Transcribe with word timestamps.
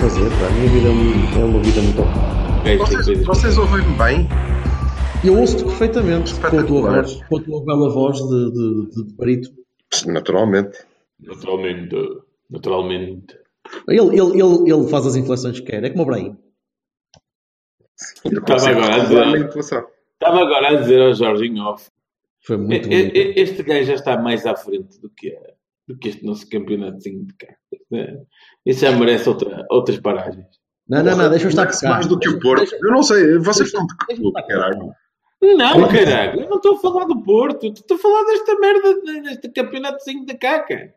Fazer, 0.00 0.28
pá. 0.30 0.46
a 0.46 0.50
minha 0.50 0.68
vida 0.70 0.88
é 0.88 1.40
é 1.40 1.44
uma 1.44 1.60
vida 1.62 1.80
muito 1.82 2.00
ocupada. 2.02 2.76
Vocês, 2.78 3.24
vocês 3.26 3.58
ouvem-me 3.58 3.96
bem? 3.96 4.28
Eu 5.24 5.38
ouço-te 5.38 5.64
perfeitamente 5.64 6.34
com 6.34 6.46
a 6.46 6.62
tua 6.64 6.80
voz, 6.80 7.22
com 7.28 7.38
a 7.38 7.42
tua 7.42 7.64
bela 7.64 7.90
voz 7.90 8.18
de, 8.18 8.50
de, 8.52 8.86
de, 8.90 9.04
de 9.04 9.12
perito. 9.14 9.50
Naturalmente. 10.06 10.78
Naturalmente. 11.18 11.96
Naturalmente. 12.50 13.38
Ele, 13.88 14.00
ele, 14.18 14.40
ele, 14.42 14.72
ele 14.72 14.88
faz 14.88 15.06
as 15.06 15.16
inflexões 15.16 15.60
que 15.60 15.66
quer, 15.66 15.84
é 15.84 15.90
como 15.90 16.02
o 16.02 16.06
Brahim. 16.06 16.36
Estava 18.24 18.70
agora 18.70 18.94
a 18.94 18.98
dizer. 19.00 19.86
Estava 20.14 20.40
agora 20.40 20.68
a 20.68 20.74
dizer 20.76 21.02
ao 21.02 21.14
Jorginho 21.14 21.62
Off. 21.64 21.88
Foi 22.42 22.56
muito 22.56 22.86
e- 22.90 23.10
bonito. 23.10 23.38
Este 23.38 23.62
gajo 23.62 23.84
já 23.84 23.94
está 23.94 24.16
mais 24.20 24.46
à 24.46 24.56
frente 24.56 24.98
do 25.00 25.10
que, 25.10 25.30
a- 25.34 25.52
do 25.90 25.98
que 25.98 26.08
este 26.08 26.24
nosso 26.24 26.48
campeonatozinho 26.48 27.26
de 27.26 27.34
cá. 27.34 27.52
Isso 28.64 28.80
já 28.80 28.92
merece 28.92 29.28
outra, 29.28 29.66
outras 29.68 29.98
paragens. 29.98 30.46
Não, 30.88 31.02
não, 31.02 31.16
não, 31.16 31.28
deixa 31.30 31.46
eu 31.46 31.50
estar 31.50 31.66
cá. 31.66 31.88
mais 31.88 32.06
do 32.06 32.18
que 32.18 32.28
o 32.28 32.38
Porto. 32.38 32.72
Eu 32.72 32.90
não 32.92 33.02
sei, 33.02 33.38
vocês 33.38 33.68
estão 33.68 33.84
de 33.86 33.96
que 33.96 34.16
clube, 34.16 34.46
caralho? 34.46 34.92
Não, 35.42 35.88
caralho, 35.88 36.42
eu 36.42 36.48
não 36.48 36.56
estou 36.56 36.76
a 36.76 36.78
falar 36.78 37.04
do 37.06 37.22
Porto, 37.22 37.66
estou 37.66 37.96
a 37.96 38.00
falar 38.00 38.24
desta 38.24 38.58
merda, 38.58 38.94
deste 39.22 39.48
campeonatozinho 39.48 40.26
da 40.26 40.34
caca. 40.36 40.94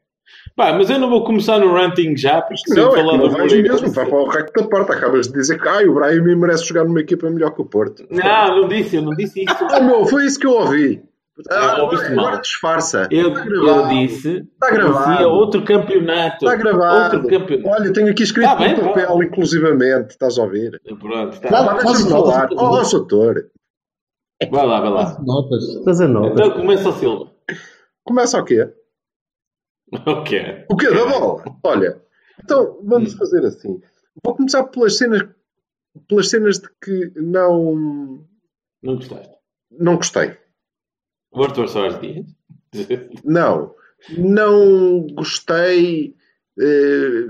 Pá, 0.55 0.73
mas 0.73 0.89
eu 0.89 0.99
não 0.99 1.09
vou 1.09 1.23
começar 1.23 1.59
no 1.59 1.73
ranting 1.73 2.15
já, 2.15 2.41
porque 2.41 2.57
se 2.57 2.79
eu 2.79 2.85
Não, 2.85 2.95
é 2.95 2.99
falar 2.99 3.11
que 3.11 3.17
não 3.17 3.27
do 3.27 3.35
vais 3.35 3.53
mesmo, 3.53 3.91
vai 3.91 4.05
para 4.05 4.17
o 4.17 4.29
recto 4.29 4.61
da 4.61 4.67
porta. 4.69 4.93
Acabas 4.93 5.27
de 5.27 5.33
dizer 5.33 5.59
que 5.59 5.67
ai, 5.67 5.85
o 5.85 5.93
Brahim 5.95 6.35
merece 6.35 6.65
jogar 6.65 6.85
numa 6.85 7.01
equipa 7.01 7.29
melhor 7.29 7.51
que 7.51 7.61
o 7.61 7.65
Porto. 7.65 8.05
Não, 8.09 8.61
não 8.61 8.67
disse, 8.67 8.95
eu 8.95 9.01
não 9.01 9.11
disse 9.15 9.43
isso. 9.43 9.53
Ah, 9.69 9.81
meu, 9.81 10.05
foi 10.05 10.25
isso 10.25 10.39
que 10.39 10.47
eu 10.47 10.53
ouvi. 10.53 11.03
Ah, 11.49 11.77
mal. 11.77 11.91
agora 11.91 12.37
disfarça. 12.41 13.07
Eu, 13.11 13.29
Está 13.33 13.45
eu 13.49 13.87
disse, 13.89 14.37
Está 14.53 14.71
gravado. 14.71 15.11
dizia 15.11 15.27
outro 15.27 15.63
campeonato. 15.65 16.45
Está 16.45 16.55
gravado. 16.55 17.15
Outro 17.17 17.29
campeonato. 17.29 17.69
Olha, 17.69 17.93
tenho 17.93 18.09
aqui 18.11 18.23
escrito 18.23 18.47
Tá 18.47 18.67
no 18.69 18.81
papel, 18.87 19.17
pá. 19.17 19.25
inclusivamente. 19.25 20.09
Estás 20.11 20.37
a 20.37 20.43
ouvir? 20.43 20.81
Pronto, 20.99 21.39
tá. 21.41 21.49
Tá, 21.49 21.73
Deixa-me 21.83 22.09
falar. 22.09 22.49
Ó. 22.57 22.83
Soutor. 22.83 23.49
Vai 24.51 24.65
lá, 24.65 24.81
vai 24.81 24.89
lá. 24.89 25.17
Notas, 25.21 25.83
fazer 25.85 26.07
notas. 26.07 26.31
Então 26.47 26.51
começa 26.59 26.89
o 26.89 26.93
Silva. 26.93 27.31
Começa 28.03 28.39
o 28.39 28.45
quê? 28.45 28.73
O 30.07 30.23
quê? 30.23 30.65
O 30.71 30.75
quê? 30.75 30.89
Da 30.89 31.05
bola? 31.05 31.43
Olha, 31.63 32.01
então 32.43 32.79
vamos 32.83 33.13
fazer 33.13 33.45
assim. 33.45 33.79
Vou 34.25 34.35
começar 34.35 34.63
pelas 34.63 34.97
cenas, 34.97 35.21
pelas 36.07 36.29
cenas 36.29 36.57
de 36.59 36.67
que 36.83 37.11
não, 37.15 38.25
Não 38.81 38.95
gostaste? 38.95 39.29
não 39.71 39.95
gostei. 39.97 40.35
O 41.33 41.43
Arthur 41.43 41.67
Soares 41.67 41.99
Dias? 41.99 42.25
Não, 43.23 43.73
não 44.17 45.07
gostei. 45.13 46.15
eh, 46.59 47.25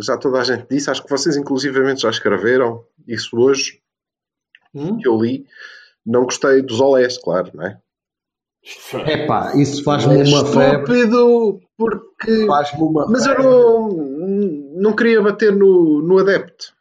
já 0.00 0.16
toda 0.16 0.40
a 0.40 0.44
gente 0.44 0.66
disse, 0.70 0.88
acho 0.90 1.02
que 1.02 1.10
vocês 1.10 1.36
inclusivamente 1.36 2.02
já 2.02 2.10
escreveram 2.10 2.84
isso 3.06 3.36
hoje, 3.38 3.80
Hum? 4.74 4.96
que 4.98 5.06
eu 5.08 5.16
li. 5.20 5.44
Não 6.06 6.24
gostei 6.24 6.62
dos 6.62 6.80
olés, 6.80 7.18
claro, 7.18 7.50
não 7.54 7.64
é? 7.66 7.78
Epá, 9.08 9.52
isso 9.56 9.82
faz-me 9.82 10.16
uma 10.22 10.46
febre. 10.46 10.98
Estúpido, 11.00 11.60
porque. 11.76 12.46
Faz-me 12.46 12.80
uma 12.82 13.06
Mas 13.08 13.26
eu 13.26 13.34
febre. 13.34 13.50
não, 13.50 13.88
não 14.76 14.92
queria 14.94 15.20
bater 15.20 15.52
no, 15.52 16.00
no 16.00 16.18
adepto. 16.18 16.72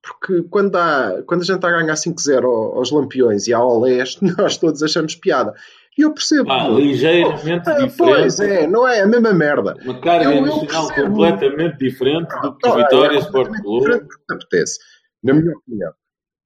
Porque 0.00 0.42
quando, 0.50 0.76
há, 0.76 1.22
quando 1.26 1.40
a 1.42 1.44
gente 1.44 1.56
está 1.56 1.68
a 1.68 1.80
ganhar 1.80 1.94
5-0 1.96 2.44
ao- 2.44 2.76
aos 2.78 2.90
Lampiões 2.92 3.46
e 3.48 3.52
ao 3.52 3.68
Olés, 3.78 4.18
nós 4.38 4.56
todos 4.58 4.82
achamos 4.82 5.14
piada. 5.16 5.54
E 5.96 6.02
eu 6.02 6.12
percebo. 6.12 6.46
Pá, 6.46 6.66
ligeiramente 6.68 7.68
Ah, 7.70 7.74
diferente. 7.74 7.96
pois 7.96 8.40
é, 8.40 8.66
não 8.66 8.86
é 8.86 9.00
a 9.02 9.06
mesma 9.06 9.32
merda. 9.32 9.74
Uma 9.84 10.00
carga 10.00 10.24
Eu- 10.24 10.32
eu 10.32 10.36
emocional 10.38 10.86
percebo. 10.88 11.08
completamente 11.10 11.78
diferente 11.78 12.28
do 12.42 12.56
que 12.56 12.66
o 12.68 12.70
é 12.72 12.76
Vitória 12.82 12.88
completamente 12.90 13.22
Sport 13.26 13.60
Clube. 13.62 13.78
diferente 13.84 14.02
do 14.02 14.08
que 14.08 14.24
te 14.26 14.34
apetece, 14.34 14.78
na 15.22 15.34
minha 15.34 15.56
opinião. 15.56 15.92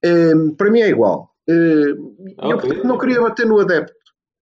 Hum, 0.05 0.55
para 0.55 0.71
mim 0.71 0.81
é 0.81 0.89
igual. 0.89 1.31
Hum, 1.49 2.15
eu 2.43 2.49
Ok. 2.57 2.61
portanto, 2.69 2.87
não 2.87 2.99
queria 2.99 3.21
bater 3.23 3.47
no 3.47 3.59
adepto 3.59 3.95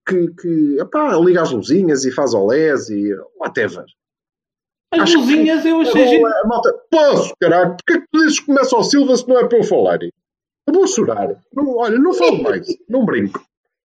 que, 0.08 0.28
que 0.34 0.76
epá, 0.80 1.16
liga 1.16 1.42
as 1.42 1.50
luzinhas 1.52 2.04
e 2.04 2.10
faz 2.10 2.34
olés 2.34 2.88
e 2.90 3.12
whatever. 3.40 3.84
As 4.92 5.00
Acho 5.02 5.12
que- 5.12 5.18
luzinhas 5.18 5.64
eu 5.64 5.80
achei 5.80 6.20
Eu 6.20 6.26
a 6.26 6.44
malta, 6.46 6.72
posso, 6.90 7.32
caralho, 7.40 7.76
porque 7.76 7.92
é 7.92 8.00
que 8.00 8.06
tu 8.12 8.18
dizes 8.20 8.40
que 8.40 8.46
começa 8.46 8.74
ao 8.76 8.82
Silva 8.84 9.16
se 9.16 9.28
não 9.28 9.38
é 9.38 9.46
para 9.48 9.58
eu 9.58 9.64
falar? 9.64 9.98
Eu 10.02 10.72
vou 10.74 10.86
chorar. 10.86 11.28
Não, 11.54 11.76
olha, 11.76 11.96
não 11.98 12.12
falo 12.12 12.42
mais, 12.42 12.66
não 12.88 13.04
brinco. 13.04 13.40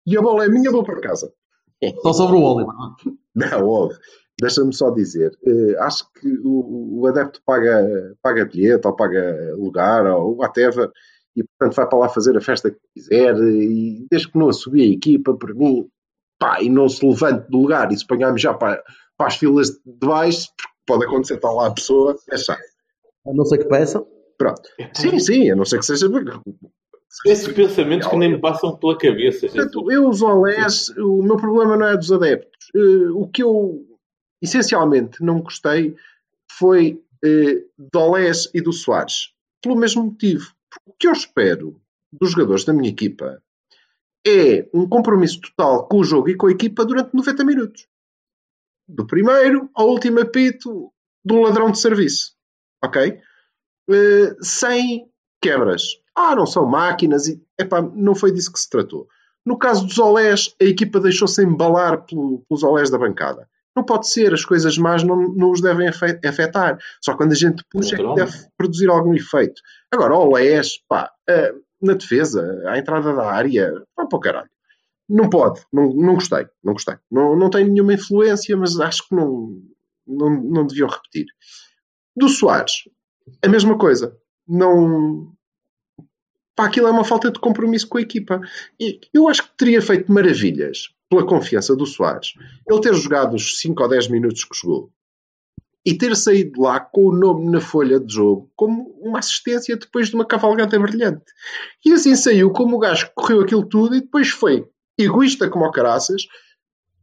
E 0.07 0.17
a 0.17 0.23
bola 0.23 0.45
é 0.45 0.49
minha, 0.49 0.71
vou 0.71 0.85
para 0.85 1.01
casa. 1.01 1.33
Só 2.03 2.13
sobre 2.13 2.37
o 2.37 2.43
Oliver. 2.43 2.75
Não, 3.35 3.69
óbvio. 3.69 3.99
Deixa-me 4.41 4.75
só 4.75 4.91
dizer, 4.91 5.31
eh, 5.47 5.77
acho 5.79 6.11
que 6.15 6.29
o, 6.43 7.01
o 7.01 7.07
adepto 7.07 7.41
paga, 7.45 8.17
paga 8.23 8.45
bilhete 8.47 8.87
ou 8.87 8.97
paga 8.97 9.55
lugar 9.57 10.07
ou 10.07 10.39
whatever 10.39 10.91
e 11.37 11.45
portanto 11.45 11.77
vai 11.77 11.89
para 11.89 11.99
lá 11.99 12.09
fazer 12.09 12.37
a 12.37 12.41
festa 12.41 12.71
que 12.71 12.79
quiser 12.95 13.37
e 13.37 14.07
desde 14.11 14.31
que 14.31 14.39
não 14.39 14.49
assobie 14.49 14.83
a 14.83 14.95
equipa, 14.95 15.37
para 15.37 15.55
mim, 15.55 15.87
pá, 16.39 16.61
e 16.63 16.69
não 16.69 16.89
se 16.89 17.07
levante 17.07 17.49
do 17.51 17.59
lugar 17.59 17.93
e 17.93 17.97
se 17.97 18.05
apanharmos 18.05 18.41
já 18.41 18.53
para, 18.55 18.83
para 19.17 19.27
as 19.29 19.37
filas 19.37 19.71
de 19.71 20.07
baixo, 20.07 20.49
porque 20.57 20.73
pode 20.87 21.05
acontecer, 21.05 21.35
está 21.35 21.51
lá 21.51 21.69
a 21.69 21.75
pessoa, 21.75 22.17
é 22.31 22.37
chato. 22.37 22.61
A 23.27 23.33
não 23.33 23.45
ser 23.45 23.59
que 23.59 23.67
peçam. 23.67 24.07
Pronto. 24.37 24.63
Sim, 24.95 25.19
sim, 25.21 25.51
a 25.51 25.57
não 25.57 25.65
ser 25.65 25.79
que 25.79 25.87
seja. 25.87 26.09
Esses 27.27 27.53
pensamentos 27.53 28.09
que 28.09 28.17
nem 28.17 28.33
me 28.33 28.41
passam 28.41 28.77
pela 28.77 28.97
cabeça. 28.97 29.47
Portanto, 29.47 29.93
eu, 29.93 30.09
os 30.09 30.23
olés, 30.23 30.89
o 30.97 31.23
meu 31.23 31.37
problema 31.37 31.77
não 31.77 31.87
é 31.87 31.97
dos 31.97 32.11
adeptos. 32.11 32.69
Eh, 32.75 33.11
o 33.13 33.29
que 33.29 33.43
eu 33.43 33.87
essencialmente 34.41 35.23
não 35.23 35.43
gostei 35.43 35.95
foi 36.51 37.03
eh, 37.23 37.65
do 37.79 37.99
Olés 38.01 38.49
e 38.55 38.61
do 38.61 38.73
Soares. 38.73 39.33
Pelo 39.63 39.77
mesmo 39.77 40.05
motivo. 40.05 40.53
O 40.87 40.93
que 40.93 41.07
eu 41.07 41.13
espero 41.13 41.81
dos 42.11 42.33
jogadores 42.33 42.65
da 42.65 42.73
minha 42.73 42.91
equipa 42.91 43.43
é 44.27 44.69
um 44.73 44.89
compromisso 44.89 45.41
total 45.41 45.87
com 45.87 45.99
o 45.99 46.05
jogo 46.05 46.31
e 46.31 46.37
com 46.37 46.47
a 46.47 46.53
equipa 46.53 46.85
durante 46.85 47.15
90 47.15 47.45
minutos. 47.45 47.87
Do 48.89 49.07
primeiro 49.07 49.71
ao 49.75 49.89
último 49.89 50.21
apito 50.21 50.93
do 51.25 51.41
ladrão 51.41 51.71
de 51.71 51.79
serviço. 51.79 52.35
Ok? 52.83 53.21
Eh, 53.91 54.37
sem 54.41 55.12
quebras. 55.43 55.83
Ah, 56.15 56.35
não 56.37 56.47
são 56.47 56.65
máquinas 56.67 57.27
e 57.27 57.43
epá, 57.59 57.83
não 57.83 58.15
foi 58.15 58.33
disso 58.33 58.53
que 58.53 58.61
se 58.61 58.69
tratou. 58.71 59.07
No 59.45 59.59
caso 59.59 59.85
dos 59.87 59.99
olés, 59.99 60.55
a 60.61 60.65
equipa 60.65 61.01
deixou-se 61.01 61.43
embalar 61.43 62.05
pelo- 62.07 62.45
pelos 62.49 62.63
olés 62.63 62.89
da 62.91 62.99
bancada. 62.99 63.49
Não 63.75 63.83
pode 63.83 64.07
ser, 64.07 64.33
as 64.35 64.45
coisas 64.45 64.77
más 64.79 65.03
não, 65.03 65.17
não 65.35 65.51
os 65.51 65.61
devem 65.61 65.89
afe- 65.89 66.21
afetar. 66.25 66.79
Só 67.01 67.17
quando 67.17 67.33
a 67.33 67.35
gente 67.35 67.65
puxa 67.71 67.95
é 67.95 67.99
que 67.99 68.03
deve 68.15 68.47
produzir 68.57 68.89
algum 68.91 69.15
efeito. 69.15 69.61
Agora, 69.91 70.15
olés, 70.15 70.79
pá, 70.89 71.11
ah, 71.29 71.53
na 71.81 71.95
defesa, 71.95 72.63
à 72.67 72.79
entrada 72.79 73.13
da 73.15 73.25
área, 73.33 73.73
vá 73.97 74.07
para 74.07 74.17
o 74.17 74.21
caralho. 74.21 74.51
Não 75.09 75.29
pode, 75.29 75.61
não, 75.73 75.93
não 75.93 76.15
gostei, 76.15 76.47
não 76.63 76.75
gostei. 76.75 76.95
Não, 77.11 77.35
não 77.35 77.51
tem 77.51 77.69
nenhuma 77.69 77.95
influência, 77.95 78.57
mas 78.57 78.79
acho 78.79 79.09
que 79.09 79.15
não, 79.15 79.61
não, 80.07 80.31
não 80.31 80.67
deviam 80.67 80.89
repetir. 80.89 81.27
Do 82.15 82.29
Soares, 82.29 82.73
a 83.45 83.49
mesma 83.49 83.77
coisa. 83.77 84.17
Não. 84.47 85.33
Pá, 86.55 86.67
aquilo 86.67 86.87
é 86.87 86.91
uma 86.91 87.05
falta 87.05 87.31
de 87.31 87.41
compromisso 87.41 87.89
com 87.89 87.99
a 87.99 88.03
equipa. 88.03 88.41
E 88.79 89.01
eu 89.13 89.29
acho 89.29 89.45
que 89.45 89.57
teria 89.57 89.81
feito 89.81 90.13
maravilhas 90.13 90.95
pela 91.09 91.27
confiança 91.27 91.75
do 91.75 91.87
Soares. 91.87 92.35
Ele 92.69 92.81
ter 92.81 92.95
jogado 92.95 93.35
os 93.35 93.59
5 93.61 93.83
ou 93.83 93.89
10 93.89 94.09
minutos 94.09 94.45
que 94.45 94.57
jogou 94.57 94.91
e 95.85 95.95
ter 95.95 96.15
saído 96.17 96.53
de 96.53 96.61
lá 96.61 96.79
com 96.79 97.07
o 97.07 97.15
nome 97.15 97.51
na 97.51 97.61
folha 97.61 97.99
de 97.99 98.15
jogo 98.15 98.51
como 98.55 98.95
uma 99.01 99.19
assistência 99.19 99.77
depois 99.77 100.09
de 100.09 100.15
uma 100.15 100.25
cavalgada 100.25 100.79
brilhante. 100.79 101.25
E 101.85 101.93
assim 101.93 102.15
saiu 102.15 102.53
como 102.53 102.77
o 102.77 102.79
gajo 102.79 103.09
que 103.09 103.15
correu 103.15 103.41
aquilo 103.41 103.67
tudo 103.67 103.97
e 103.97 104.01
depois 104.01 104.31
foi 104.31 104.69
egoísta 104.99 105.49
como 105.51 105.65
o 105.65 105.73
caraças, 105.73 106.27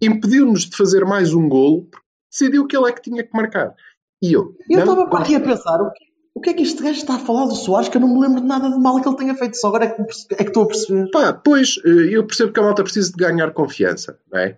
impediu-nos 0.02 0.62
de 0.62 0.78
fazer 0.78 1.04
mais 1.06 1.34
um 1.34 1.50
golo, 1.50 1.86
porque 1.86 2.06
decidiu 2.32 2.68
que 2.68 2.78
ele 2.78 2.88
é 2.88 2.92
que 2.94 3.02
tinha 3.02 3.24
que 3.24 3.36
marcar. 3.36 3.76
E 4.22 4.34
eu. 4.34 4.56
Eu 4.70 4.80
estava 4.80 5.04
aqui 5.18 5.36
a 5.36 5.40
pensar, 5.40 5.82
o 5.82 5.92
que, 5.92 6.06
o 6.40 6.42
que 6.42 6.52
é 6.52 6.54
que 6.54 6.64
este 6.64 6.82
gajo 6.82 6.98
está 6.98 7.16
a 7.16 7.20
falar 7.20 7.46
do 7.48 7.56
Soares 7.56 7.90
que 7.90 7.98
eu 7.98 8.02
não 8.02 8.08
me 8.08 8.22
lembro 8.22 8.40
de 8.40 8.48
nada 8.48 8.70
de 8.70 8.80
mal 8.80 9.02
que 9.02 9.10
ele 9.10 9.18
tenha 9.18 9.36
feito, 9.36 9.58
só 9.58 9.68
agora 9.68 9.86
é 9.86 9.90
que, 9.90 10.02
é 10.02 10.38
que 10.38 10.44
estou 10.44 10.64
a 10.64 10.68
perceber. 10.68 11.12
Pá, 11.12 11.34
pois, 11.34 11.76
eh, 11.86 12.16
eu 12.16 12.26
percebo 12.26 12.54
que 12.54 12.60
a 12.62 12.64
malta 12.64 12.82
precisa 12.82 13.12
de 13.12 13.18
ganhar 13.18 13.52
confiança, 13.52 14.18
não 14.32 14.40
é? 14.40 14.56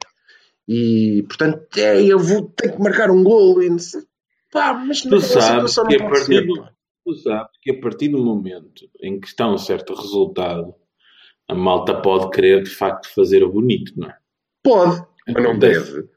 E, 0.67 1.23
portanto, 1.23 1.65
é, 1.75 2.03
eu 2.03 2.19
vou 2.19 2.43
ter 2.49 2.73
que 2.73 2.79
marcar 2.79 3.09
um 3.09 3.23
golo 3.23 3.63
e 3.63 3.69
não 3.69 3.79
sei. 3.79 4.03
Pá, 4.51 4.75
mas 4.75 5.01
Tu 5.01 5.09
naquela 5.09 5.67
sabes 5.67 5.75
que 5.75 5.97
não 5.97 6.05
a 6.05 6.09
partir 6.11 6.25
ser, 6.25 6.45
do, 6.45 6.67
tu 7.03 7.13
sabes 7.15 7.51
que 7.63 7.71
a 7.71 7.81
partir 7.81 8.09
do 8.09 8.23
momento 8.23 8.87
em 9.01 9.19
que 9.19 9.27
está 9.27 9.51
um 9.51 9.57
certo 9.57 9.95
resultado, 9.95 10.75
a 11.47 11.55
malta 11.55 11.99
pode 11.99 12.29
querer 12.29 12.61
de 12.61 12.69
facto 12.69 13.11
fazer 13.11 13.43
o 13.43 13.51
bonito, 13.51 13.91
não 13.97 14.07
é? 14.07 14.17
Pode, 14.63 15.03
mas 15.27 15.43
não 15.43 15.57
deve. 15.57 16.07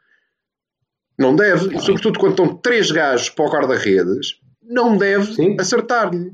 Não 1.19 1.35
deve. 1.35 1.75
E 1.75 1.81
sobretudo 1.81 2.19
quando 2.19 2.33
estão 2.33 2.55
três 2.55 2.91
gajos 2.91 3.31
para 3.31 3.47
o 3.47 3.51
guarda-redes, 3.51 4.44
não 4.69 4.97
deve 4.97 5.57
acertar-lhe. 5.61 6.33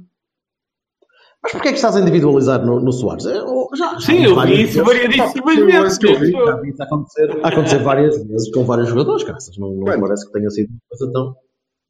Mas 1.42 1.52
porquê 1.52 1.68
é 1.68 1.70
que 1.72 1.76
estás 1.78 1.96
a 1.96 2.00
individualizar 2.00 2.64
no, 2.64 2.80
no 2.80 2.92
Soares? 2.92 3.24
Eu- 3.24 3.68
já, 3.74 3.98
Sim, 3.98 4.24
eu 4.24 4.38
vi 4.42 4.62
isso 4.62 4.84
variadíssimas 4.84 5.56
vezes. 5.56 5.98
eu 6.02 6.18
vi. 6.18 6.32
Já 6.32 6.56
vi 6.60 6.68
isso 6.70 6.82
acontecer, 6.82 7.40
acontecer 7.42 7.78
várias 7.78 8.22
vezes 8.26 8.50
com 8.52 8.64
vários 8.64 8.88
jogadores, 8.90 9.24
caras. 9.24 9.46
Não, 9.56 9.72
não 9.72 9.84
Quando? 9.84 10.00
parece 10.02 10.26
que 10.26 10.32
tenha 10.32 10.50
sido 10.50 10.68
uma 10.70 10.80
coisa 10.90 11.12
tão. 11.12 11.34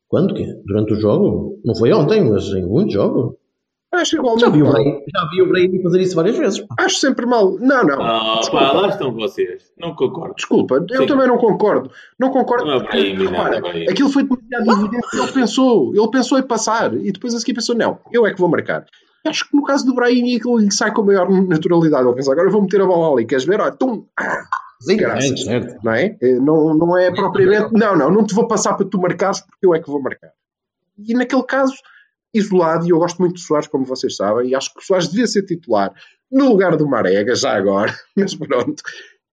Quando 0.08 0.34
que? 0.34 0.46
Durante 0.66 0.92
o 0.92 1.00
jogo? 1.00 1.60
Não 1.64 1.74
foi 1.74 1.92
ontem, 1.92 2.28
mas 2.30 2.44
em 2.44 2.64
muitos 2.64 2.94
jogos. 2.94 3.34
Acho 4.00 4.16
igualmente 4.16 4.40
Já 4.40 4.50
vi 4.50 4.62
o. 4.62 4.70
Brahim, 4.70 5.00
já 5.14 5.28
vi 5.30 5.42
o 5.42 5.48
Brahim 5.48 5.82
fazer 5.82 6.00
isso 6.00 6.16
várias 6.16 6.38
vezes. 6.38 6.60
pá. 6.60 6.74
Acho 6.80 6.96
sempre 6.96 7.26
mal. 7.26 7.58
Não, 7.58 7.84
não. 7.84 8.02
Ah, 8.02 8.40
pá, 8.50 8.72
lá 8.72 8.88
estão 8.88 9.12
vocês. 9.12 9.70
Não 9.78 9.94
concordo. 9.94 10.34
Desculpa, 10.34 10.84
eu 10.90 11.00
Sim. 11.02 11.06
também 11.06 11.28
não 11.28 11.36
concordo. 11.38 11.90
Não 12.18 12.30
concordo. 12.30 12.64
Não 12.66 12.74
é 12.74 12.80
porque, 12.80 12.96
Brahim, 12.96 13.14
não 13.16 13.24
é 13.24 13.28
repara, 13.30 13.60
Brahim. 13.60 13.86
aquilo 13.88 14.08
foi 14.10 14.22
demasiado 14.22 14.80
evidente. 14.80 15.06
Ele 15.14 15.32
pensou, 15.32 15.94
ele 15.94 16.10
pensou 16.10 16.38
em 16.38 16.42
passar 16.42 16.94
e 16.94 17.12
depois 17.12 17.34
a 17.34 17.38
seguir 17.40 17.54
pensou: 17.54 17.74
não, 17.76 17.98
eu 18.12 18.26
é 18.26 18.32
que 18.32 18.40
vou 18.40 18.48
marcar. 18.48 18.84
Acho 19.26 19.48
que 19.50 19.54
no 19.56 19.62
caso 19.64 19.84
do 19.84 19.94
Brahim 19.94 20.34
aquilo 20.36 20.58
lhe 20.58 20.72
sai 20.72 20.92
com 20.92 21.02
maior 21.02 21.28
naturalidade. 21.30 22.06
Ele 22.06 22.14
pensa: 22.16 22.32
agora 22.32 22.48
eu 22.48 22.52
vou 22.52 22.62
meter 22.62 22.80
a 22.80 22.86
bola 22.86 23.14
ali, 23.14 23.26
queres 23.26 23.44
ver? 23.44 23.60
Olha, 23.60 23.72
tum, 23.72 24.06
ah, 24.18 24.44
Sim, 24.80 24.96
graças. 24.96 25.30
é, 25.32 25.36
certo. 25.36 25.84
não 25.84 25.92
é? 25.92 26.16
Eh, 26.22 26.38
Não, 26.40 26.72
não 26.74 26.96
é 26.96 27.10
propriamente. 27.10 27.70
Não, 27.74 27.94
não, 27.94 28.10
não 28.10 28.24
te 28.24 28.34
vou 28.34 28.48
passar 28.48 28.72
para 28.74 28.86
tu 28.86 28.98
marcares 28.98 29.40
porque 29.42 29.66
eu 29.66 29.74
é 29.74 29.78
que 29.78 29.90
vou 29.90 30.00
marcar. 30.00 30.30
E 31.06 31.12
naquele 31.12 31.42
caso, 31.42 31.74
isolado, 32.32 32.86
e 32.86 32.90
eu 32.90 32.98
gosto 32.98 33.18
muito 33.18 33.34
de 33.34 33.42
Soares, 33.42 33.68
como 33.68 33.84
vocês 33.84 34.16
sabem, 34.16 34.48
e 34.48 34.54
acho 34.54 34.72
que 34.72 34.80
o 34.80 34.82
Soares 34.82 35.08
devia 35.08 35.26
ser 35.26 35.44
titular 35.44 35.92
no 36.30 36.48
lugar 36.48 36.76
do 36.76 36.88
Marega, 36.88 37.34
já 37.34 37.56
agora, 37.56 37.92
mas 38.16 38.34
pronto. 38.34 38.82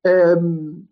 Ehm, 0.06 0.84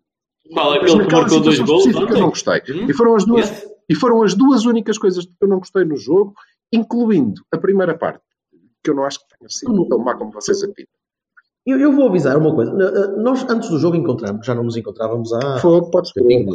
Qual 0.52 0.74
é 0.74 0.78
aquele 0.78 1.06
que 1.06 1.12
marcou 1.12 1.40
dois 1.40 1.58
gols 1.60 1.86
eu 1.86 1.92
não 1.92 2.28
gostei. 2.28 2.62
Hum? 2.70 2.86
E 2.88 2.92
foram, 2.92 3.16
as 3.16 3.24
duas, 3.24 3.66
e 3.88 3.94
foram 3.94 4.22
as 4.22 4.34
duas 4.34 4.64
únicas 4.64 4.98
coisas 4.98 5.24
que 5.24 5.32
eu 5.40 5.48
não 5.48 5.58
gostei 5.58 5.84
no 5.84 5.96
jogo, 5.96 6.34
incluindo 6.72 7.42
a 7.52 7.58
primeira 7.58 7.96
parte, 7.96 8.22
que 8.82 8.90
eu 8.90 8.94
não 8.94 9.04
acho 9.04 9.18
que 9.20 9.38
tenha 9.38 9.48
sido 9.48 9.88
tão 9.88 9.98
má 9.98 10.14
como 10.14 10.30
vocês 10.32 10.62
acreditam. 10.62 10.94
Eu, 11.66 11.80
eu 11.80 11.92
vou 11.92 12.08
avisar 12.08 12.36
uma 12.36 12.54
coisa. 12.54 12.72
Nós, 13.16 13.44
antes 13.48 13.68
do 13.68 13.78
jogo, 13.78 13.96
encontramos, 13.96 14.46
já 14.46 14.54
não 14.54 14.62
nos 14.62 14.76
encontrávamos 14.76 15.32
há. 15.32 15.58
Fogo, 15.58 15.90
podes 15.90 16.12
crer. 16.12 16.46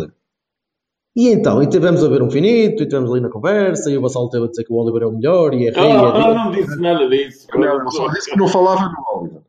E 1.16 1.28
então, 1.30 1.62
e 1.62 1.68
tivemos 1.68 2.04
a 2.04 2.08
ver 2.08 2.22
um 2.22 2.32
finito, 2.32 2.84
e 2.84 2.88
tivemos 2.88 3.12
ali 3.12 3.20
na 3.22 3.30
conversa, 3.30 3.92
e 3.92 3.98
o 3.98 4.02
Vassal 4.02 4.30
teve 4.30 4.46
a 4.46 4.48
dizer 4.48 4.64
que 4.64 4.72
o 4.72 4.78
Oliver 4.78 5.04
é 5.04 5.06
o 5.08 5.12
melhor, 5.12 5.54
e 5.54 5.68
é 5.68 5.72
rei, 5.72 5.84
Ah, 5.84 5.88
é 5.88 5.96
ah, 6.32 6.34
não 6.46 6.52
disse 6.52 6.80
nada 6.80 7.08
disso. 7.10 7.48
Não, 7.54 7.92
só 7.92 8.08
disse 8.10 8.32
que 8.32 8.38
não 8.40 8.48
falava 8.48 8.84
no 8.90 9.20
Oliver. 9.20 9.42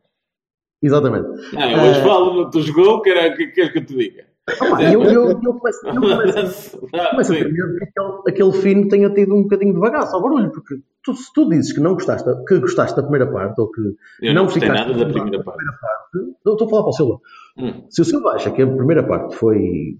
Exatamente. 0.82 1.28
Não, 1.52 1.70
eu 1.70 1.78
hoje 1.90 2.00
Ah. 2.00 2.04
falo 2.04 2.34
no 2.34 2.50
teu 2.50 2.60
jogo, 2.62 3.02
que 3.02 3.10
era 3.10 3.36
que 3.36 3.46
queres 3.48 3.70
que 3.72 3.78
eu 3.78 3.86
te 3.86 3.96
diga? 3.96 4.24
Opa, 4.60 4.82
eu, 4.82 5.04
eu, 5.04 5.28
eu 5.40 5.54
começo, 5.54 5.86
eu 5.86 5.94
começo, 5.94 6.88
Ah, 6.94 7.10
começo 7.10 7.32
a 7.32 7.36
temer 7.36 7.54
que 7.78 7.84
aquele, 7.84 8.12
aquele 8.26 8.52
fino 8.54 8.88
tenha 8.88 9.08
tido 9.10 9.32
um 9.36 9.42
bocadinho 9.44 9.72
de 9.72 9.78
bagaço 9.78 10.16
ao 10.16 10.20
barulho, 10.22 10.50
porque 10.50 10.74
tu, 11.04 11.14
se 11.14 11.32
tu 11.32 11.48
dizes 11.48 11.72
que 11.72 11.78
não 11.78 11.94
gostaste, 11.94 12.28
que 12.48 12.58
gostaste 12.58 12.96
da 12.96 13.02
primeira 13.04 13.30
parte, 13.30 13.60
ou 13.60 13.70
que 13.70 13.80
Eu 14.20 14.34
não 14.34 14.46
gostei 14.46 14.62
ficaste 14.62 14.88
nada 14.88 14.98
da 14.98 15.12
primeira 15.12 15.44
com 15.44 15.48
a 15.50 15.52
parte. 15.52 15.64
parte, 15.80 16.34
eu 16.44 16.52
estou 16.54 16.66
a 16.66 16.70
falar 16.70 16.82
para 16.82 16.90
o 16.90 16.92
Silva. 16.92 17.20
Hum. 17.56 17.84
Se 17.88 18.02
o 18.02 18.04
Silva 18.04 18.30
acha 18.30 18.50
que 18.50 18.62
a 18.62 18.66
primeira 18.66 19.04
parte 19.06 19.36
foi. 19.36 19.96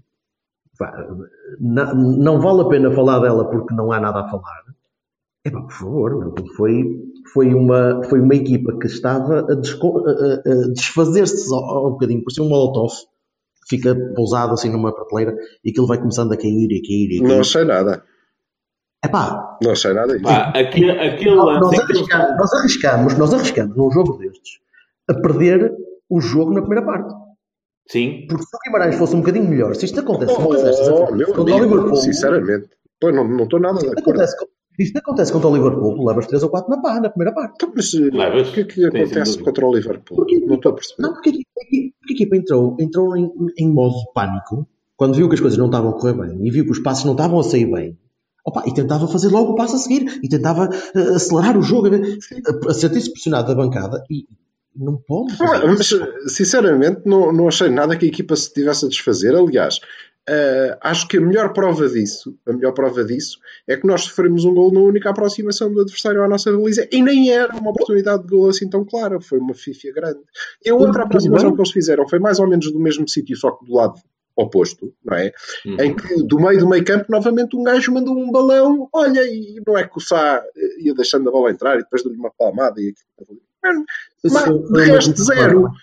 Não 1.59 2.39
vale 2.39 2.61
a 2.61 2.65
pena 2.69 2.91
falar 2.91 3.19
dela 3.19 3.49
porque 3.49 3.73
não 3.73 3.91
há 3.91 3.99
nada 3.99 4.21
a 4.21 4.29
falar. 4.29 4.63
É 5.45 5.51
pá, 5.51 5.61
por 5.61 5.71
favor, 5.71 6.33
foi, 6.55 6.83
foi, 7.33 7.53
uma, 7.53 8.01
foi 8.09 8.19
uma 8.21 8.33
equipa 8.35 8.77
que 8.79 8.87
estava 8.87 9.39
a, 9.39 9.41
a- 9.41 9.45
a- 9.45 10.67
desfazer-se 10.73 11.53
um 11.53 11.91
bocadinho, 11.91 12.23
por 12.23 12.31
ser 12.31 12.41
um 12.41 12.47
molotov, 12.49 12.91
que 13.67 13.75
fica 13.75 13.93
pousado 14.15 14.53
assim 14.53 14.69
numa 14.71 14.93
prateleira 14.93 15.35
e 15.63 15.69
aquilo 15.69 15.85
vai 15.87 15.97
começando 15.97 16.31
a 16.31 16.37
cair 16.37 16.69
e 16.71 16.77
a 16.77 16.81
cair 16.81 17.11
e 17.11 17.19
a 17.19 17.21
Não 17.23 17.29
cair. 17.29 17.39
achei 17.41 17.65
nada. 17.65 18.03
É 19.03 19.07
pá, 19.09 19.57
Não 19.61 19.71
achei 19.71 19.93
nada 19.93 20.13
disso. 20.13 20.23
Pá, 20.23 20.53
aquele, 20.55 20.91
aquele 20.91 21.35
nós, 21.35 21.77
arriscamos, 21.79 22.37
nós 22.37 22.53
arriscamos, 22.53 23.17
nós 23.17 23.33
arriscamos 23.33 23.75
num 23.77 23.91
jogo 23.91 24.17
destes 24.17 24.59
a 25.09 25.13
perder 25.13 25.73
o 26.09 26.21
jogo 26.21 26.53
na 26.53 26.61
primeira 26.61 26.85
parte. 26.85 27.13
Sim, 27.87 28.25
Porque 28.29 28.43
se 28.43 28.55
o 28.55 28.59
Guimarães 28.65 28.95
fosse 28.95 29.15
um 29.15 29.19
bocadinho 29.19 29.47
melhor, 29.49 29.75
se 29.75 29.85
isto 29.85 29.99
acontece 29.99 30.33
Oh, 30.33 30.39
uma 30.39 30.47
coisa 30.47 30.63
destas, 30.65 30.87
oh, 30.89 31.11
meu 31.15 31.33
contra 31.33 31.55
o 31.55 31.59
Liverpool, 31.63 31.95
sinceramente. 31.97 32.69
Pô, 32.99 33.11
não 33.11 33.27
não 33.27 33.43
estou 33.43 33.59
nada 33.59 33.79
de 33.79 33.85
isto 33.87 33.99
acordo. 33.99 34.23
isto 34.79 34.97
acontece 34.97 35.33
contra 35.33 35.49
o 35.49 35.55
Liverpool, 35.55 36.05
levas 36.07 36.25
3 36.27 36.43
ou 36.43 36.49
4 36.49 36.69
na 36.69 36.81
pá, 36.81 36.99
na 37.01 37.09
primeira 37.09 37.33
parte. 37.35 37.53
Então, 37.55 37.71
mas 37.75 37.93
eh, 37.93 38.09
Levas? 38.15 38.49
o 38.49 38.53
que 38.53 38.59
é 38.61 38.63
que 38.63 38.85
acontece 38.85 39.37
contra 39.43 39.65
o 39.67 39.75
Liverpool? 39.75 40.15
Porque- 40.17 40.39
Não 40.45 40.55
estou 40.55 40.71
a 40.71 40.75
perceber. 40.75 41.01
Não, 41.03 41.13
porque 41.13 41.29
a 41.29 41.33
equipa, 41.33 41.49
porque 41.99 42.13
a 42.13 42.15
equipa 42.15 42.35
entrou, 42.37 42.77
entrou 42.79 43.17
em, 43.17 43.29
em 43.59 43.69
modo 43.73 43.95
de 43.95 44.13
pânico, 44.13 44.67
quando 44.95 45.15
viu 45.15 45.27
que 45.27 45.35
as 45.35 45.41
coisas 45.41 45.59
não 45.59 45.65
estavam 45.65 45.89
a 45.89 45.93
correr 45.99 46.13
bem 46.13 46.47
e 46.47 46.49
viu 46.51 46.63
que 46.63 46.71
os 46.71 46.79
passos 46.79 47.03
não 47.03 47.11
estavam 47.13 47.37
a 47.39 47.43
sair 47.43 47.65
bem. 47.69 47.97
Opa, 48.45 48.63
e 48.65 48.73
tentava 48.73 49.07
fazer 49.07 49.29
logo 49.29 49.51
o 49.51 49.55
passo 49.55 49.75
a 49.75 49.79
seguir 49.79 50.19
e 50.23 50.29
tentava 50.29 50.69
eh, 50.95 50.99
acelerar 51.15 51.57
o 51.57 51.61
jogo, 51.61 51.87
a, 51.87 52.69
a 52.69 52.73
sentir-se 52.73 53.11
pressionado 53.11 53.47
da 53.47 53.55
bancada 53.55 54.03
e 54.09 54.25
não 54.75 54.97
pode. 54.97 55.33
Ah, 55.33 55.37
fazer 55.37 55.67
mas, 55.67 56.33
sinceramente, 56.33 57.01
não, 57.05 57.31
não 57.31 57.47
achei 57.47 57.69
nada 57.69 57.95
que 57.95 58.05
a 58.05 58.09
equipa 58.09 58.35
se 58.35 58.53
tivesse 58.53 58.85
a 58.85 58.89
desfazer. 58.89 59.35
Aliás, 59.35 59.79
eh, 60.27 60.77
acho 60.79 61.07
que 61.07 61.17
a 61.17 61.21
melhor 61.21 61.51
prova 61.51 61.87
disso, 61.89 62.37
a 62.45 62.53
melhor 62.53 62.71
prova 62.71 63.03
disso, 63.03 63.39
é 63.67 63.75
que 63.75 63.85
nós 63.85 64.03
sofremos 64.03 64.45
um 64.45 64.53
gol 64.53 64.71
na 64.71 64.79
única 64.79 65.09
aproximação 65.09 65.71
do 65.71 65.81
adversário 65.81 66.23
à 66.23 66.29
nossa 66.29 66.51
baliza 66.51 66.87
e 66.91 67.01
nem 67.01 67.29
era 67.29 67.53
uma 67.53 67.71
oportunidade 67.71 68.23
de 68.23 68.29
gol 68.29 68.49
assim 68.49 68.69
tão 68.69 68.85
clara, 68.85 69.19
foi 69.19 69.39
uma 69.39 69.53
fifia 69.53 69.91
grande. 69.93 70.21
E 70.65 70.69
a 70.69 70.75
outra 70.75 71.03
aproximação 71.03 71.53
que 71.53 71.59
eles 71.59 71.71
fizeram 71.71 72.07
foi 72.07 72.19
mais 72.19 72.39
ou 72.39 72.47
menos 72.47 72.71
do 72.71 72.79
mesmo 72.79 73.07
sítio, 73.07 73.35
só 73.35 73.51
que 73.51 73.65
do 73.65 73.73
lado 73.73 73.99
oposto, 74.35 74.93
não 75.03 75.17
é? 75.17 75.31
Uhum. 75.65 75.81
Em 75.81 75.95
que 75.95 76.23
do 76.23 76.39
meio 76.39 76.59
do 76.59 76.69
meio 76.69 76.85
campo, 76.85 77.05
novamente 77.09 77.57
um 77.57 77.63
gajo 77.63 77.91
mandou 77.91 78.17
um 78.17 78.31
balão, 78.31 78.87
olha, 78.93 79.21
e 79.25 79.61
não 79.67 79.77
é 79.77 79.85
que 79.85 79.97
o 79.97 80.01
Sá 80.01 80.41
ia 80.79 80.93
deixando 80.93 81.27
a 81.27 81.31
bola 81.31 81.51
entrar 81.51 81.75
e 81.75 81.83
depois 81.83 82.01
deu-lhe 82.01 82.17
uma 82.17 82.31
palmada 82.31 82.81
e 82.81 82.93
aquilo. 82.93 83.41
Mano, 83.63 83.85
Isso 84.23 84.33
mas, 84.35 84.85
de 84.85 84.91
resto, 84.91 85.23
zero. 85.23 85.61
claro. 85.61 85.73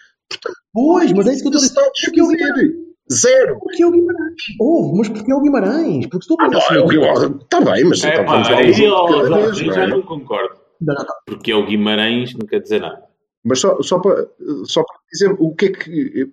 Pois, 0.73 1.13
mas 1.13 1.27
é 1.27 1.33
isso 1.33 1.43
que 1.43 1.49
eu 1.49 1.59
estou 1.59 1.85
a 1.85 1.91
dizer. 1.91 2.07
A 2.07 2.11
Porque 2.11 2.21
é. 2.21 2.25
Guimarães. 2.25 2.73
Zero. 3.13 3.59
Porque 3.59 3.83
é 3.83 3.87
o 3.87 3.91
Guimarães. 3.91 4.43
Houve, 4.61 4.99
mas 4.99 5.09
porque 5.09 5.33
é 5.33 5.35
o 5.35 5.41
Guimarães. 5.41 6.07
Porque 6.07 6.23
se 6.23 6.29
tu 6.29 6.37
Ah, 6.41 6.45
apanhas 6.47 6.65
não, 6.71 6.77
é 6.77 6.81
o 6.81 6.89
Guimarães. 6.89 7.43
Está 7.43 7.61
bem, 7.61 7.85
mas 7.85 8.05
É 8.05 8.09
então 8.13 8.25
pá, 8.25 8.33
vamos 8.33 8.49
lá 8.49 8.57
aí 8.59 8.73
cada 8.73 9.55
já, 9.55 9.75
não 9.77 9.83
é? 9.83 9.87
não 9.89 10.03
concordo. 10.03 10.57
Não, 10.81 10.95
não, 10.95 11.05
não. 11.05 11.15
Porque 11.27 11.51
é 11.51 11.57
o 11.57 11.67
Guimarães, 11.67 12.35
não 12.35 12.47
quer 12.47 12.61
dizer 12.61 12.81
nada. 12.81 13.03
Mas 13.45 13.59
só, 13.61 13.81
só, 13.83 13.99
para, 13.99 14.29
só 14.65 14.85
para 14.85 14.97
dizer 15.13 15.35
o 15.39 15.55
que 15.55 15.67
é 15.67 15.73
que. 15.73 16.33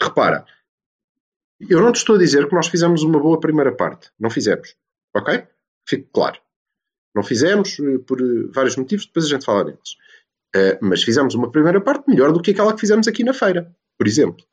Repara, 0.00 0.44
eu 1.68 1.80
não 1.80 1.90
te 1.92 1.96
estou 1.96 2.16
a 2.16 2.18
dizer 2.18 2.48
que 2.48 2.54
nós 2.54 2.68
fizemos 2.68 3.02
uma 3.02 3.18
boa 3.18 3.40
primeira 3.40 3.72
parte. 3.72 4.10
Não 4.18 4.30
fizemos. 4.30 4.74
Ok? 5.16 5.44
Fique 5.88 6.08
claro. 6.12 6.38
Não 7.14 7.22
fizemos 7.22 7.78
eh, 7.80 7.98
por 8.06 8.20
eh, 8.20 8.48
vários 8.54 8.76
motivos, 8.76 9.06
depois 9.06 9.26
a 9.26 9.28
gente 9.28 9.44
fala 9.44 9.64
neles. 9.64 9.96
Eh, 10.54 10.78
mas 10.82 11.02
fizemos 11.02 11.34
uma 11.34 11.50
primeira 11.50 11.80
parte 11.80 12.08
melhor 12.08 12.32
do 12.32 12.42
que 12.42 12.50
aquela 12.50 12.74
que 12.74 12.80
fizemos 12.80 13.08
aqui 13.08 13.24
na 13.24 13.32
feira, 13.32 13.74
por 13.98 14.06
exemplo. 14.06 14.44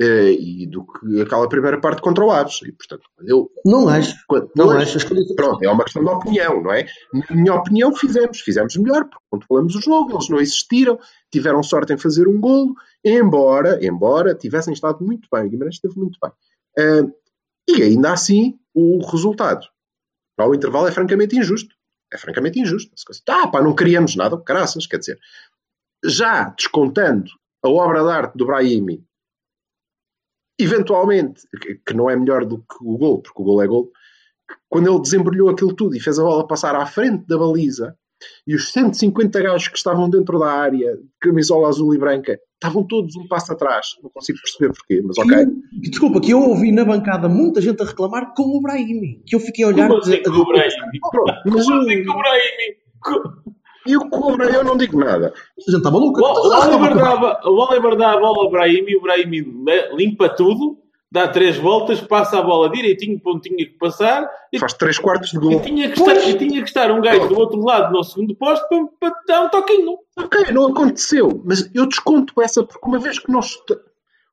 Eh, 0.00 0.32
e 0.32 0.66
do 0.66 0.84
que 0.86 1.22
aquela 1.22 1.48
primeira 1.48 1.80
parte 1.80 2.02
contra 2.02 2.22
o 2.24 2.30
Aves. 2.30 2.60
E, 2.62 2.70
portanto, 2.70 3.02
eu, 3.26 3.50
Não 3.64 3.88
acho. 3.88 4.14
quando, 4.28 4.50
Não 4.54 4.66
hoje- 4.66 4.96
acho. 4.96 5.08
Condições- 5.08 5.34
Pronto, 5.34 5.64
é 5.64 5.70
uma 5.70 5.84
questão 5.84 6.04
de 6.04 6.10
opinião, 6.10 6.62
não 6.62 6.70
é? 6.72 6.86
Na 7.12 7.34
minha 7.36 7.54
opinião, 7.54 7.94
fizemos. 7.96 8.40
Fizemos 8.40 8.76
melhor, 8.76 9.04
porque 9.08 9.24
controlamos 9.30 9.74
o 9.74 9.80
jogo, 9.80 10.12
eles 10.12 10.28
não 10.28 10.38
existiram, 10.38 10.98
tiveram 11.32 11.62
sorte 11.62 11.92
em 11.94 11.98
fazer 11.98 12.28
um 12.28 12.38
golo, 12.40 12.74
embora, 13.04 13.84
embora 13.84 14.34
tivessem 14.34 14.74
estado 14.74 15.02
muito 15.04 15.28
bem. 15.32 15.46
O 15.46 15.50
Guimarães 15.50 15.76
esteve 15.76 15.96
muito 15.98 16.18
bem. 16.22 16.30
Ah, 16.78 17.10
e 17.68 17.82
ainda 17.82 18.12
assim, 18.12 18.58
o 18.74 18.98
resultado 19.10 19.66
ao 20.38 20.54
intervalo 20.54 20.86
é 20.88 20.92
francamente 20.92 21.36
injusto. 21.38 21.74
É 22.12 22.18
francamente 22.18 22.60
injusto. 22.60 22.92
Ah, 23.28 23.48
pá, 23.48 23.62
não 23.62 23.74
queríamos 23.74 24.14
nada, 24.16 24.40
graças, 24.44 24.86
quer 24.86 24.98
dizer. 24.98 25.18
Já 26.04 26.50
descontando 26.50 27.30
a 27.62 27.68
obra 27.68 28.02
de 28.02 28.10
arte 28.10 28.36
do 28.36 28.46
Brahimi, 28.46 29.04
eventualmente, 30.58 31.42
que 31.84 31.94
não 31.94 32.08
é 32.08 32.16
melhor 32.16 32.44
do 32.44 32.58
que 32.58 32.76
o 32.80 32.96
gol, 32.96 33.22
porque 33.22 33.42
o 33.42 33.44
gol 33.44 33.62
é 33.62 33.66
gol, 33.66 33.92
quando 34.68 34.90
ele 34.90 35.00
desembrulhou 35.00 35.48
aquilo 35.48 35.74
tudo 35.74 35.96
e 35.96 36.00
fez 36.00 36.18
a 36.18 36.22
bola 36.22 36.46
passar 36.46 36.76
à 36.76 36.86
frente 36.86 37.26
da 37.26 37.36
baliza, 37.36 37.98
e 38.46 38.54
os 38.54 38.70
150 38.72 39.40
gajos 39.42 39.68
que 39.68 39.76
estavam 39.76 40.08
dentro 40.08 40.38
da 40.38 40.50
área, 40.50 40.96
de 40.96 41.02
camisola 41.20 41.68
azul 41.68 41.94
e 41.94 41.98
branca, 41.98 42.38
estavam 42.54 42.82
todos 42.86 43.14
um 43.16 43.26
passo 43.28 43.52
atrás. 43.52 43.86
Não 44.02 44.10
consigo 44.10 44.38
perceber 44.40 44.72
porquê, 44.74 45.02
mas 45.04 45.18
ok. 45.18 45.46
Que- 45.46 45.90
Desculpa, 45.90 46.20
que 46.20 46.30
eu 46.32 46.40
ouvi 46.40 46.72
na 46.72 46.84
bancada 46.84 47.28
muita 47.28 47.60
gente 47.60 47.82
a 47.82 47.86
reclamar 47.86 48.32
com 48.34 48.42
o 48.56 48.60
Brahimi. 48.60 49.22
Que 49.26 49.36
eu 49.36 49.40
fiquei 49.40 49.64
a 49.64 49.68
olhar 49.68 49.88
Como 49.88 50.00
e 50.00 50.02
assim 50.02 50.22
com 50.22 50.30
o 50.30 50.44
Brahimi? 50.46 51.00
Mas 51.46 51.64
Como 51.66 51.74
eu, 51.74 51.80
assim 51.80 52.04
com 52.04 52.12
o 52.12 52.18
Brahimi? 52.18 52.76
Co- 53.02 53.56
eu 53.86 54.08
cobro, 54.10 54.44
eu 54.44 54.64
não 54.64 54.76
digo 54.76 54.98
nada. 54.98 55.32
esta 55.56 55.70
gente 55.70 55.78
está 55.78 55.90
maluca. 55.92 56.20
O 56.20 56.24
o 56.24 57.60
Oliver 57.68 57.92
o 57.92 57.96
dá 57.96 58.12
a 58.12 58.18
bola 58.20 58.38
ao 58.44 58.50
Brahimi 58.50 58.92
e 58.92 58.96
o 58.96 59.00
Brahimi 59.02 59.40
le- 59.42 59.94
limpa 59.96 60.28
tudo, 60.28 60.78
dá 61.10 61.28
três 61.28 61.56
voltas, 61.56 62.00
passa 62.00 62.38
a 62.38 62.42
bola 62.42 62.70
direitinho 62.70 63.18
para 63.20 63.32
onde 63.32 63.48
tinha 63.48 63.66
que 63.66 63.78
passar 63.78 64.28
e, 64.52 64.58
Faz 64.58 64.72
3 64.74 64.98
quartos 64.98 65.30
de 65.30 65.36
e 65.36 65.40
gol. 65.40 65.60
tinha, 65.60 65.90
que 65.90 65.98
estar, 65.98 66.16
e 66.28 66.34
tinha 66.36 66.62
que 66.62 66.68
estar 66.68 66.90
um 66.90 67.00
gajo 67.00 67.28
do 67.28 67.38
outro 67.38 67.60
lado, 67.60 67.92
no 67.92 68.02
segundo 68.02 68.34
posto, 68.34 68.66
para, 68.68 69.10
para 69.10 69.22
dar 69.26 69.42
um 69.44 69.48
toquinho. 69.50 69.98
Ok, 70.16 70.52
não 70.52 70.66
aconteceu, 70.66 71.42
mas 71.44 71.70
eu 71.74 71.86
desconto 71.86 72.40
essa, 72.40 72.64
porque 72.64 72.86
uma 72.86 72.98
vez 72.98 73.18
que 73.18 73.30
nós, 73.30 73.56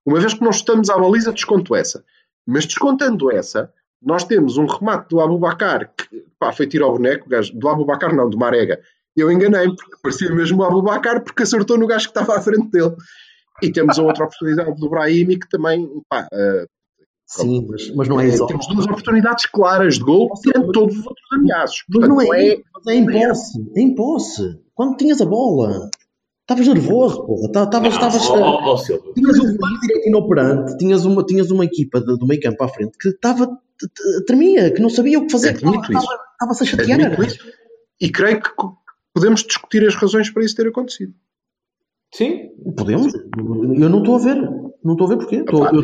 uma 0.05 0.19
vez 0.19 0.33
que 0.33 0.43
nós 0.43 0.57
estamos 0.57 0.89
à 0.89 0.97
baliza, 0.97 1.33
desconto 1.33 1.75
essa. 1.75 2.03
Mas 2.45 2.65
descontando 2.65 3.31
essa, 3.31 3.71
nós 4.01 4.23
temos 4.23 4.57
um 4.57 4.65
remate 4.65 5.09
do 5.09 5.21
Abubacar, 5.21 5.91
que 5.95 6.25
pá, 6.37 6.51
foi 6.51 6.67
tiro 6.67 6.85
ao 6.85 6.93
boneco, 6.93 7.29
gajo, 7.29 7.53
do 7.57 7.69
Abubacar 7.69 8.13
não, 8.13 8.29
do 8.29 8.37
Marega. 8.37 8.79
Eu 9.15 9.31
enganei-me, 9.31 9.75
porque 9.75 9.97
parecia 10.01 10.29
mesmo 10.31 10.61
o 10.61 10.65
Abubacar, 10.65 11.23
porque 11.23 11.43
acertou 11.43 11.77
no 11.77 11.87
gajo 11.87 12.11
que 12.11 12.17
estava 12.17 12.37
à 12.37 12.41
frente 12.41 12.69
dele. 12.69 12.95
E 13.61 13.71
temos 13.71 13.97
a 13.99 14.03
outra 14.03 14.25
oportunidade 14.25 14.75
do 14.79 14.89
Brahimi, 14.89 15.37
que 15.39 15.47
também, 15.49 15.87
pá, 16.09 16.27
eh, 16.33 16.65
Sim, 17.25 17.65
mas, 17.69 17.89
mas 17.95 18.07
não 18.07 18.19
é 18.19 18.25
eh, 18.25 18.29
isso. 18.29 18.45
temos 18.47 18.67
duas 18.67 18.85
oportunidades 18.85 19.45
claras 19.45 19.95
de 19.95 20.01
gol, 20.03 20.29
tirando 20.41 20.71
todos 20.71 20.97
os 20.97 21.05
outros 21.05 21.25
ameaços. 21.33 21.83
Mas 21.89 21.99
Portanto, 22.07 22.09
não 22.09 22.33
é, 22.33 22.61
mas 22.73 22.87
é 22.87 22.95
em 22.95 23.05
posse. 23.05 23.59
É 23.75 23.81
em 23.81 23.95
posse. 23.95 24.59
Quando 24.75 24.97
tinhas 24.97 25.21
a 25.21 25.25
bola. 25.25 25.89
Estavas 26.41 26.67
nervoso, 26.67 27.25
porra. 27.25 27.51
Tá- 27.53 27.63
Estavas. 27.63 27.93
estavas, 27.93 28.29
Ó, 28.29 28.35
ó, 28.37 28.73
ó, 28.73 28.77
Silva. 28.77 29.13
Tinhas 29.15 29.39
um 29.39 29.55
flanco 29.57 29.79
direito 29.81 30.09
inoperante, 30.09 30.77
tinhas 30.77 31.05
uma, 31.05 31.23
tinhas 31.25 31.49
uma 31.51 31.63
equipa 31.63 32.01
de- 32.01 32.17
do 32.17 32.27
meio 32.27 32.41
campo 32.41 32.61
à 32.63 32.67
frente 32.67 32.97
que 32.99 33.07
estava. 33.09 33.47
tremia, 34.27 34.71
que 34.71 34.81
não 34.81 34.89
sabia 34.89 35.19
o 35.19 35.25
que 35.25 35.31
fazer, 35.31 35.55
estava-se 35.55 36.63
a 36.63 36.65
chatear. 36.65 36.99
E 37.99 38.09
creio 38.11 38.41
que 38.41 38.49
podemos 39.13 39.41
discutir 39.43 39.85
as 39.87 39.95
razões 39.95 40.29
para 40.29 40.43
isso 40.43 40.55
ter 40.55 40.67
acontecido. 40.67 41.13
Sim, 42.13 42.49
Podemos? 42.77 43.13
Eu 43.13 43.89
não 43.89 43.99
estou 43.99 44.15
a 44.15 44.19
ver. 44.19 44.35
Não 44.83 44.93
estou 44.93 45.07
a 45.07 45.09
ver 45.09 45.17
porquê. 45.17 45.35
Estou- 45.37 45.65
eu, 45.65 45.83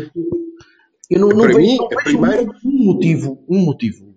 eu 1.10 1.20
não, 1.20 1.30
não 1.30 1.38
Para 1.40 1.48
vejo, 1.48 1.60
mim, 1.60 1.78
não 1.78 1.88
vejo 1.90 2.04
primeira- 2.04 2.52
um 2.66 2.86
motivo, 2.86 3.44
um 3.50 3.60
motivo 3.60 4.10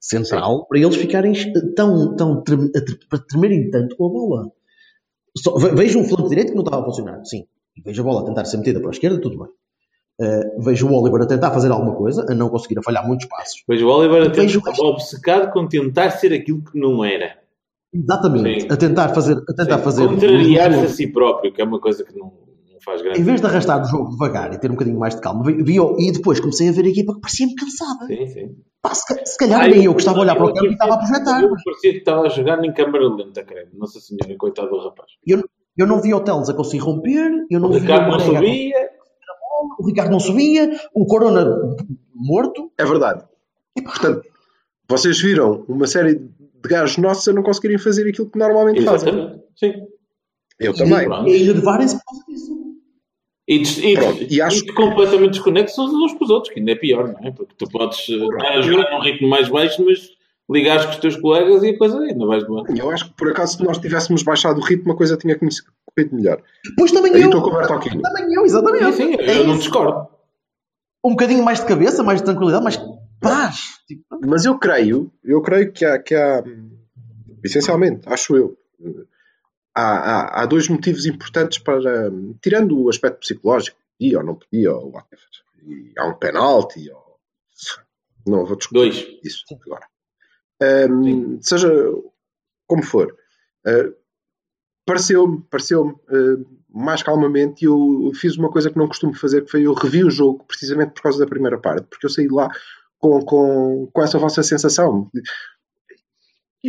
central 0.00 0.66
para 0.66 0.78
eles 0.78 0.96
ficarem 0.96 1.32
tão, 1.74 2.16
tão 2.16 2.42
trem- 2.42 2.70
a 3.10 3.18
tremerem 3.18 3.70
tanto 3.70 3.96
com 3.96 4.06
a 4.06 4.08
bola. 4.10 4.52
Só- 5.36 5.56
ve- 5.56 5.74
vejo 5.74 5.98
um 6.00 6.04
flanco 6.04 6.28
direito 6.28 6.50
que 6.50 6.54
não 6.56 6.64
estava 6.64 6.82
a 6.82 6.84
funcionar, 6.84 7.24
sim. 7.24 7.46
E 7.76 7.80
vejo 7.80 8.02
a 8.02 8.04
bola 8.04 8.20
a 8.20 8.24
tentar 8.24 8.44
ser 8.44 8.58
metida 8.58 8.80
para 8.80 8.90
a 8.90 8.92
esquerda, 8.92 9.18
tudo 9.20 9.38
bem. 9.38 9.48
Uh, 10.20 10.62
vejo 10.62 10.86
o 10.86 10.92
Oliver 10.94 11.22
a 11.22 11.26
tentar 11.26 11.50
fazer 11.52 11.70
alguma 11.72 11.94
coisa, 11.94 12.26
a 12.30 12.34
não 12.34 12.50
conseguir 12.50 12.78
a 12.78 12.82
falhar 12.82 13.06
muitos 13.06 13.26
passos. 13.26 13.64
Vejo 13.66 13.86
o 13.86 13.90
Oliver 13.90 14.22
a 14.22 14.28
Vejo- 14.28 14.60
tentar- 14.60 14.82
obcecado 14.84 15.50
com 15.52 15.66
tentar 15.66 16.10
ser 16.10 16.34
aquilo 16.34 16.62
que 16.62 16.78
não 16.78 17.02
era. 17.02 17.40
Exatamente. 17.92 18.62
Sim. 18.62 18.68
A 18.70 18.76
tentar 18.76 19.08
fazer. 19.10 19.36
A 19.48 19.54
tentar 19.54 19.78
Sim, 19.78 19.84
fazer 19.84 20.08
Contrariar-se 20.08 20.84
a 20.84 20.88
si 20.88 21.06
próprio, 21.12 21.52
que 21.52 21.60
é 21.60 21.64
uma 21.64 21.80
coisa 21.80 22.02
que 22.04 22.16
não, 22.18 22.32
faz 22.84 23.02
grande 23.02 23.20
Em 23.20 23.22
vez 23.24 23.40
de 23.40 23.46
arrastar 23.46 23.82
o 23.82 23.84
jogo 23.84 24.10
devagar 24.10 24.52
e 24.54 24.58
ter 24.58 24.68
um 24.68 24.74
bocadinho 24.74 24.98
mais 24.98 25.14
de 25.14 25.20
calma, 25.20 25.44
vi, 25.44 25.62
vi- 25.62 25.76
e 25.98 26.12
depois 26.12 26.40
comecei 26.40 26.68
a 26.68 26.72
ver 26.72 26.84
a 26.84 26.88
equipa 26.88 27.14
que 27.14 27.20
parecia-me 27.20 27.54
cansada. 27.54 28.06
Sim, 28.06 28.26
sim. 28.28 28.56
Pá, 28.80 28.94
se, 28.94 29.02
se 29.26 29.36
calhar 29.38 29.68
nem 29.68 29.84
eu 29.84 29.94
que 29.94 30.00
estava 30.00 30.18
a 30.18 30.20
olhar 30.22 30.34
para 30.36 30.46
o 30.46 30.52
campo 30.54 30.66
e 30.66 30.72
estava 30.72 30.94
a 30.94 30.98
projetar. 30.98 31.42
Eu 31.42 31.50
parecia 31.64 31.92
que 31.92 31.98
estava 31.98 32.22
a 32.22 32.28
jogar 32.28 32.64
em 32.64 32.72
câmara 32.72 33.08
lenta, 33.14 33.44
creio. 33.44 33.68
Nossa 33.74 34.00
Senhora, 34.00 34.36
coitado 34.38 34.70
do 34.70 34.78
rapaz. 34.78 35.12
Eu, 35.26 35.44
eu 35.76 35.86
não 35.86 36.00
vi 36.00 36.12
o 36.14 36.20
Teles 36.20 36.48
a 36.48 36.54
conseguir 36.54 36.82
romper, 36.82 37.30
eu 37.50 37.60
não 37.60 37.68
O 37.68 37.72
vi 37.74 37.80
Ricardo 37.80 38.02
não 38.04 38.10
Marega 38.12 38.30
a 38.30 38.34
sabia. 38.34 38.88
o 39.78 39.86
Ricardo 39.86 40.10
não 40.10 40.18
subia, 40.20 40.70
o 40.94 41.06
Corona 41.06 41.44
morto. 42.14 42.72
É 42.78 42.84
verdade. 42.84 43.22
Portanto, 43.84 44.22
vocês 44.88 45.20
viram 45.20 45.64
uma 45.68 45.86
série 45.86 46.20
de 46.62 46.68
gajos 46.68 46.96
nossos 46.98 47.26
a 47.28 47.32
não 47.32 47.42
conseguirem 47.42 47.78
fazer 47.78 48.08
aquilo 48.08 48.30
que 48.30 48.38
normalmente 48.38 48.82
fazem. 48.82 49.08
Exatamente. 49.12 49.42
Sim. 49.56 49.72
Eu 50.60 50.74
também. 50.74 51.08
E 51.28 51.42
enervarem-se 51.42 51.96
por 51.96 52.04
causa 52.04 52.24
disso. 52.28 52.62
E, 53.48 53.58
des- 53.58 53.78
e, 53.78 53.94
Pronto, 53.94 54.26
e 54.30 54.40
acho 54.40 54.64
e 54.64 54.72
completamente 54.72 55.30
desconexos 55.32 55.78
uns 55.92 56.12
com 56.14 56.24
os 56.24 56.30
outros, 56.30 56.52
que 56.52 56.60
ainda 56.60 56.72
é 56.72 56.76
pior, 56.76 57.08
não 57.12 57.28
é? 57.28 57.32
Porque 57.32 57.52
tu 57.58 57.68
podes 57.68 57.98
eh, 58.08 58.12
estar 58.14 58.52
a 58.58 58.60
jogar 58.62 58.90
num 58.92 59.00
ritmo 59.00 59.28
mais 59.28 59.48
baixo, 59.48 59.84
mas 59.84 59.98
ligares 60.48 60.84
com 60.84 60.92
os 60.92 60.96
teus 60.98 61.16
colegas 61.16 61.62
e 61.64 61.70
a 61.70 61.78
coisa 61.78 61.98
aí, 61.98 62.14
não 62.14 62.28
vais 62.28 62.46
doar. 62.46 62.64
Eu 62.76 62.88
acho 62.90 63.06
que 63.06 63.16
por 63.16 63.28
acaso 63.30 63.56
se 63.58 63.64
nós 63.64 63.78
tivéssemos 63.78 64.22
baixado 64.22 64.60
o 64.60 64.64
ritmo, 64.64 64.92
a 64.92 64.96
coisa 64.96 65.16
tinha 65.16 65.36
corrido 65.36 66.14
melhor. 66.16 66.40
Depois 66.64 66.92
também 66.92 67.12
Aí 67.14 67.20
eu. 67.22 67.26
estou 67.28 67.42
com 67.42 67.50
o. 67.50 68.00
Também 68.00 68.32
eu, 68.32 68.44
exatamente. 68.44 68.92
Sim, 68.92 69.08
sim, 69.12 69.16
É 69.18 69.38
eu 69.38 69.44
não 69.44 69.54
isso. 69.54 69.62
discordo. 69.62 70.06
Um 71.04 71.10
bocadinho 71.10 71.42
mais 71.44 71.58
de 71.60 71.66
cabeça, 71.66 72.02
mais 72.04 72.20
de 72.20 72.24
tranquilidade, 72.26 72.62
mais 72.62 72.76
paz. 73.22 73.80
Tipo, 73.86 74.04
Mas 74.26 74.44
eu 74.44 74.58
creio, 74.58 75.10
eu 75.24 75.40
creio 75.40 75.72
que 75.72 75.84
há, 75.84 75.98
que 75.98 76.14
há 76.14 76.42
essencialmente, 77.42 78.08
acho 78.08 78.36
eu, 78.36 78.58
há, 79.74 79.82
há, 79.82 80.42
há 80.42 80.46
dois 80.46 80.68
motivos 80.68 81.06
importantes 81.06 81.58
para, 81.58 82.10
tirando 82.40 82.78
o 82.78 82.88
aspecto 82.88 83.20
psicológico, 83.20 83.78
podia 83.98 84.18
ou 84.18 84.24
não 84.24 84.34
podia, 84.34 84.72
ou 84.72 84.92
whatever. 84.92 85.24
E 85.64 85.92
há 85.96 86.06
um 86.06 86.14
penalti, 86.14 86.90
ou... 86.90 87.18
não 88.26 88.44
vou 88.44 88.56
discutir 88.56 88.74
Dois. 88.74 89.20
isso 89.24 89.44
agora. 89.64 89.86
Ahm, 90.60 91.38
seja 91.40 91.70
como 92.66 92.82
for, 92.82 93.16
ah, 93.66 93.92
pareceu-me, 94.84 95.42
pareceu-me 95.50 95.94
ah, 96.08 96.62
mais 96.74 97.02
calmamente 97.02 97.64
e 97.64 97.68
eu 97.68 98.10
fiz 98.14 98.36
uma 98.36 98.50
coisa 98.50 98.70
que 98.70 98.78
não 98.78 98.88
costumo 98.88 99.14
fazer, 99.14 99.44
que 99.44 99.50
foi 99.50 99.62
eu 99.62 99.74
revi 99.74 100.02
o 100.04 100.10
jogo 100.10 100.44
precisamente 100.46 100.92
por 100.92 101.02
causa 101.02 101.18
da 101.18 101.26
primeira 101.26 101.58
parte, 101.58 101.86
porque 101.86 102.06
eu 102.06 102.10
saí 102.10 102.26
de 102.26 102.34
lá 102.34 102.50
com, 103.02 103.20
com, 103.24 103.90
com 103.92 104.02
essa 104.02 104.16
vossa 104.16 104.44
sensação. 104.44 105.10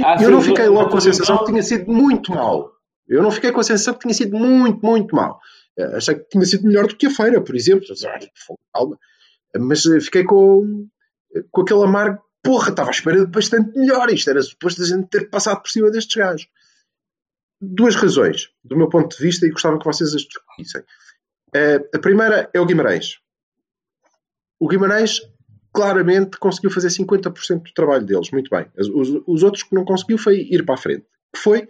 Ah, 0.04 0.18
eu 0.20 0.32
não 0.32 0.42
fiquei 0.42 0.68
logo 0.68 0.90
com 0.90 0.98
a 0.98 1.02
sensação 1.02 1.38
que 1.38 1.46
tinha 1.46 1.62
sido 1.62 1.92
muito 1.92 2.32
mal. 2.32 2.74
Eu 3.08 3.22
não 3.22 3.30
fiquei 3.30 3.52
com 3.52 3.60
a 3.60 3.64
sensação 3.64 3.94
que 3.94 4.00
tinha 4.00 4.14
sido 4.16 4.36
muito, 4.36 4.84
muito 4.84 5.16
mal. 5.16 5.40
Eh, 5.78 5.98
Achei 5.98 6.16
que 6.16 6.30
tinha 6.30 6.44
sido 6.46 6.66
melhor 6.66 6.88
do 6.88 6.96
que 6.96 7.06
a 7.06 7.12
feira, 7.12 7.40
por 7.40 7.56
exemplo. 7.56 7.86
Calma. 8.74 8.98
Mas 9.60 9.86
eh, 9.86 10.00
fiquei 10.00 10.24
com, 10.24 10.88
com 11.52 11.62
aquele 11.62 11.84
amargo. 11.84 12.20
Porra, 12.42 12.72
estava 12.72 12.90
à 12.90 12.92
espera 12.92 13.24
de 13.24 13.28
bastante 13.28 13.78
melhor. 13.78 14.10
Isto 14.10 14.32
era 14.32 14.42
suposto 14.42 14.82
a 14.82 14.86
gente 14.86 15.08
ter 15.10 15.30
passado 15.30 15.62
por 15.62 15.70
cima 15.70 15.92
destes 15.92 16.16
gajos. 16.16 16.48
Duas 17.62 17.96
razões, 17.96 18.50
do 18.64 18.76
meu 18.76 18.90
ponto 18.90 19.16
de 19.16 19.24
vista, 19.24 19.46
e 19.46 19.52
gostava 19.52 19.78
que 19.78 19.86
vocês 19.86 20.16
as 20.16 20.24
discutissem. 20.24 20.84
Eh, 21.54 21.80
a 21.94 22.00
primeira 22.00 22.50
é 22.52 22.60
o 22.60 22.66
Guimarães. 22.66 23.20
O 24.60 24.68
Guimarães 24.68 25.22
claramente 25.74 26.38
conseguiu 26.38 26.70
fazer 26.70 26.90
50% 26.90 27.64
do 27.64 27.74
trabalho 27.74 28.06
deles, 28.06 28.30
muito 28.32 28.50
bem. 28.50 28.66
Os, 28.78 28.88
os- 28.90 29.24
os 29.26 29.44
outros 29.44 29.64
que 29.64 29.74
não 29.74 29.84
conseguiu 29.84 30.18
foi 30.18 30.42
ir 30.50 30.64
para 30.66 30.76
a 30.76 30.78
frente. 30.78 31.06
Que 31.34 31.40
foi. 31.40 31.68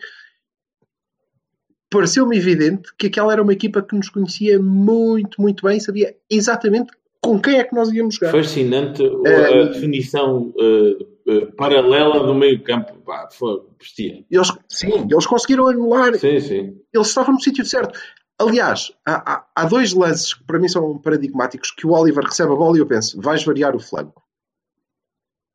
Pareceu-me 1.89 2.35
evidente 2.37 2.89
que 2.97 3.07
aquela 3.07 3.31
era 3.31 3.41
uma 3.43 3.53
equipa 3.53 3.81
que 3.81 3.95
nos 3.95 4.09
conhecia 4.09 4.59
muito, 4.59 5.39
muito 5.39 5.63
bem, 5.65 5.79
sabia 5.79 6.15
exatamente 6.29 6.91
com 7.21 7.39
quem 7.39 7.57
é 7.59 7.63
que 7.63 7.73
nós 7.75 7.89
íamos 7.91 8.15
jogar. 8.15 8.31
Fascinante 8.31 9.01
a 9.25 9.29
É. 9.29 9.65
definição 9.67 10.51
eh, 10.59 11.05
eh, 11.27 11.45
paralela 11.55 12.25
do 12.25 12.33
meio 12.33 12.61
campo. 12.63 12.93
Pá, 13.05 13.29
foi 13.31 13.61
bestia. 13.79 14.25
Eles, 14.29 14.51
sim, 14.67 15.07
eles 15.09 15.25
conseguiram 15.27 15.67
anular, 15.67 16.15
Sim, 16.17 16.39
sim. 16.39 16.77
eles 16.91 17.07
estavam 17.07 17.35
no 17.35 17.39
sítio 17.39 17.63
certo. 17.63 17.97
Aliás, 18.39 18.91
há, 19.05 19.45
há- 19.55 19.65
dois 19.65 19.93
lances 19.93 20.33
que 20.33 20.43
para 20.43 20.59
mim 20.59 20.67
são 20.67 20.97
paradigmáticos, 20.97 21.71
que 21.71 21.85
o 21.87 21.91
Oliver 21.91 22.23
recebe 22.25 22.51
a 22.51 22.55
bola 22.55 22.77
e 22.77 22.79
eu 22.79 22.85
penso, 22.87 23.21
vais 23.21 23.43
variar 23.43 23.75
o 23.75 23.79
flanco. 23.79 24.21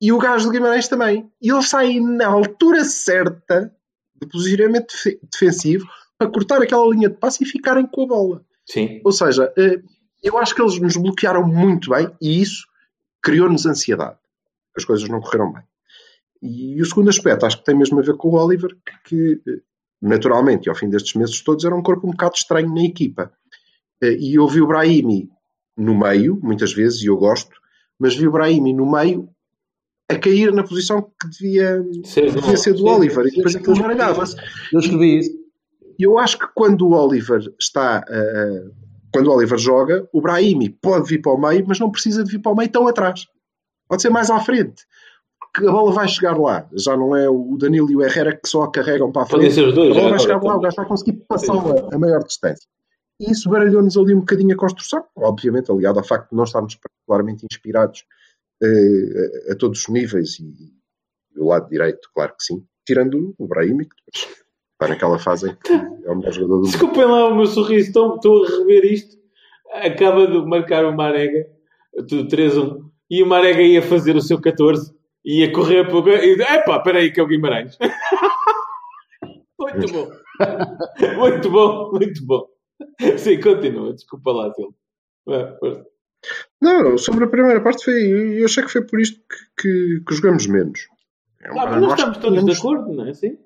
E 0.00 0.12
o 0.12 0.18
gajo 0.18 0.46
do 0.46 0.52
Guimarães 0.52 0.86
também. 0.88 1.30
E 1.42 1.50
eles 1.50 1.68
saem 1.68 2.00
na 2.00 2.28
altura 2.28 2.84
certa 2.84 3.74
do 4.14 4.28
posicionamento 4.28 4.92
defe- 4.92 5.18
defensivo 5.30 5.86
para 6.16 6.30
cortar 6.30 6.62
aquela 6.62 6.88
linha 6.88 7.08
de 7.08 7.16
passe 7.16 7.42
e 7.42 7.46
ficarem 7.46 7.86
com 7.86 8.04
a 8.04 8.06
bola. 8.06 8.44
Sim. 8.64 9.00
Ou 9.04 9.10
seja, 9.12 9.52
eh, 9.58 9.82
eu 10.22 10.38
acho 10.38 10.54
que 10.54 10.62
eles 10.62 10.78
nos 10.80 10.96
bloquearam 10.96 11.44
muito 11.46 11.90
bem 11.90 12.10
e 12.20 12.40
isso 12.40 12.64
criou-nos 13.22 13.66
ansiedade. 13.66 14.16
As 14.76 14.84
coisas 14.84 15.08
não 15.08 15.20
correram 15.20 15.52
bem. 15.52 15.62
E 16.40 16.80
o 16.80 16.86
segundo 16.86 17.08
aspecto, 17.10 17.44
acho 17.44 17.58
que 17.58 17.64
tem 17.64 17.74
mesmo 17.76 17.98
a 17.98 18.02
ver 18.02 18.16
com 18.16 18.28
o 18.28 18.34
Oliver, 18.34 18.76
que 19.04 19.40
naturalmente, 20.00 20.66
e 20.66 20.68
ao 20.70 20.74
fim 20.76 20.88
destes 20.88 21.14
meses 21.14 21.40
todos, 21.42 21.64
era 21.64 21.74
um 21.74 21.82
corpo 21.82 22.06
um 22.06 22.10
bocado 22.10 22.34
estranho 22.36 22.72
na 22.74 22.82
equipa. 22.84 23.32
Eh, 24.02 24.16
E 24.18 24.34
eu 24.34 24.46
vi 24.48 24.60
o 24.60 24.66
Brahimi 24.66 25.28
no 25.76 25.94
meio, 25.98 26.38
muitas 26.42 26.72
vezes, 26.72 27.02
e 27.02 27.06
eu 27.06 27.16
gosto, 27.16 27.50
mas 27.98 28.14
vi 28.16 28.26
o 28.28 28.32
Brahimi 28.32 28.72
no 28.72 28.90
meio 28.90 29.28
a 30.10 30.16
cair 30.16 30.52
na 30.52 30.62
posição 30.62 31.02
que 31.02 31.28
devia, 31.28 31.84
Ser 32.04 32.30
do- 32.32 32.40
devia 32.40 32.56
ser 32.56 32.72
do 32.72 32.78
sim, 32.78 32.88
Oliver, 32.88 33.26
e 33.26 33.30
sim, 33.30 33.36
depois 33.36 33.52
sim. 33.52 33.58
aquilo 33.58 33.74
esbaralhava-se. 33.74 34.36
Eu 34.72 34.80
escrevi 34.80 35.18
isso. 35.18 35.30
E 35.98 36.02
eu 36.04 36.16
acho 36.18 36.38
que 36.38 36.46
quando 36.54 36.86
o 36.86 36.92
Oliver 36.92 37.40
está. 37.60 38.04
eh, 38.08 38.64
quando 39.12 39.26
o 39.28 39.32
Oliver 39.34 39.58
joga, 39.58 40.06
o 40.12 40.20
Brahimi 40.20 40.68
pode 40.70 41.08
vir 41.08 41.20
para 41.20 41.32
o 41.32 41.40
meio, 41.40 41.64
mas 41.66 41.78
não 41.80 41.90
precisa 41.90 42.22
de 42.22 42.30
vir 42.30 42.38
para 42.40 42.52
o 42.52 42.56
meio 42.56 42.70
tão 42.70 42.86
atrás. 42.86 43.24
Pode 43.88 44.02
ser 44.02 44.10
mais 44.10 44.30
à 44.30 44.38
frente. 44.38 44.84
Porque 45.52 45.68
a 45.68 45.72
bola 45.72 45.92
vai 45.92 46.08
chegar 46.08 46.38
lá. 46.38 46.68
Já 46.72 46.96
não 46.96 47.16
é 47.16 47.28
o 47.28 47.56
Danilo 47.58 47.90
e 47.90 47.96
o 47.96 48.02
Herrera 48.02 48.36
que 48.36 48.48
só 48.48 48.62
a 48.62 48.70
carregam 48.70 49.10
para 49.10 49.22
a 49.22 49.26
Podem 49.26 49.50
frente. 49.50 49.54
ser 49.54 49.68
os 49.68 49.74
dois. 49.74 49.90
A 49.90 49.94
bola 49.94 50.10
vai 50.10 50.12
agora 50.14 50.18
chegar 50.20 50.34
lá, 50.34 50.40
o 50.40 50.42
também. 50.46 50.62
gajo 50.62 50.76
vai 50.76 50.86
conseguir 50.86 51.12
passá-la 51.28 51.88
a 51.92 51.98
maior 51.98 52.22
distância. 52.24 52.68
E 53.20 53.32
isso 53.32 53.50
baralhou-nos 53.50 53.96
ali 53.96 54.14
um 54.14 54.20
bocadinho 54.20 54.54
a 54.54 54.56
construção, 54.56 55.04
obviamente, 55.16 55.70
aliado 55.72 55.98
ao 55.98 56.04
facto 56.04 56.30
de 56.30 56.36
não 56.36 56.44
estarmos 56.44 56.76
particularmente 56.76 57.44
inspirados 57.50 58.04
eh, 58.62 59.48
a, 59.48 59.52
a 59.52 59.56
todos 59.56 59.80
os 59.80 59.88
níveis 59.88 60.38
e, 60.38 60.72
do 61.34 61.46
lado 61.46 61.68
direito, 61.68 62.08
claro 62.14 62.32
que 62.36 62.44
sim, 62.44 62.64
tirando 62.86 63.34
o 63.36 63.46
Brahimi, 63.48 63.86
que 63.88 63.96
depois 64.06 64.36
está 64.72 64.88
naquela 64.88 65.18
fase 65.18 65.50
em 65.50 65.56
que 65.56 65.72
é 65.72 66.10
o 66.12 66.16
melhor 66.16 66.32
jogador 66.32 66.54
do 66.54 66.62
mundo. 66.62 66.70
Desculpem 66.70 67.04
lá 67.04 67.28
o 67.28 67.34
meu 67.36 67.46
sorriso, 67.46 67.88
estou, 67.88 68.14
estou 68.14 68.44
a 68.44 68.48
rever 68.48 68.84
isto. 68.84 69.16
Acaba 69.72 70.26
de 70.26 70.40
marcar 70.46 70.84
o 70.84 70.96
Marega 70.96 71.44
tudo 72.08 72.28
3-1, 72.28 72.84
e 73.10 73.22
o 73.22 73.26
Marega 73.26 73.60
ia 73.62 73.82
fazer 73.82 74.14
o 74.14 74.20
seu 74.22 74.40
14, 74.40 74.94
ia 75.28 75.52
correr 75.52 75.84
para 75.84 75.96
o... 75.96 76.08
E, 76.08 76.40
epá, 76.40 76.78
espera 76.78 76.98
aí 76.98 77.12
que 77.12 77.20
é 77.20 77.22
o 77.22 77.26
Guimarães. 77.26 77.76
muito 79.60 79.92
bom. 79.92 80.10
muito 81.16 81.50
bom, 81.50 81.90
muito 81.92 82.26
bom. 82.26 82.46
Sim, 83.18 83.40
continua, 83.40 83.92
desculpa 83.92 84.32
lá, 84.32 84.52
Silvio. 84.54 84.74
Não, 86.60 86.98
sobre 86.98 87.24
a 87.24 87.28
primeira 87.28 87.62
parte 87.62 87.84
foi. 87.84 88.40
Eu 88.40 88.46
achei 88.46 88.62
que 88.64 88.70
foi 88.70 88.84
por 88.84 89.00
isto 89.00 89.20
que, 89.20 89.62
que, 89.62 90.04
que 90.06 90.14
jogamos 90.14 90.46
menos. 90.46 90.88
É 91.40 91.48
ah, 91.50 91.66
mas 91.66 91.80
nós 91.80 91.92
estamos 91.92 92.18
todos 92.18 92.44
de 92.44 92.52
acordo, 92.52 92.92
não 92.92 93.06
é 93.06 93.10
assim? 93.10 93.38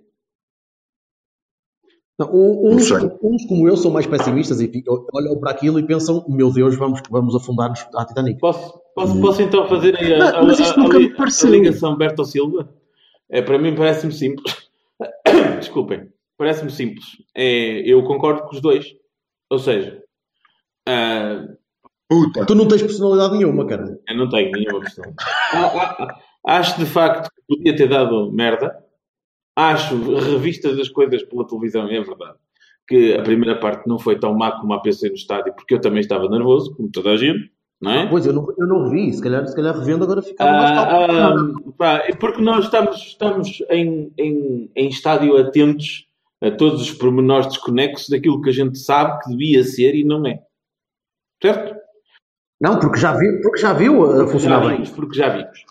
Não, 2.19 2.31
uns, 2.33 2.91
uns, 2.91 3.47
como 3.47 3.69
eu 3.69 3.77
são 3.77 3.91
mais 3.91 4.07
pessimistas 4.07 4.61
e 4.61 4.71
olham 4.87 5.39
para 5.41 5.51
aquilo 5.51 5.79
e 5.79 5.87
pensam: 5.87 6.25
meu 6.29 6.53
Deus, 6.53 6.77
vamos, 6.77 7.01
vamos 7.11 7.35
afundar-nos 7.35 7.87
à 7.95 8.05
Titanic. 8.05 8.39
Posso, 8.39 8.81
posso, 8.95 9.21
posso 9.21 9.43
então 9.43 9.69
fazer 9.69 9.97
a, 9.97 10.01
a, 10.01 10.31
a, 10.31 10.41
a, 10.41 10.43
a 10.43 11.51
ligação 11.51 11.97
Berto 11.97 12.25
Silva? 12.25 12.73
É, 13.31 13.41
para 13.43 13.59
mim 13.59 13.75
parece-me 13.75 14.13
simples. 14.13 14.69
Desculpem, 15.59 16.09
parece-me 16.37 16.71
simples. 16.71 17.07
É, 17.35 17.81
eu 17.91 18.03
concordo 18.05 18.43
com 18.43 18.55
os 18.55 18.61
dois. 18.61 18.95
Ou 19.51 19.59
seja, 19.59 20.03
uh, 20.89 21.57
Puta. 22.09 22.47
tu 22.47 22.55
não 22.55 22.67
tens 22.69 22.83
personalidade 22.83 23.37
nenhuma, 23.37 23.67
cara. 23.67 23.99
Eu 24.09 24.17
não 24.17 24.29
tenho 24.29 24.51
nenhuma 24.51 24.81
personalidade. 24.81 25.31
Ah, 25.53 25.97
ah, 25.99 26.59
acho 26.59 26.79
de 26.79 26.87
facto 26.87 27.31
que 27.35 27.57
podia 27.57 27.77
ter 27.77 27.89
dado 27.89 28.33
merda 28.33 28.83
acho, 29.57 29.97
revistas 30.15 30.77
das 30.77 30.89
coisas 30.89 31.23
pela 31.23 31.47
televisão, 31.47 31.89
é 31.89 32.01
verdade, 32.01 32.39
que 32.87 33.15
a 33.15 33.23
primeira 33.23 33.59
parte 33.59 33.87
não 33.87 33.99
foi 33.99 34.19
tão 34.19 34.35
má 34.35 34.53
como 34.53 34.73
a 34.73 34.81
PC 34.81 35.09
no 35.09 35.15
estádio, 35.15 35.55
porque 35.55 35.75
eu 35.75 35.81
também 35.81 36.01
estava 36.01 36.29
nervoso, 36.29 36.75
como 36.75 36.91
toda 36.91 37.11
a 37.11 37.17
gente. 37.17 37.51
Não 37.83 37.91
é? 37.91 38.07
Pois, 38.07 38.25
eu 38.25 38.33
não, 38.33 38.47
eu 38.57 38.67
não 38.67 38.89
vi, 38.89 39.13
se 39.13 39.21
calhar, 39.21 39.45
se 39.45 39.57
calhar 39.57 39.77
revendo 39.77 40.05
agora 40.05 40.23
ficava 40.23 40.51
ah, 40.51 40.57
mais 40.57 40.73
calmo. 40.73 41.75
Ah, 41.81 42.01
porque 42.21 42.41
nós 42.41 42.65
estamos, 42.67 42.97
estamos 42.97 43.63
em, 43.69 44.13
em, 44.17 44.71
em 44.77 44.89
estádio 44.89 45.37
atentos 45.37 46.07
a 46.41 46.53
todos 46.53 46.81
os 46.81 46.93
pormenores 46.93 47.49
desconexos 47.49 48.09
daquilo 48.09 48.41
que 48.41 48.51
a 48.51 48.53
gente 48.53 48.79
sabe 48.79 49.21
que 49.23 49.31
devia 49.31 49.65
ser 49.65 49.97
e 49.97 50.05
não 50.05 50.25
é. 50.25 50.41
Certo? 51.43 51.75
Não, 52.61 52.79
porque 52.79 53.01
já 53.01 53.17
viu, 53.17 53.41
porque 53.43 53.61
já 53.61 53.73
viu 53.73 54.23
a 54.23 54.29
funcionar 54.29 54.61
bem. 54.61 54.85
Porque 54.85 55.19
já 55.19 55.29
vimos. 55.29 55.65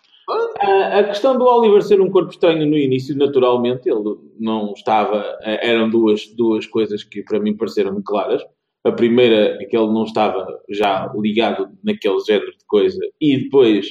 A, 0.59 0.99
a, 0.99 1.03
questão 1.05 1.37
do 1.37 1.45
Oliver 1.45 1.81
ser 1.81 2.01
um 2.01 2.11
corpo 2.11 2.31
estranho 2.31 2.65
no 2.65 2.77
início, 2.77 3.17
naturalmente, 3.17 3.89
ele 3.89 4.17
não 4.37 4.73
estava. 4.73 5.23
Eram 5.41 5.89
duas, 5.89 6.27
duas 6.35 6.67
coisas 6.67 7.03
que 7.03 7.23
para 7.23 7.39
mim 7.39 7.55
pareceram 7.55 8.01
claras. 8.01 8.41
A 8.83 8.91
primeira 8.91 9.61
é 9.61 9.65
que 9.65 9.77
ele 9.77 9.87
não 9.87 10.03
estava 10.03 10.45
já 10.69 11.11
ligado 11.15 11.69
naquele 11.83 12.19
género 12.21 12.51
de 12.51 12.65
coisa, 12.65 12.99
e 13.19 13.43
depois 13.43 13.87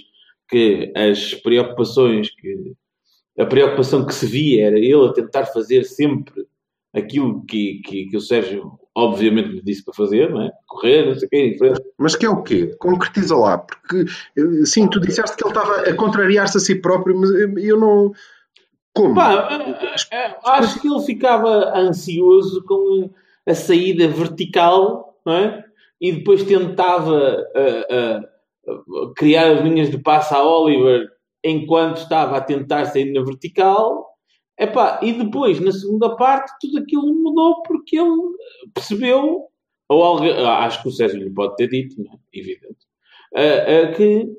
que 0.49 0.93
as 0.97 1.35
preocupações 1.35 2.31
que. 2.31 2.75
A 3.39 3.47
preocupação 3.47 4.05
que 4.05 4.13
se 4.13 4.27
via 4.27 4.67
era 4.67 4.79
ele 4.79 5.07
a 5.07 5.13
tentar 5.13 5.47
fazer 5.47 5.85
sempre 5.85 6.45
aquilo 6.93 7.45
que, 7.47 7.81
que, 7.85 8.07
que 8.07 8.17
o 8.17 8.21
Sérgio 8.21 8.79
obviamente 8.95 9.51
lhe 9.51 9.63
disse 9.63 9.85
para 9.85 9.95
fazer, 9.95 10.31
não 10.31 10.43
é? 10.43 10.51
Correr, 10.67 11.07
não 11.07 11.15
sei 11.15 11.27
o 11.27 11.31
quê, 11.31 11.37
em 11.39 11.59
frente. 11.59 11.81
Mas 11.99 12.17
que 12.17 12.27
é 12.27 12.29
o 12.29 12.43
quê? 12.43 12.75
Concretiza 12.79 13.37
lá, 13.37 13.59
porque 13.59 14.05
eh, 14.37 14.65
sim, 14.65 14.89
tu 14.89 15.01
disseste 15.01 15.37
que 15.37 15.45
ele 15.45 15.51
estava 15.51 15.83
a 15.83 15.95
contrariar-se 15.95 16.57
a 16.57 16.61
si 16.61 16.75
próprio, 16.75 17.19
mas 17.19 17.31
eu 17.31 17.79
não. 17.79 18.13
Como? 18.95 19.15
Pá, 19.15 19.49
eh, 19.51 19.97
eh, 20.13 20.37
acho 20.45 20.81
que 20.81 20.89
ele 20.89 21.01
ficava 21.03 21.73
ansioso 21.79 22.65
com 22.65 23.11
a 23.51 23.55
saída 23.55 24.09
vertical, 24.09 25.21
é? 25.27 25.65
E 26.01 26.13
depois 26.13 26.43
tentava 26.45 27.45
uh, 27.55 28.73
uh, 28.73 29.15
criar 29.15 29.53
as 29.53 29.63
linhas 29.63 29.91
de 29.91 29.99
passo 29.99 30.35
a 30.35 30.43
Oliver 30.43 31.09
enquanto 31.45 31.99
estava 31.99 32.37
a 32.37 32.41
tentar 32.41 32.87
sair 32.87 33.13
na 33.13 33.23
vertical 33.23 34.11
Epá, 34.61 35.01
e 35.03 35.15
depois, 35.15 35.59
na 35.59 35.73
segunda 35.73 36.15
parte, 36.17 36.53
tudo 36.61 36.81
aquilo 36.81 37.15
mudou 37.15 37.63
porque 37.63 37.99
ele 37.99 38.15
percebeu, 38.75 39.47
ou 39.89 40.03
alguém, 40.03 40.33
acho 40.33 40.83
que 40.83 40.89
o 40.89 40.93
César 40.93 41.17
lhe 41.17 41.31
pode 41.31 41.57
ter 41.57 41.69
dito, 41.69 41.97
não 41.99 42.13
é? 42.13 42.39
evidente, 42.39 42.87
uh, 43.33 43.97
que, 43.97 44.35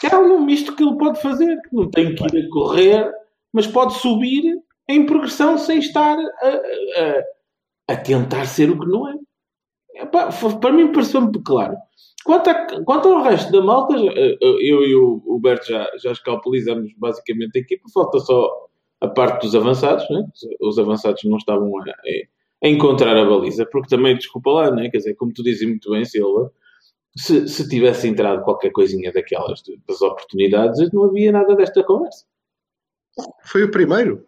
que 0.00 0.06
é 0.06 0.18
um 0.18 0.42
misto 0.42 0.74
que 0.74 0.82
ele 0.82 0.96
pode 0.96 1.20
fazer, 1.20 1.60
que 1.60 1.76
não 1.76 1.90
tem 1.90 2.14
que 2.14 2.24
ir 2.24 2.46
a 2.46 2.48
correr, 2.48 3.12
mas 3.52 3.66
pode 3.66 3.92
subir 3.98 4.58
em 4.88 5.04
progressão 5.04 5.58
sem 5.58 5.78
estar 5.78 6.16
a, 6.18 6.48
a 6.48 7.22
tentar 7.94 8.46
ser 8.46 8.70
o 8.70 8.80
que 8.80 8.86
não 8.86 9.08
é. 9.08 9.14
Epá, 10.02 10.30
para 10.60 10.72
mim 10.72 10.90
pareceu-me 10.92 11.30
claro. 11.44 11.76
Quanto, 12.24 12.50
a, 12.50 12.84
quanto 12.84 13.08
ao 13.08 13.22
resto 13.22 13.52
da 13.52 13.62
malta, 13.62 13.94
eu 13.96 14.82
e 14.82 14.94
o 14.96 15.38
Berto 15.40 15.68
já, 15.68 15.88
já 16.02 16.10
escalpelizamos 16.10 16.92
basicamente 16.98 17.56
a 17.56 17.60
equipa, 17.60 17.84
falta 17.94 18.18
só 18.18 18.66
a 19.00 19.06
parte 19.06 19.42
dos 19.42 19.54
avançados, 19.54 20.08
né? 20.10 20.26
os 20.60 20.78
avançados 20.78 21.22
não 21.24 21.36
estavam 21.36 21.70
a, 21.78 21.84
a, 22.64 22.68
encontrar 22.68 23.16
a 23.16 23.24
baliza, 23.24 23.64
porque 23.66 23.88
também, 23.88 24.16
desculpa 24.16 24.50
lá, 24.50 24.70
né? 24.70 24.90
quer 24.90 24.98
dizer, 24.98 25.14
como 25.14 25.32
tu 25.32 25.42
dizes 25.42 25.68
muito 25.68 25.90
bem, 25.90 26.04
Silva, 26.04 26.50
se, 27.16 27.48
se 27.48 27.68
tivesse 27.68 28.08
entrado 28.08 28.42
qualquer 28.42 28.72
coisinha 28.72 29.12
daquelas 29.12 29.62
das 29.86 30.02
oportunidades, 30.02 30.90
não 30.92 31.04
havia 31.04 31.30
nada 31.30 31.54
desta 31.54 31.84
conversa. 31.84 32.26
Foi 33.44 33.62
o 33.62 33.70
primeiro. 33.70 34.26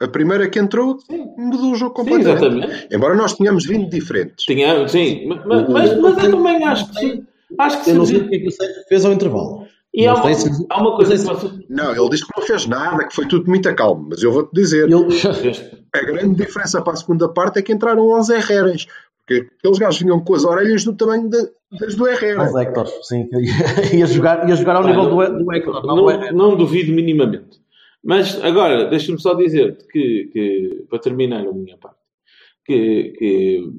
A 0.00 0.08
primeira 0.08 0.48
que 0.48 0.58
entrou 0.58 0.98
sim. 1.00 1.24
mudou 1.36 1.72
o 1.72 1.74
jogo 1.76 1.94
completamente. 1.94 2.40
Sim, 2.40 2.46
exatamente. 2.46 2.94
Embora 2.94 3.14
nós 3.14 3.34
tenhamos 3.34 3.64
vindo 3.64 3.88
diferentes. 3.88 4.44
Tinha, 4.44 4.86
sim, 4.88 5.26
mas, 5.26 5.68
mas, 5.68 5.98
mas 6.00 6.24
eu 6.24 6.30
também 6.30 6.64
acho 6.64 6.90
que 6.90 6.98
sim. 6.98 7.26
Acho 7.58 7.82
que 7.82 7.90
eu 7.90 7.94
não 7.94 8.06
sei 8.06 8.18
o 8.18 8.28
que 8.28 8.36
é 8.36 8.38
que 8.40 8.48
o 8.48 8.50
Sérgio 8.50 8.82
fez 8.88 9.04
ao 9.04 9.12
intervalo. 9.12 9.66
E 9.94 10.06
há 10.06 10.14
uma, 10.14 10.34
se... 10.34 10.66
há 10.68 10.80
uma, 10.80 10.96
coisa 10.96 11.16
que 11.16 11.22
você... 11.22 11.64
Não, 11.68 11.92
ele 11.92 12.10
disse 12.10 12.26
que 12.26 12.38
não 12.38 12.46
fez 12.46 12.66
nada, 12.66 13.08
que 13.08 13.14
foi 13.14 13.26
tudo 13.26 13.48
muito 13.48 13.74
calmo, 13.74 14.08
mas 14.10 14.22
eu 14.22 14.30
vou-te 14.30 14.52
dizer, 14.52 14.88
eu... 14.90 15.08
a 15.92 15.98
grande 16.02 16.34
diferença 16.36 16.82
para 16.82 16.92
a 16.92 16.96
segunda 16.96 17.28
parte 17.28 17.58
é 17.58 17.62
que 17.62 17.72
entraram 17.72 18.06
11 18.06 18.34
Herreras, 18.34 18.86
porque 19.26 19.48
aqueles 19.58 19.78
gajos 19.78 20.00
vinham 20.00 20.20
com 20.20 20.34
as 20.34 20.44
orelhas 20.44 20.84
do 20.84 20.94
tamanho 20.94 21.28
de, 21.28 21.50
das 21.80 21.94
do 21.94 22.06
Herrera. 22.06 22.44
Os 22.44 22.54
Hector, 22.54 22.86
sim, 23.02 23.28
ia 23.92 24.06
jogar, 24.06 24.48
ia 24.48 24.56
jogar 24.56 24.76
ao 24.76 24.84
nível 24.84 25.08
do, 25.08 25.44
do 25.44 25.52
Hector. 25.52 25.86
Não, 25.86 25.96
não, 25.96 26.32
não 26.32 26.56
duvido 26.56 26.92
minimamente. 26.92 27.58
Mas 28.08 28.42
agora, 28.42 28.86
deixa-me 28.86 29.20
só 29.20 29.34
dizer 29.34 29.76
que, 29.92 30.30
que, 30.32 30.86
para 30.88 30.98
terminar 30.98 31.46
a 31.46 31.52
minha 31.52 31.76
parte, 31.76 32.00
que, 32.64 33.12
que 33.18 33.70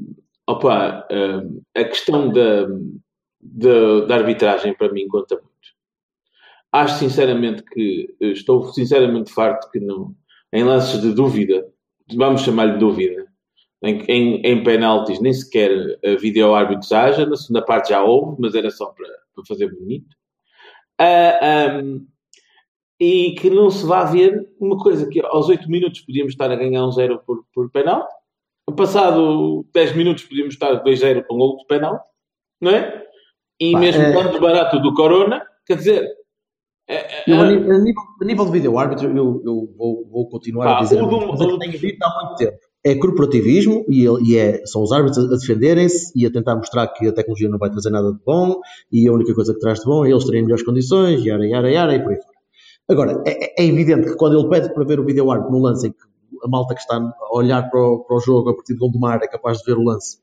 opa, 0.48 1.08
hum, 1.12 1.64
a 1.76 1.84
questão 1.84 2.32
da, 2.32 2.68
da, 3.42 4.06
da 4.06 4.16
arbitragem 4.18 4.76
para 4.76 4.94
mim 4.94 5.08
conta 5.08 5.34
muito. 5.34 5.50
Acho 6.72 7.00
sinceramente 7.00 7.64
que 7.64 8.16
estou 8.22 8.72
sinceramente 8.72 9.34
farto 9.34 9.68
que 9.72 9.80
não, 9.80 10.16
em 10.54 10.64
lances 10.64 11.02
de 11.02 11.12
dúvida, 11.12 11.68
vamos 12.16 12.42
chamar-lhe 12.42 12.78
dúvida, 12.78 13.26
em, 13.82 14.04
em, 14.08 14.42
em 14.46 14.64
penaltis 14.64 15.20
nem 15.20 15.34
sequer 15.34 15.72
a 16.06 16.16
vídeo 16.20 16.54
árbitros 16.54 16.92
haja, 16.92 17.26
na 17.26 17.36
segunda 17.36 17.66
parte 17.66 17.90
já 17.90 18.04
houve, 18.04 18.40
mas 18.40 18.54
era 18.54 18.70
só 18.70 18.92
para, 18.92 19.10
para 19.34 19.46
fazer 19.48 19.72
bonito. 19.74 20.14
Uh, 21.02 21.34
ah, 21.42 21.82
um, 21.82 22.08
e 23.00 23.32
que 23.36 23.50
não 23.50 23.70
se 23.70 23.86
vá 23.86 24.04
ver 24.04 24.50
uma 24.60 24.78
coisa 24.78 25.08
que 25.08 25.22
aos 25.22 25.48
8 25.48 25.70
minutos 25.70 26.02
podíamos 26.02 26.34
estar 26.34 26.52
a 26.52 26.56
ganhar 26.56 26.86
um 26.86 26.92
0 26.92 27.22
por, 27.26 27.46
por 27.54 27.72
penalti, 27.72 28.14
passado 28.76 29.66
10 29.74 29.96
minutos 29.96 30.24
podíamos 30.24 30.54
estar 30.54 30.84
2-0 30.84 31.24
com 31.28 31.36
um 31.36 31.58
de 31.58 31.66
penalti, 31.66 32.04
não 32.62 32.72
é? 32.72 33.04
E 33.60 33.74
Pá, 33.74 33.80
mesmo 33.80 34.04
é... 34.04 34.14
quanto 34.14 34.40
barato 34.40 34.80
do 34.80 34.94
Corona, 34.94 35.44
quer 35.66 35.76
dizer, 35.76 36.08
eu, 37.28 37.40
a, 37.40 37.46
nível, 37.46 37.76
a, 37.76 38.26
nível, 38.26 38.46
de 38.46 38.52
vídeo 38.52 38.80
árbitro, 38.80 39.08
eu, 39.16 39.42
eu 39.46 39.74
vou, 39.78 40.08
vou, 40.10 40.28
continuar 40.28 40.78
a 40.78 40.82
dizer 40.82 41.02
o 41.04 41.08
que 41.08 41.60
tenho 41.60 41.80
dito 41.80 42.04
há 42.04 42.26
muito 42.26 42.38
tempo. 42.38 42.58
É 42.84 42.96
corporativismo 42.96 43.86
e, 43.90 44.06
e 44.26 44.38
é, 44.38 44.66
são 44.66 44.82
os 44.82 44.92
árbitros 44.92 45.26
a 45.26 45.38
defenderem-se 45.38 46.12
e 46.16 46.26
a 46.26 46.32
tentar 46.32 46.56
mostrar 46.56 46.88
que 46.88 47.08
a 47.08 47.12
tecnologia 47.12 47.50
não 47.50 47.60
vai 47.60 47.70
trazer 47.70 47.90
nada 47.90 48.12
de 48.12 48.20
bom 48.26 48.60
e 48.92 49.08
a 49.08 49.12
única 49.12 49.36
coisa 49.36 49.54
que 49.54 49.60
traz 49.60 49.80
de 49.80 49.86
bom 49.86 50.06
é 50.06 50.10
eles 50.10 50.26
terem 50.26 50.44
melhores 50.44 50.64
condições, 50.64 51.24
yara, 51.24 51.46
yara, 51.46 51.70
yara 51.70 51.96
e 51.96 52.02
por 52.02 52.12
aí 52.12 52.18
fora. 52.22 52.39
Agora, 52.90 53.22
é, 53.26 53.62
é, 53.62 53.66
evidente 53.66 54.10
que 54.10 54.16
quando 54.16 54.40
ele 54.40 54.50
pede 54.50 54.74
para 54.74 54.84
ver 54.84 55.00
o 55.00 55.06
vídeo 55.06 55.30
árbitro 55.30 55.52
no 55.52 55.62
lance 55.62 55.88
em 55.88 55.92
que 55.92 56.00
a 56.44 56.48
malta 56.48 56.74
que 56.74 56.82
está 56.82 56.96
a 56.98 57.36
olhar 57.36 57.70
para 57.70 57.80
o, 57.80 58.00
para 58.00 58.18
o 58.18 58.20
jogo 58.20 58.50
a 58.50 58.56
partir 58.56 58.74
de 58.74 58.80
Gondomar 58.80 59.20
é 59.22 59.28
capaz 59.28 59.60
de 59.60 59.66
ver 59.66 59.78
o 59.78 59.84
lance 59.84 60.18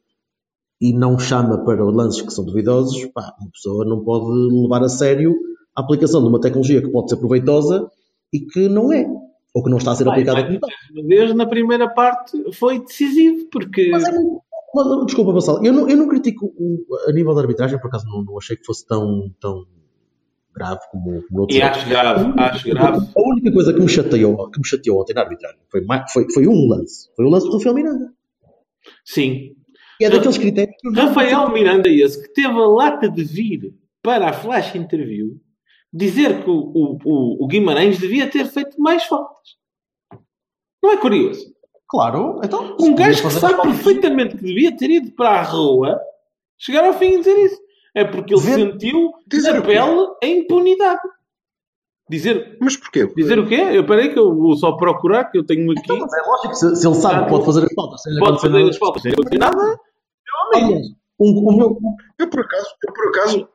e 0.80 0.92
não 0.92 1.18
chama 1.18 1.64
para 1.64 1.84
lances 1.84 2.22
que 2.22 2.32
são 2.32 2.44
duvidosos, 2.44 3.06
pá, 3.06 3.34
uma 3.40 3.50
pessoa 3.50 3.84
não 3.84 4.02
pode 4.04 4.26
levar 4.52 4.82
a 4.82 4.88
sério 4.88 5.34
a 5.74 5.80
aplicação 5.80 6.22
de 6.22 6.28
uma 6.28 6.40
tecnologia 6.40 6.82
que 6.82 6.88
pode 6.88 7.10
ser 7.10 7.16
proveitosa 7.16 7.90
e 8.32 8.40
que 8.40 8.68
não 8.68 8.92
é, 8.92 9.06
ou 9.54 9.62
que 9.62 9.70
não 9.70 9.78
está 9.78 9.92
a 9.92 9.94
ser 9.94 10.08
aplicada 10.08 10.44
como 10.44 10.58
tal. 10.58 10.70
Desde 11.06 11.34
na 11.34 11.46
primeira 11.46 11.88
parte 11.88 12.52
foi 12.52 12.80
decisivo, 12.80 13.46
porque. 13.50 13.90
Mas 13.90 14.08
é, 14.08 14.12
desculpa, 15.04 15.32
Vassal, 15.32 15.64
eu 15.64 15.72
não, 15.72 15.88
eu 15.88 15.96
não 15.96 16.08
critico 16.08 16.46
o, 16.46 16.84
a 17.08 17.12
nível 17.12 17.34
da 17.34 17.42
arbitragem, 17.42 17.78
por 17.78 17.88
acaso 17.88 18.06
não, 18.06 18.22
não 18.22 18.38
achei 18.38 18.56
que 18.56 18.64
fosse 18.64 18.86
tão, 18.86 19.30
tão 19.40 19.64
grave 20.56 20.80
como, 20.90 21.22
como 21.22 21.40
outros. 21.40 21.58
E 21.58 21.62
acho 21.62 21.88
grave, 21.88 22.32
acho 22.38 22.68
grave. 22.68 23.06
A 23.16 23.22
única 23.22 23.52
coisa 23.52 23.72
que 23.72 23.80
me 23.80 23.88
chateou, 23.88 24.50
que 24.50 24.58
me 24.58 24.66
chateou 24.66 25.00
ontem 25.00 25.14
na 25.14 25.22
arbitragem 25.22 25.60
foi, 25.70 25.84
foi, 26.12 26.26
foi 26.32 26.46
um 26.48 26.66
lance. 26.66 27.10
Foi 27.14 27.26
o 27.26 27.28
lance 27.28 27.46
do 27.46 27.56
Rafael 27.56 27.74
Miranda. 27.74 28.12
Sim. 29.04 29.54
E 30.00 30.04
é 30.04 30.10
daqueles 30.10 30.38
critérios. 30.38 30.76
Rafael 30.94 31.50
Miranda, 31.52 31.88
esse 31.88 32.22
que 32.22 32.32
teve 32.32 32.48
a 32.48 32.66
lata 32.66 33.08
de 33.08 33.24
vir 33.24 33.74
para 34.02 34.30
a 34.30 34.32
flash 34.32 34.74
interview 34.74 35.38
dizer 35.92 36.44
que 36.44 36.50
o, 36.50 36.72
o, 36.74 37.44
o, 37.44 37.46
Guimarães 37.46 37.98
devia 37.98 38.28
ter 38.28 38.44
feito 38.46 38.80
mais 38.80 39.04
faltas. 39.04 39.56
Não 40.82 40.92
é 40.92 40.96
curioso? 40.96 41.54
Claro, 41.88 42.40
então. 42.44 42.76
Um 42.80 42.94
gajo 42.94 43.22
que 43.22 43.30
sabe 43.30 43.62
perfeitamente 43.62 44.36
que 44.36 44.44
devia 44.44 44.76
ter 44.76 44.90
ido 44.90 45.12
para 45.12 45.40
a 45.40 45.42
rua, 45.42 45.98
chegar 46.58 46.84
ao 46.84 46.94
fim 46.94 47.14
e 47.14 47.18
dizer 47.18 47.36
isso. 47.44 47.65
É 47.96 48.04
porque 48.04 48.34
ele 48.34 48.42
sentiu 48.42 49.10
na 49.42 49.62
pele 49.62 50.06
a 50.22 50.26
impunidade. 50.26 51.00
Dizer, 52.08 52.58
Mas 52.60 52.76
porquê? 52.76 53.06
dizer 53.16 53.38
o 53.38 53.46
quê? 53.48 53.54
Eu 53.72 53.86
parei 53.86 54.10
que 54.10 54.18
eu 54.18 54.32
vou 54.36 54.54
só 54.54 54.72
procurar, 54.72 55.24
que 55.24 55.38
eu 55.38 55.44
tenho 55.44 55.68
aqui. 55.72 55.80
Então, 55.82 55.98
mas 55.98 56.12
é 56.12 56.22
lógico, 56.22 56.54
se, 56.54 56.76
se 56.76 56.86
ele 56.86 56.94
sabe 56.94 57.24
que 57.24 57.30
pode 57.30 57.44
fazer 57.46 57.64
as 57.64 57.72
faltas 57.72 58.02
Pode 58.20 58.40
fazer 58.40 58.68
as 58.68 58.76
faltas 58.76 59.02
sem 59.02 59.12
nada. 59.38 59.80
Aliás, 60.54 60.86
um, 61.18 61.48
o 61.48 61.56
meu, 61.56 61.78
Eu, 62.18 62.28
por 62.28 62.40
acaso, 62.40 62.66
eu, 62.86 62.92
por 62.92 63.08
acaso, 63.08 63.48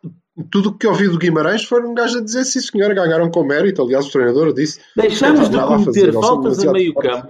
tudo 0.51 0.69
o 0.69 0.77
que 0.77 0.87
ouvi 0.87 1.07
do 1.07 1.19
Guimarães 1.19 1.63
foi 1.63 1.81
um 1.85 1.93
gajo 1.93 2.17
a 2.17 2.23
dizer 2.23 2.43
sim, 2.43 2.59
senhor, 2.59 2.93
ganharam 2.95 3.29
com 3.29 3.43
mérito. 3.43 3.83
Aliás, 3.83 4.07
o 4.07 4.11
treinador 4.11 4.51
disse. 4.53 4.81
Deixamos 4.97 5.49
de 5.49 5.55
"Não 5.55 5.63
há 5.63 5.69
nada 5.69 5.81
a 5.83 5.85
fazer, 5.85 6.11
cometer 6.11 6.27
faltas 6.27 6.65
a 6.65 6.71
meio 6.71 6.93
campo. 6.95 7.27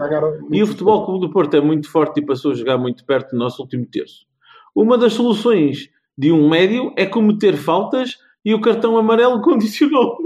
E 0.49 0.63
o 0.63 0.67
Futebol 0.67 1.05
Clube 1.05 1.27
do 1.27 1.33
Porto 1.33 1.55
é 1.55 1.61
muito 1.61 1.91
forte 1.91 2.21
e 2.21 2.25
passou 2.25 2.51
a 2.51 2.55
jogar 2.55 2.77
muito 2.77 3.05
perto 3.05 3.31
do 3.31 3.37
nosso 3.37 3.61
último 3.61 3.85
terço. 3.85 4.25
Uma 4.73 4.97
das 4.97 5.13
soluções 5.13 5.89
de 6.21 6.31
um 6.31 6.47
médio 6.47 6.93
é 6.95 7.03
cometer 7.07 7.57
faltas 7.57 8.19
e 8.45 8.53
o 8.53 8.61
cartão 8.61 8.95
amarelo 8.95 9.41
condicionou. 9.41 10.17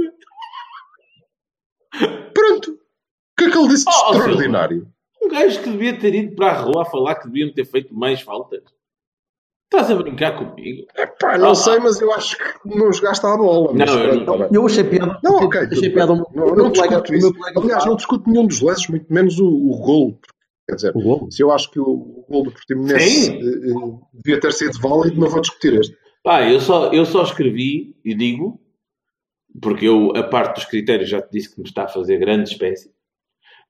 Pronto. 2.34 2.72
O 2.72 2.78
que 3.38 3.46
é 3.46 3.52
que 3.52 3.58
ele 3.58 3.68
disse 3.70 3.86
de 3.86 3.92
Oh, 3.92 4.12
extraordinário? 4.14 4.88
Um 5.24 5.30
gajo 5.30 5.62
que 5.64 5.70
devia 5.70 5.98
ter 5.98 6.14
ido 6.14 6.36
para 6.36 6.52
a 6.52 6.62
rua 6.62 6.82
a 6.82 6.86
falar 6.86 7.16
que 7.16 7.28
deviam 7.28 7.52
ter 7.54 7.66
feito 7.66 7.94
mais 7.94 8.22
faltas. 8.22 8.62
Estás 9.72 9.90
a 9.90 9.96
brincar 9.96 10.38
comigo? 10.38 10.86
Epá, 10.96 11.38
não 11.38 11.52
Ah, 11.52 11.56
sei, 11.56 11.78
ah. 11.78 11.80
mas 11.82 12.00
eu 12.00 12.12
acho 12.14 12.38
que 12.38 12.78
não 12.78 12.92
jogaste 12.94 13.26
à 13.26 13.36
bola. 13.36 13.74
Mas 13.74 13.90
Não, 13.92 14.00
eu 14.04 14.16
não- 14.26 14.38
tá 14.38 14.50
eu 14.52 14.66
achei 14.66 14.84
piada. 14.84 15.20
Não, 15.24 15.36
ok. 15.38 15.62
achei 15.72 15.90
piada. 15.90 16.14
Não, 16.14 16.26
não 16.34 16.72
colega- 16.72 17.02
discuto 17.02 17.16
isso. 17.16 17.34
colega 17.34 17.60
Aliás, 17.62 17.86
não 17.86 17.96
discuto 17.96 18.30
nenhum 18.30 18.46
dos 18.48 18.62
lances, 18.62 18.88
muito 18.88 19.12
menos 19.12 19.40
o, 19.40 19.48
o 19.48 19.78
gol. 19.80 20.20
Quer 20.68 20.76
dizer, 20.76 20.92
O 20.96 21.30
se 21.32 21.44
eu 21.44 21.52
acho 21.52 21.70
que 21.70 21.80
o, 21.80 21.88
o 21.88 22.26
gol 22.28 22.44
do 22.44 22.52
Portimonense 22.52 23.08
Sim. 23.10 23.34
eh, 23.34 23.70
eh, 23.70 24.00
devia 24.14 24.40
ter 24.40 24.52
sido 24.52 24.80
válido, 24.80 25.20
não 25.20 25.30
vou 25.30 25.42
discutir 25.42 25.74
este. 25.80 25.96
Pá, 26.24 26.50
eu 26.50 26.60
só, 26.60 26.92
eu 26.92 27.06
só 27.06 27.22
escrevi 27.24 27.96
e 28.04 28.16
digo, 28.16 28.60
porque 29.62 29.88
eu, 29.88 30.12
a 30.16 30.24
parte 30.24 30.56
dos 30.56 30.66
critérios, 30.66 31.08
já 31.10 31.22
te 31.22 31.30
disse 31.32 31.54
que 31.54 31.62
me 31.62 31.68
está 31.68 31.84
a 31.84 31.88
fazer 31.88 32.18
grande 32.18 32.50
espécie, 32.50 32.92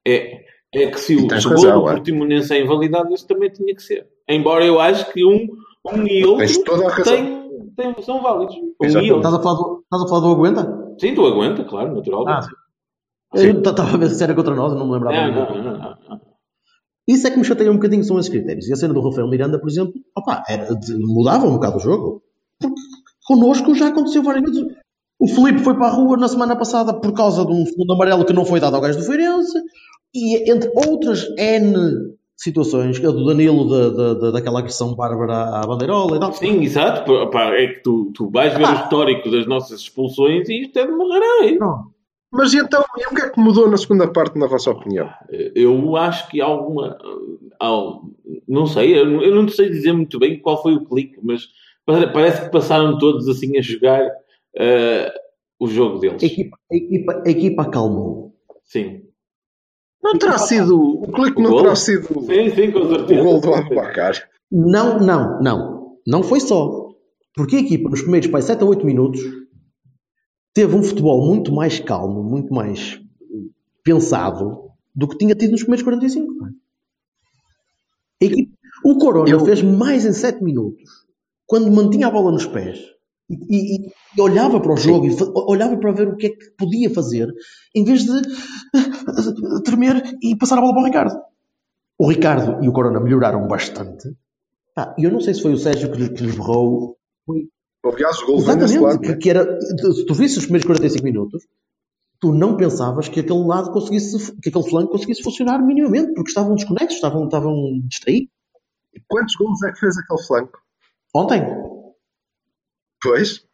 é, 0.07 0.45
é 0.73 0.87
que 0.89 0.97
se 0.99 1.17
o 1.17 1.27
tens 1.27 1.43
gol 1.43 1.55
razão, 1.55 1.81
do 1.83 1.89
é. 1.89 1.93
Portimonense 1.95 2.53
é 2.53 2.61
invalidado, 2.61 3.13
isso 3.13 3.27
também 3.27 3.49
tinha 3.49 3.75
que 3.75 3.83
ser. 3.83 4.07
Embora 4.29 4.65
eu 4.65 4.79
acho 4.79 5.11
que 5.11 5.25
um, 5.25 5.47
um 5.85 6.07
e 6.07 6.25
outro 6.25 7.03
têm, 7.03 7.71
têm- 7.75 8.01
são 8.03 8.21
válidos. 8.21 8.55
Um 8.55 8.85
e 8.85 9.11
outro. 9.11 9.17
Estás 9.17 9.33
a 9.35 9.39
falar 9.41 9.55
do, 9.55 9.81
estás 9.83 10.03
a 10.03 10.07
falar 10.07 10.21
do 10.21 10.31
Aguenta? 10.31 10.95
Sim, 10.97 11.13
tu 11.13 11.25
aguenta, 11.25 11.63
claro, 11.65 11.93
naturalmente. 11.93 12.47
Ah, 13.33 13.37
sim. 13.37 13.47
Eu 13.47 13.59
estava 13.59 13.93
a 13.93 13.97
ver 13.97 14.09
se 14.09 14.23
era 14.23 14.33
contra 14.33 14.55
nós, 14.55 14.71
eu 14.71 14.79
não 14.79 14.87
me 14.87 14.93
lembrava. 14.93 15.27
não, 15.29 15.49
não, 15.55 15.63
não, 15.63 15.79
não. 16.09 16.24
Isso 17.07 17.27
é 17.27 17.31
que 17.31 17.37
me 17.37 17.45
chateia 17.45 17.69
um 17.71 17.75
bocadinho, 17.75 18.03
são 18.03 18.17
esses 18.17 18.29
critérios. 18.31 18.67
E 18.67 18.73
a 18.73 18.75
cena 18.75 18.93
do 18.93 19.01
Rafael 19.01 19.29
Miranda, 19.29 19.59
por 19.59 19.69
exemplo, 19.69 19.93
opá, 20.17 20.43
era 20.49 20.73
de- 20.75 20.97
mudava 20.97 21.45
um 21.47 21.53
bocado 21.53 21.77
o 21.77 21.79
jogo. 21.79 22.21
Porque 22.59 22.75
connosco 23.27 23.75
já 23.75 23.87
aconteceu 23.89 24.23
várias 24.23 24.43
vezes. 24.49 24.65
O 25.19 25.27
Felipe 25.27 25.59
foi 25.59 25.75
para 25.75 25.87
a 25.87 25.91
rua 25.91 26.17
na 26.17 26.27
semana 26.27 26.55
passada 26.55 26.93
por 26.93 27.13
causa 27.13 27.45
de 27.45 27.51
um 27.51 27.65
segundo 27.65 27.93
amarelo 27.93 28.25
que 28.25 28.33
não 28.33 28.43
foi 28.45 28.59
dado 28.59 28.75
ao 28.75 28.81
gajo 28.81 28.97
do 28.97 29.03
Feirense. 29.05 29.57
E 30.13 30.51
entre 30.51 30.71
outras 30.75 31.25
N 31.37 32.15
situações, 32.37 32.99
que 32.99 33.05
é 33.05 33.11
do 33.11 33.25
Danilo, 33.25 33.69
da, 33.69 33.89
da, 33.89 34.13
da- 34.15 34.31
daquela 34.31 34.59
agressão 34.59 34.93
bárbara 34.95 35.57
à 35.59 35.61
bandeirola 35.65 36.17
e 36.17 36.19
tal. 36.19 36.33
Sim, 36.33 36.61
exato. 36.63 37.11
É 37.13 37.67
que 37.67 37.81
tu, 37.83 38.11
tu 38.13 38.29
vais 38.29 38.53
ver 38.57 38.63
o 38.63 38.67
Ah. 38.67 38.81
histórico 38.83 39.29
das 39.31 39.45
nossas 39.47 39.79
expulsões 39.81 40.49
e 40.49 40.63
isto 40.63 40.77
é 40.77 40.85
de 40.85 40.91
morrer 40.91 41.21
aí. 41.41 41.57
Não. 41.57 41.85
Mas 42.35 42.53
e 42.53 42.57
então, 42.57 42.83
e 42.97 43.05
o 43.07 43.15
que 43.15 43.21
é 43.21 43.29
que 43.29 43.39
mudou 43.39 43.69
na 43.69 43.77
segunda 43.77 44.07
parte, 44.11 44.37
na 44.37 44.47
vossa 44.47 44.71
opinião? 44.71 45.09
Eu 45.29 45.95
acho 45.95 46.27
que 46.29 46.41
há 46.41 46.45
alguma. 46.45 46.97
há- 47.61 47.99
não 48.47 48.65
sei, 48.65 48.99
eu 48.99 49.05
não- 49.05 49.21
eu 49.23 49.33
não 49.35 49.47
sei 49.47 49.69
dizer 49.69 49.93
muito 49.93 50.19
bem 50.19 50.39
qual 50.39 50.61
foi 50.61 50.73
o 50.75 50.85
clique, 50.85 51.17
mas 51.23 51.47
pare- 51.85 52.11
parece 52.11 52.41
que 52.43 52.51
passaram 52.51 52.97
todos 52.97 53.27
assim 53.29 53.57
a 53.57 53.61
jogar 53.61 54.05
eh, 54.57 55.13
o 55.59 55.67
jogo 55.67 55.99
deles. 55.99 56.21
A 56.21 56.25
equipa, 56.25 56.57
a, 56.71 56.75
equipa, 56.75 57.23
a 57.25 57.29
equipa 57.29 57.61
acalmou. 57.63 58.33
Sim. 58.63 59.01
Não 60.03 60.17
terá 60.17 60.37
sido, 60.37 60.77
o 60.79 61.11
clique 61.11 61.39
O 61.39 61.43
não 61.43 61.49
gol? 61.51 61.61
terá 61.63 61.75
sido 61.75 62.07
Sim, 62.21 62.49
sim, 62.51 62.71
com 62.71 62.79
o 62.79 62.89
certeza. 62.89 63.21
gol 63.23 63.41
do 63.41 63.53
Abubacar. 63.53 64.13
Não, 64.51 64.99
não, 64.99 65.39
não. 65.41 65.95
Não 66.05 66.21
foi 66.23 66.39
só. 66.39 66.89
Porque 67.35 67.55
a 67.55 67.59
equipa, 67.59 67.89
nos 67.89 68.01
primeiros 68.01 68.29
pai, 68.29 68.41
7 68.41 68.63
a 68.63 68.65
8 68.67 68.85
minutos, 68.85 69.19
teve 70.55 70.75
um 70.75 70.81
futebol 70.81 71.23
muito 71.27 71.51
mais 71.53 71.79
calmo, 71.79 72.23
muito 72.23 72.51
mais 72.51 72.99
pensado 73.83 74.71
do 74.95 75.07
que 75.07 75.17
tinha 75.17 75.35
tido 75.35 75.51
nos 75.51 75.61
primeiros 75.61 75.83
45. 75.83 76.33
pá. 76.39 76.49
A 78.21 78.25
equipa- 78.25 78.55
o 78.83 78.97
Corona 78.97 79.29
Eu- 79.29 79.45
fez 79.45 79.61
mais 79.61 80.05
em 80.05 80.13
7 80.13 80.43
minutos, 80.43 80.81
quando 81.45 81.71
mantinha 81.71 82.07
a 82.07 82.11
bola 82.11 82.31
nos 82.31 82.45
pés 82.47 82.79
e, 83.29 83.35
e- 83.35 83.91
e 84.17 84.21
olhava 84.21 84.59
para 84.59 84.73
o 84.73 84.77
jogo 84.77 85.05
e 85.05 85.11
fa- 85.11 85.31
olhava 85.47 85.77
para 85.77 85.91
ver 85.91 86.07
o 86.07 86.15
que 86.15 86.27
é 86.27 86.29
que 86.29 86.49
podia 86.57 86.89
fazer, 86.89 87.27
em 87.75 87.83
vez 87.83 88.05
de 88.05 88.11
eh, 88.17 89.61
tremer 89.63 90.01
e 90.23 90.35
passar 90.37 90.57
a 90.57 90.61
bola 90.61 90.73
para 90.73 90.81
o 90.81 90.85
Ricardo. 90.85 91.19
O 91.97 92.07
Ricardo 92.09 92.63
e 92.63 92.67
o 92.69 92.73
Corona 92.73 92.99
melhoraram 92.99 93.47
bastante. 93.47 94.09
E 94.97 95.03
eu 95.03 95.11
não 95.11 95.21
sei 95.21 95.33
se 95.33 95.41
foi 95.41 95.53
o 95.53 95.57
Sérgio 95.57 95.91
que, 95.91 95.97
lhe- 96.01 96.09
que 96.09 96.23
lhes 96.23 96.35
berrou. 96.35 96.97
Aliás, 97.85 98.19
o 98.21 98.25
gol 98.25 98.37
Exatamente. 98.37 98.79
lado. 98.79 98.99
que, 98.99 99.07
né? 99.09 99.17
que 99.17 99.29
era, 99.29 99.59
se 99.61 100.05
tu 100.05 100.13
visses 100.13 100.37
os 100.37 100.43
primeiros 100.45 100.65
45 100.65 101.03
minutos, 101.03 101.43
tu 102.19 102.33
não 102.33 102.57
pensavas 102.57 103.07
que 103.07 103.19
aquele 103.19 103.43
lado 103.45 103.71
conseguisse, 103.71 104.31
que 104.41 104.49
aquele 104.49 104.69
flanco 104.69 104.91
conseguisse 104.91 105.21
funcionar 105.21 105.59
minimamente, 105.59 106.13
porque 106.13 106.29
estavam 106.29 106.55
desconexos, 106.55 106.95
estavam, 106.95 107.25
estavam 107.25 107.79
distraídos. 107.87 108.29
E 108.93 108.99
Quantos 109.07 109.35
gols 109.35 109.61
é 109.63 109.71
que 109.71 109.79
fez 109.79 109.95
aquele 109.97 110.21
flanco? 110.25 110.57
Ontem, 111.15 111.41
Pois. 113.03 113.45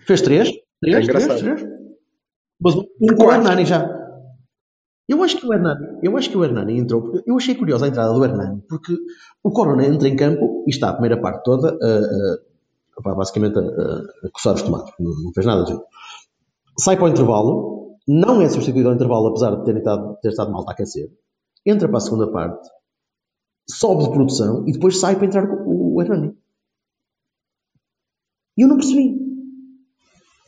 fez 0.00 0.20
três. 0.22 0.50
Três, 0.80 1.08
É 1.08 1.12
três, 1.12 1.40
três. 1.40 1.62
Mas 2.60 2.74
um 2.76 3.14
com 3.16 3.24
o. 3.24 3.32
Hernani 3.32 3.64
já. 3.64 3.96
Eu 5.08 5.22
acho 5.24 5.38
que 5.38 5.46
o 5.46 5.54
Hernani, 5.54 5.98
eu 6.02 6.16
acho 6.18 6.28
que 6.28 6.36
o 6.36 6.44
Hernani 6.44 6.76
entrou, 6.78 7.22
eu 7.26 7.36
achei 7.36 7.54
curiosa 7.54 7.86
a 7.86 7.88
entrada 7.88 8.12
do 8.12 8.22
Hernani, 8.22 8.60
porque 8.68 8.94
o 9.42 9.50
Corona 9.50 9.86
entra 9.86 10.06
em 10.06 10.14
campo 10.14 10.64
e 10.66 10.70
está 10.70 10.90
a 10.90 10.92
primeira 10.92 11.18
parte 11.18 11.42
toda 11.44 11.70
a, 11.70 11.72
a- 11.72 12.38
pá, 13.02 13.14
basicamente 13.14 13.58
a, 13.58 13.62
a, 13.62 14.26
a 14.26 14.30
coçar 14.32 14.54
os 14.54 14.62
tomates, 14.62 14.92
não, 14.98 15.10
não 15.24 15.32
fez 15.32 15.46
nada 15.46 15.62
de 15.64 15.70
jeito. 15.70 15.84
Sai 16.78 16.96
para 16.96 17.06
o 17.06 17.08
intervalo, 17.08 17.96
não 18.06 18.40
é 18.40 18.48
substituído 18.48 18.88
ao 18.88 18.94
intervalo, 18.94 19.28
apesar 19.28 19.56
de 19.56 19.64
ter 19.64 19.76
estado, 19.76 20.16
ter 20.22 20.28
estado 20.28 20.52
mal 20.52 20.64
a 20.68 20.72
aquecer, 20.72 21.10
entra 21.66 21.88
para 21.88 21.98
a 21.98 22.00
segunda 22.00 22.30
parte, 22.30 22.68
sobe 23.70 24.04
de 24.04 24.10
produção 24.10 24.66
e 24.66 24.72
depois 24.72 24.98
sai 24.98 25.16
para 25.16 25.26
entrar 25.26 25.44
o, 25.44 25.94
o 25.96 26.02
Hernani. 26.02 26.34
E 28.56 28.62
eu 28.62 28.68
não 28.68 28.76
percebi. 28.76 29.16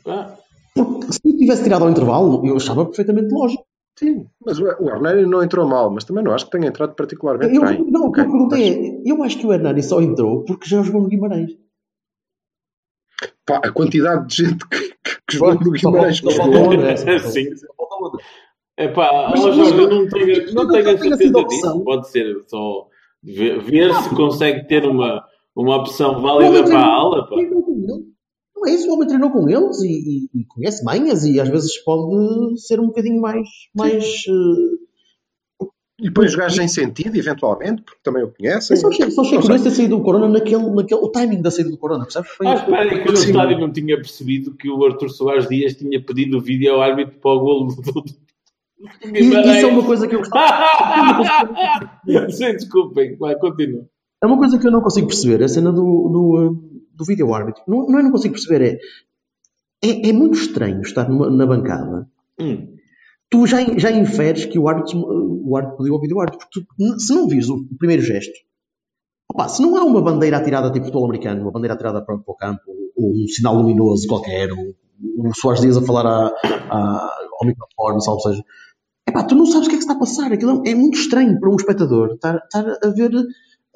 Ah, 0.06 0.36
Porque 0.74 1.12
se 1.12 1.20
eu 1.24 1.36
tivesse 1.36 1.62
tirado 1.62 1.84
ao 1.84 1.90
intervalo, 1.90 2.44
eu 2.46 2.56
achava 2.56 2.84
perfeitamente 2.86 3.32
lógico. 3.32 3.64
Sim, 3.98 4.26
mas 4.44 4.58
o 4.58 4.66
Hernani 4.66 5.26
não 5.26 5.42
entrou 5.42 5.68
mal, 5.68 5.90
mas 5.90 6.04
também 6.04 6.24
não 6.24 6.32
acho 6.32 6.46
que 6.46 6.52
tenha 6.52 6.68
entrado 6.68 6.94
particularmente 6.94 7.54
Eu, 7.54 7.60
bem. 7.60 7.84
não, 7.90 8.06
o 8.06 8.12
que 8.12 8.20
eu 8.20 8.30
perguntei 8.30 8.70
mas, 8.70 9.06
é, 9.06 9.12
eu 9.12 9.22
acho 9.22 9.38
que 9.38 9.46
o 9.46 9.52
Hernani 9.52 9.82
só 9.82 10.00
entrou 10.00 10.44
porque 10.44 10.66
já 10.68 10.82
jogou 10.82 11.02
no 11.02 11.08
Guimarães. 11.08 11.50
Pá, 13.46 13.60
a 13.64 13.70
quantidade 13.72 14.26
de 14.28 14.36
gente 14.44 14.68
que, 14.68 14.78
que, 14.78 15.16
que 15.28 15.36
jogou 15.36 15.54
no 15.54 15.70
Guimarães 15.72 16.18
falta- 16.20 16.96
Sim. 17.30 17.56
só 17.56 17.66
falta 17.76 17.94
o 18.02 18.06
André. 18.08 18.24
é 18.76 18.88
pá, 18.88 19.28
Mas- 19.30 19.40
Jorge, 19.42 19.60
eu 19.78 19.88
não 19.90 20.08
tenho, 20.08 20.54
não 20.54 20.64
mas 20.66 20.72
tenho 20.84 20.94
a 20.94 20.98
certeza 20.98 21.38
opção. 21.38 21.72
disso. 21.72 21.84
Pode 21.84 22.08
ser 22.10 22.36
só 22.48 22.86
ver, 23.22 23.60
ver 23.60 23.94
se 23.94 24.14
consegue 24.14 24.66
ter 24.66 24.84
uma, 24.86 25.22
uma 25.54 25.76
opção 25.76 26.20
válida 26.22 26.64
para 26.64 26.78
a 26.78 26.86
ala. 26.86 27.28
Pá. 27.28 27.34
treinou 27.36 27.62
com 27.62 27.72
ele. 27.72 28.10
Não 28.56 28.66
é 28.68 28.74
isso, 28.74 28.90
o 28.90 28.94
homem 28.94 29.08
treinou 29.08 29.30
com 29.30 29.48
eles 29.48 29.80
e, 29.80 29.88
e- 29.88 30.40
e 30.40 30.44
conhece 30.46 30.84
manhas 30.84 31.24
e 31.24 31.40
às 31.40 31.48
vezes 31.48 31.82
pode 31.82 32.60
ser 32.60 32.78
um 32.78 32.88
bocadinho 32.88 33.20
mais, 33.20 33.48
mais 33.74 34.04
eh, 34.04 34.76
E 36.00 36.04
depois 36.04 36.30
os 36.30 36.36
gajos 36.36 36.58
em 36.58 36.66
sentido, 36.68 37.16
eventualmente, 37.16 37.82
porque 37.82 38.00
também 38.02 38.22
o 38.22 38.28
conhecem. 38.32 38.74
Eu 38.76 38.80
só 38.80 38.88
achei, 38.88 39.10
só 39.10 39.20
achei 39.20 39.34
Não 39.34 39.42
curioso 39.42 39.64
ter 39.64 39.70
saído 39.70 39.96
do 39.98 40.02
Corona 40.02 40.28
naquele, 40.28 40.62
naquele. 40.70 41.00
O 41.00 41.08
timing 41.08 41.42
da 41.42 41.50
saída 41.50 41.70
do 41.70 41.76
Corona, 41.76 42.04
percebes? 42.04 42.30
Foi- 42.30 42.46
Ah, 42.46 42.54
espera 42.54 42.82
aí, 42.82 43.02
que 43.04 43.16
Sim. 43.16 43.26
estádio 43.30 43.58
não 43.58 43.70
tinha 43.72 43.96
percebido 43.96 44.54
que 44.54 44.70
o 44.70 44.84
Arthur 44.84 45.10
Soares 45.10 45.46
Dias 45.48 45.74
tinha 45.74 46.02
pedido 46.02 46.38
o 46.38 46.40
vídeo 46.40 46.72
ao 46.72 46.80
árbitro 46.80 47.18
para 47.20 47.30
o 47.32 47.40
golo 47.40 47.66
do, 47.74 48.04
E 49.04 49.18
isso 49.18 49.36
é 49.36 49.66
uma 49.66 49.84
coisa 49.84 50.08
que 50.08 50.14
eu 50.14 50.20
gostava. 50.20 50.64
Sim, 52.30 52.52
desculpem, 52.52 53.16
vai, 53.16 53.34
continua. 53.36 53.84
É 54.22 54.26
uma 54.26 54.38
coisa 54.38 54.58
que 54.58 54.66
eu 54.66 54.70
não 54.70 54.80
consigo 54.80 55.06
perceber, 55.06 55.42
a 55.44 55.48
cena 55.48 55.70
do, 55.72 55.82
do, 55.82 56.58
do 56.94 57.04
vídeo 57.04 57.32
árbitro. 57.34 57.62
Não, 57.68 57.86
não 57.86 57.98
é 57.98 58.02
não 58.02 58.10
consigo 58.10 58.34
perceber, 58.34 58.78
é, 59.82 59.86
é, 59.86 60.08
é 60.08 60.12
muito 60.12 60.38
estranho 60.38 60.80
estar 60.82 61.08
numa- 61.08 61.30
na 61.30 61.46
bancada. 61.46 62.08
Hum. 62.38 62.68
Tu 63.30 63.46
já, 63.46 63.58
já 63.78 63.90
inferes 63.90 64.44
que 64.44 64.58
o 64.58 64.68
árbitro, 64.68 64.98
o 64.98 65.56
árbitro 65.56 65.78
pediu 65.78 65.94
ao 65.94 66.00
vídeo 66.00 66.20
árbitro. 66.20 66.46
Porque 66.52 66.66
tu, 66.76 67.00
se 67.00 67.14
não 67.14 67.28
vires 67.28 67.48
o 67.48 67.64
primeiro 67.78 68.02
gesto, 68.02 68.32
opá, 69.32 69.48
se 69.48 69.62
não 69.62 69.76
há 69.76 69.84
uma 69.84 70.02
bandeira 70.02 70.38
atirada 70.38 70.70
tipo 70.70 70.86
futebol 70.86 71.04
americano, 71.04 71.42
uma 71.42 71.52
bandeira 71.52 71.74
atirada 71.74 72.04
para, 72.04 72.18
para 72.18 72.32
o 72.32 72.36
campo, 72.36 72.62
ou 72.96 73.12
um 73.12 73.26
sinal 73.28 73.54
luminoso 73.54 74.08
qualquer, 74.08 74.50
ou 74.52 74.74
o 75.18 75.34
Soares 75.34 75.62
Dias 75.62 75.76
a 75.76 75.82
falar 75.82 76.06
a, 76.06 76.26
a, 76.70 77.18
ao 77.40 77.46
microfone, 77.46 78.02
salvo 78.02 78.20
seja. 78.20 78.42
Epá, 79.08 79.24
tu 79.24 79.34
não 79.34 79.46
sabes 79.46 79.66
o 79.66 79.70
que 79.70 79.76
é 79.76 79.78
que 79.78 79.84
está 79.84 79.94
a 79.94 79.98
passar. 79.98 80.32
Aquilo 80.32 80.62
é 80.66 80.74
muito 80.74 80.98
estranho 80.98 81.38
para 81.38 81.50
um 81.50 81.56
espectador 81.56 82.14
estar, 82.14 82.36
estar 82.36 82.78
a 82.82 82.88
ver 82.90 83.10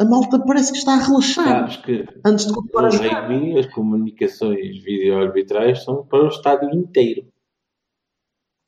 a 0.00 0.04
malta 0.04 0.40
parece 0.44 0.72
que 0.72 0.78
está 0.78 0.94
a 0.94 1.02
relaxar 1.02 1.44
Sabes 1.44 1.76
que 1.76 2.04
antes 2.24 2.46
de 2.46 2.52
continuar 2.52 2.86
a 2.86 2.90
jogar. 2.90 3.28
rugby 3.28 3.58
as 3.58 3.66
comunicações 3.66 4.82
vídeo-arbitrais 4.82 5.84
são 5.84 6.04
para 6.04 6.24
o 6.24 6.28
estádio 6.28 6.70
inteiro. 6.74 7.26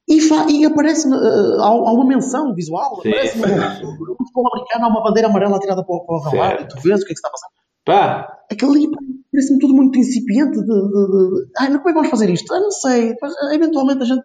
E, 0.09 0.19
e 0.53 0.65
aparece 0.65 1.09
uh, 1.09 1.61
há, 1.61 1.93
uma 1.93 2.07
menção 2.07 2.55
visual, 2.55 3.01
Sim, 3.03 3.09
aparece 3.09 3.33
sim, 3.39 3.41
no, 3.85 3.91
no 4.07 4.17
futebol 4.19 4.49
americano 4.53 4.85
há 4.85 4.89
uma 4.89 5.03
bandeira 5.03 5.29
amarela 5.29 5.57
atirada 5.57 5.85
para, 5.85 5.95
o- 5.97 6.07
para 6.07 6.15
o 6.17 6.21
relado 6.31 6.63
e 6.63 6.69
tu 6.69 6.77
vês 6.81 7.03
o 7.03 7.05
que 7.05 7.13
é 7.13 7.15
que 7.15 7.19
está 7.19 7.29
a 7.29 7.33
passar. 7.33 7.49
Pá, 7.85 8.39
Aquilo 8.51 8.73
ali 8.73 8.89
parece-me 9.33 9.59
tudo 9.59 9.75
muito 9.75 9.99
incipiente 9.99 10.59
de, 10.61 10.65
de, 10.65 10.67
de, 10.67 11.51
ai, 11.59 11.67
como 11.69 11.79
é 11.81 11.83
que 11.89 11.93
vamos 11.95 12.11
fazer 12.11 12.31
isto? 12.31 12.53
Ah, 12.55 12.61
não 12.61 12.71
sei, 12.71 13.09
Depois, 13.11 13.33
ah, 13.37 13.55
eventualmente 13.55 14.03
a 14.03 14.07
gente 14.07 14.23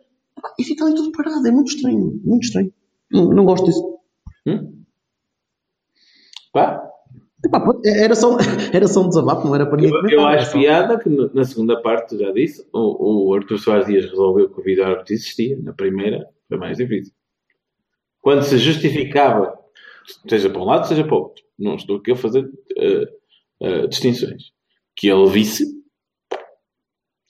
e 0.59 0.63
fica 0.63 0.85
ali 0.85 0.95
tudo 0.95 1.11
parado, 1.11 1.45
é 1.47 1.51
muito 1.51 1.69
estranho, 1.75 2.19
muito 2.23 2.43
estranho. 2.43 2.71
Não, 3.11 3.25
não 3.29 3.45
gosto 3.45 3.65
disso. 3.65 3.83
hum? 4.47 4.83
pá. 6.53 6.90
Epá, 7.45 7.63
era, 7.85 8.13
só, 8.15 8.37
era 8.73 8.87
só 8.87 9.01
um 9.01 9.09
desabafo, 9.09 9.47
não 9.47 9.55
era 9.55 9.65
para 9.65 9.77
ninguém 9.77 9.91
Eu, 9.93 10.01
comentar, 10.01 10.19
eu 10.19 10.27
acho 10.27 10.51
só- 10.51 10.57
piada 10.59 10.99
que 10.99 11.09
na 11.09 11.43
segunda 11.43 11.81
parte, 11.81 12.17
já 12.17 12.31
disse, 12.31 12.67
o, 12.71 13.29
o 13.29 13.33
Arthur 13.33 13.57
Soares 13.57 13.87
Dias 13.87 14.05
resolveu 14.05 14.49
que 14.49 14.59
o 14.59 14.63
vídeo 14.63 14.85
árbitro 14.85 15.13
existia. 15.13 15.57
Na 15.61 15.73
primeira, 15.73 16.27
foi 16.47 16.57
mais 16.57 16.77
difícil. 16.77 17.13
Quando 18.21 18.43
se 18.43 18.57
justificava, 18.59 19.57
seja 20.29 20.49
para 20.49 20.61
um 20.61 20.65
lado, 20.65 20.87
seja 20.87 21.03
para 21.03 21.15
o 21.15 21.19
outro, 21.19 21.43
não 21.57 21.75
estou 21.75 21.97
aqui 21.97 22.11
a 22.11 22.15
fazer 22.15 22.47
eh, 22.77 23.03
eh, 23.61 23.87
distinções, 23.87 24.51
que 24.95 25.07
ele 25.07 25.27
visse, 25.27 25.65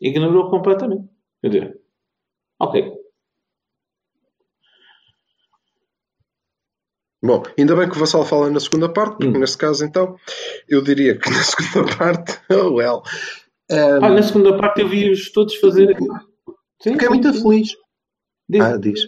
ignorou 0.01 0.49
completamente. 0.49 1.07
Quer 1.41 1.47
dizer, 1.49 1.79
ok. 2.59 3.00
Bom, 7.23 7.43
ainda 7.57 7.75
bem 7.75 7.87
que 7.89 7.95
o 7.95 7.99
Vassal 7.99 8.25
fala 8.25 8.49
na 8.49 8.59
segunda 8.59 8.89
parte, 8.89 9.17
porque 9.17 9.27
Hum. 9.37 9.39
nesse 9.39 9.57
caso, 9.57 9.85
então, 9.85 10.15
eu 10.67 10.81
diria 10.81 11.17
que 11.17 11.29
na 11.29 11.43
segunda 11.43 11.95
parte, 11.97 12.39
oh 12.51 12.73
well. 12.75 13.03
Um, 13.69 14.03
Ah, 14.05 14.09
na 14.09 14.23
segunda 14.23 14.57
parte 14.57 14.81
eu 14.81 14.89
vi-os 14.89 15.31
todos 15.31 15.55
fazer. 15.55 15.95
Sim, 16.81 16.93
fiquei 16.93 17.07
sim, 17.07 17.13
muito 17.13 17.33
sim. 17.33 17.41
feliz. 17.41 17.69
Diz. 18.49 18.61
Ah, 18.61 18.77
diz. 18.77 18.99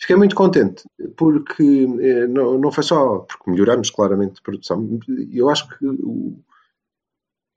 Fiquei 0.00 0.14
muito 0.14 0.36
contente, 0.36 0.84
porque 1.16 1.64
eh, 2.00 2.26
não, 2.28 2.56
não 2.58 2.70
foi 2.70 2.84
só 2.84 3.18
porque 3.20 3.50
melhoramos 3.50 3.90
claramente 3.90 4.38
a 4.38 4.42
produção. 4.42 5.00
Eu 5.32 5.48
acho 5.50 5.66
que 5.68 5.84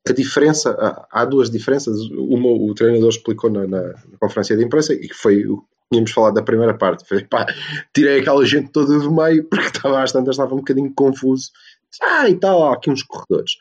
a 0.07 0.13
diferença, 0.13 1.05
há, 1.11 1.23
duas 1.25 1.51
diferenças. 1.51 1.99
Uma 2.09 2.49
o 2.49 2.73
treinador 2.73 3.09
explicou 3.09 3.51
na, 3.51 3.67
na- 3.67 3.89
na 3.89 4.17
conferência 4.19 4.57
de 4.57 4.63
imprensa 4.63 4.93
e 4.93 5.07
que 5.07 5.13
foi 5.13 5.45
o 5.45 5.63
tínhamos 5.91 6.11
falado 6.11 6.35
da 6.35 6.41
primeira 6.41 6.73
parte. 6.73 7.07
Foi, 7.07 7.23
pá, 7.25 7.45
tirei 7.93 8.21
aquela 8.21 8.45
gente 8.45 8.71
toda 8.71 8.97
do 8.97 9.11
meio 9.13 9.43
porque 9.49 9.67
estava 9.67 10.01
às 10.01 10.11
tantas, 10.11 10.35
estava 10.35 10.53
um 10.53 10.59
bocadinho 10.59 10.93
confuso. 10.93 11.51
Ah, 12.01 12.29
e 12.29 12.35
tal, 12.35 12.63
há 12.63 12.73
aqui 12.73 12.89
uns 12.89 13.03
corredores. 13.03 13.53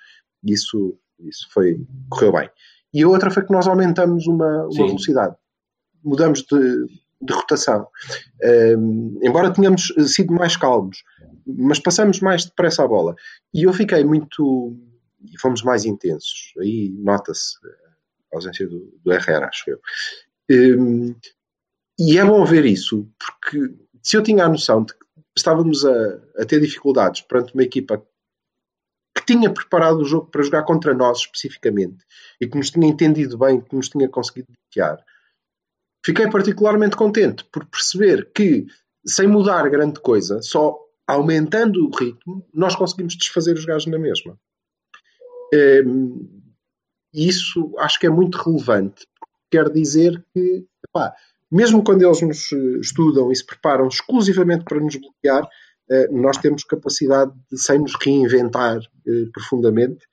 Isso, 0.45 0.97
isso 1.19 1.49
foi, 1.53 1.85
correu 2.09 2.33
bem. 2.33 2.49
E 2.95 3.03
a 3.03 3.09
outra 3.09 3.31
foi 3.31 3.45
que 3.45 3.53
nós 3.53 3.67
aumentamos 3.67 4.27
uma, 4.27 4.65
uma 4.65 4.87
velocidade. 4.87 5.35
Mudamos 6.03 6.43
de, 6.43 6.87
de 7.21 7.33
rotação. 7.33 7.87
Um, 8.79 9.19
embora 9.23 9.53
tenhamos 9.53 9.93
sido 10.07 10.33
mais 10.33 10.57
calmos, 10.57 11.03
mas 11.47 11.79
passamos 11.79 12.21
mais 12.21 12.45
depressa 12.45 12.85
a 12.85 12.89
bola. 12.89 13.15
E 13.53 13.65
eu 13.65 13.73
fiquei 13.73 14.05
muito. 14.05 14.77
E 15.23 15.39
fomos 15.39 15.63
mais 15.63 15.85
intensos. 15.85 16.55
Aí 16.59 16.91
nota-se 16.97 17.55
a 18.33 18.37
ausência 18.37 18.67
do, 18.67 18.99
do 19.05 19.13
Herrera, 19.13 19.49
acho 19.49 19.71
eu. 19.71 19.81
Um, 20.81 21.15
e 22.01 22.19
é 22.19 22.25
bom 22.25 22.43
ver 22.47 22.65
isso, 22.65 23.07
porque 23.19 23.75
se 24.03 24.17
eu 24.17 24.23
tinha 24.23 24.47
a 24.47 24.49
noção 24.49 24.85
de 24.85 24.95
que 24.95 25.05
estávamos 25.37 25.85
a, 25.85 26.15
a 26.39 26.47
ter 26.47 26.59
dificuldades 26.61 27.21
perante 27.21 27.53
uma 27.53 27.63
equipa 27.63 28.03
que 29.15 29.27
tinha 29.27 29.53
preparado 29.53 29.99
o 29.99 30.05
jogo 30.05 30.31
para 30.31 30.43
jogar 30.43 30.63
contra 30.63 30.95
nós 30.95 31.19
especificamente 31.19 32.03
e 32.41 32.49
que 32.49 32.57
nos 32.57 32.71
tinha 32.71 32.89
entendido 32.89 33.37
bem, 33.37 33.61
que 33.61 33.77
nos 33.77 33.91
tinha 33.91 34.09
conseguido 34.09 34.49
bloquear, 34.49 35.05
fiquei 36.05 36.31
particularmente 36.31 36.97
contente 36.97 37.45
por 37.45 37.67
perceber 37.67 38.31
que, 38.33 38.67
sem 39.07 39.27
mudar 39.27 39.69
grande 39.69 40.01
coisa, 40.01 40.41
só 40.41 40.79
aumentando 41.07 41.87
o 41.87 41.95
ritmo, 41.95 42.49
nós 42.55 42.75
conseguimos 42.75 43.15
desfazer 43.17 43.55
os 43.55 43.65
gajos 43.67 43.87
na 43.91 43.99
mesma. 43.99 44.39
Hum, 45.53 46.41
E 47.13 47.29
isso 47.29 47.75
acho 47.79 47.99
que 47.99 48.07
é 48.07 48.11
muito 48.11 48.39
relevante. 48.39 49.07
Quer 49.51 49.69
dizer 49.69 50.25
que, 50.33 50.65
epá, 50.87 51.13
mesmo 51.51 51.83
quando 51.83 52.03
eles 52.03 52.23
nos 52.23 52.53
eh, 52.53 52.79
estudam 52.81 53.31
e 53.33 53.37
se 53.37 53.45
preparam 53.45 53.89
exclusivamente 53.89 54.65
para 54.65 54.81
nos 54.81 54.97
bloquear, 54.97 55.49
eh, 55.91 56.09
nós 56.11 56.37
temos 56.39 56.63
capacidade 56.65 57.33
de, 57.51 57.59
sem 57.59 57.81
nos 57.81 57.95
reinventar 57.95 58.79
eh, 59.07 59.27
profundamente, 59.33 60.07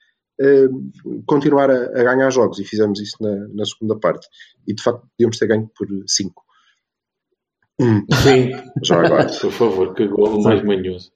continuar 1.26 1.68
a, 1.68 1.86
a 2.00 2.04
ganhar 2.04 2.30
jogos. 2.30 2.60
E 2.60 2.64
fizemos 2.64 3.00
isso 3.00 3.16
na, 3.20 3.48
na 3.48 3.64
segunda 3.64 3.98
parte. 3.98 4.28
E 4.68 4.72
de 4.72 4.80
facto, 4.80 5.04
podíamos 5.16 5.36
ter 5.36 5.48
ganho 5.48 5.68
por 5.76 5.88
5. 6.06 6.44
Sim, 8.22 8.50
Já 8.84 9.04
agora. 9.04 9.26
por 9.26 9.50
favor, 9.50 9.94
que 9.94 10.06
golo 10.06 10.40
mais 10.40 10.62
manhoso. 10.62 11.10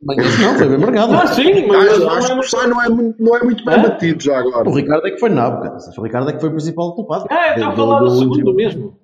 Não, 0.00 0.54
foi 0.56 0.68
bem 0.68 0.78
marcado. 0.78 1.12
Ah, 1.14 1.26
sim, 1.26 1.66
mas 1.66 1.88
Acho, 1.88 2.00
não 2.00 2.10
acho 2.10 2.26
é 2.32 2.34
que 2.34 2.40
o 2.40 2.42
Sá 2.44 2.66
não 2.68 2.82
é, 2.82 2.88
muito- 2.88 3.20
não 3.22 3.36
é 3.36 3.42
muito 3.42 3.64
bem 3.64 3.82
batido 3.82 4.22
já 4.22 4.38
agora. 4.38 4.68
O 4.68 4.72
Ricardo 4.74 5.06
é 5.06 5.10
que 5.10 5.18
foi 5.18 5.28
nabo, 5.28 5.60
cara. 5.62 5.76
O 5.98 6.02
Ricardo 6.02 6.30
é 6.30 6.32
que 6.34 6.40
foi 6.40 6.48
o 6.48 6.52
principal 6.52 6.94
culpado. 6.94 7.26
Ah, 7.30 7.54
está 7.54 7.68
a 7.68 7.76
falar 7.76 7.98
do 8.00 8.10
segundo 8.10 8.54
mesmo. 8.54 8.96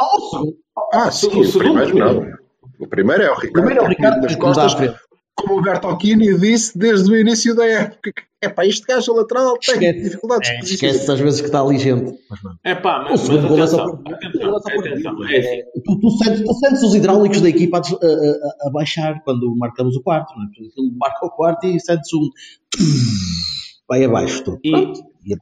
Ah, 0.00 0.16
o 0.16 0.20
segundo. 0.30 0.54
Ah, 0.92 1.10
sim, 1.10 1.28
o 1.28 1.40
o, 1.40 1.44
segundo 1.44 1.74
primeiro 1.82 1.98
não. 1.98 2.42
O 2.80 2.88
primeiro 2.88 3.22
é 3.22 3.30
o 3.30 3.34
Ricardo. 3.34 3.52
Primeiro 3.52 3.80
é 3.80 3.84
o 3.84 3.88
Ricardo 3.88 4.20
nas 4.22 4.36
costas. 4.36 4.94
Como 5.36 5.58
o 5.58 5.62
Bertolini 5.62 6.38
disse 6.38 6.76
desde 6.78 7.10
o 7.10 7.16
início 7.16 7.54
da 7.54 7.66
época. 7.66 8.12
É 8.44 8.48
pá, 8.48 8.66
este 8.66 8.84
gajo 8.86 9.14
lateral 9.14 9.56
tem 9.58 9.74
Esquece. 9.74 10.02
dificuldades 10.02 10.48
É, 10.50 10.58
esquece 10.58 11.10
às 11.12 11.20
vezes 11.20 11.40
que 11.40 11.46
está 11.46 11.62
ali 11.62 11.78
gente. 11.78 12.18
Mas, 12.28 12.40
É 12.64 12.74
pá, 12.74 13.00
o 13.06 13.10
mas, 13.10 13.28
mas 13.28 13.58
é 13.58 13.66
só 13.68 13.84
atenção, 13.84 14.56
atenção, 14.56 14.56
é 14.68 14.78
atenção. 14.78 15.28
É 15.28 15.38
assim. 15.38 15.62
tu, 15.84 16.00
tu, 16.00 16.10
sentes, 16.10 16.42
tu 16.44 16.54
sentes 16.54 16.82
os 16.82 16.94
hidráulicos 16.96 17.40
da 17.40 17.48
equipa 17.48 17.78
a, 17.78 17.80
a- 17.80 18.68
a- 18.68 18.70
baixar 18.72 19.22
quando 19.24 19.54
marcamos 19.56 19.94
o 19.96 20.02
quarto. 20.02 20.34
Não 20.36 20.42
é? 20.42 20.46
Aquilo 20.46 20.90
marca 20.98 21.24
o 21.26 21.30
quarto 21.30 21.66
e 21.68 21.78
sentes 21.80 22.12
um. 22.12 22.28
Vai 23.88 24.04
abaixo. 24.04 24.42
Tu. 24.44 24.58
E-. 24.64 24.92
E 25.24 25.36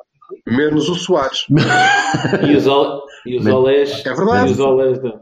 Menos 0.54 0.88
o 0.88 0.94
Soares. 0.94 1.46
E 2.48 2.54
os, 2.56 2.66
ol, 2.66 3.02
e 3.26 3.38
os 3.38 3.46
olés. 3.46 4.04
É 4.06 4.14
verdade. 4.14 4.50
E 4.50 4.52
os 4.52 4.58
olés 4.60 5.02
da- 5.02 5.20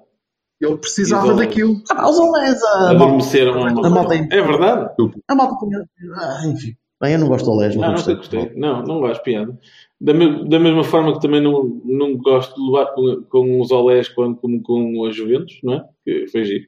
Ele 0.61 0.77
precisava 0.77 1.35
daquilo. 1.35 1.81
Ah, 1.91 2.09
os 2.09 2.19
olés, 2.19 2.63
adormeceram 2.65 3.63
a 3.65 3.69
a 3.69 3.91
malta. 3.91 4.15
É 4.15 4.43
verdade. 4.43 4.91
a 5.29 5.35
malta 5.35 5.57
punha- 5.57 5.85
ah, 6.17 6.41
enfim. 6.47 6.75
Bem, 7.01 7.13
eu 7.13 7.21
não 7.21 7.29
gosto 7.29 7.45
de 7.45 7.51
olés. 7.53 7.77
Não, 7.77 7.83
não 7.83 7.93
gostei 7.93 8.15
gostei. 8.17 8.53
Não, 8.57 8.83
não 8.83 9.01
gosto 9.01 9.19
de 9.19 9.23
piada. 9.23 9.59
Da, 10.01 10.13
me- 10.13 10.49
da 10.49 10.59
mesma 10.59 10.83
forma 10.83 11.13
que 11.13 11.21
também 11.21 11.41
não, 11.41 11.81
não 11.85 12.17
gosto 12.17 12.55
de 12.57 12.61
levar 12.71 12.87
com, 12.93 13.23
com 13.29 13.61
os 13.61 13.71
olés 13.71 14.09
quando 14.09 14.37
como 14.37 14.61
com 14.63 15.05
a 15.07 15.11
Juventus, 15.13 15.61
não 15.63 15.75
é? 15.75 15.85
Que 16.05 16.27
foi 16.27 16.45
giro. 16.45 16.65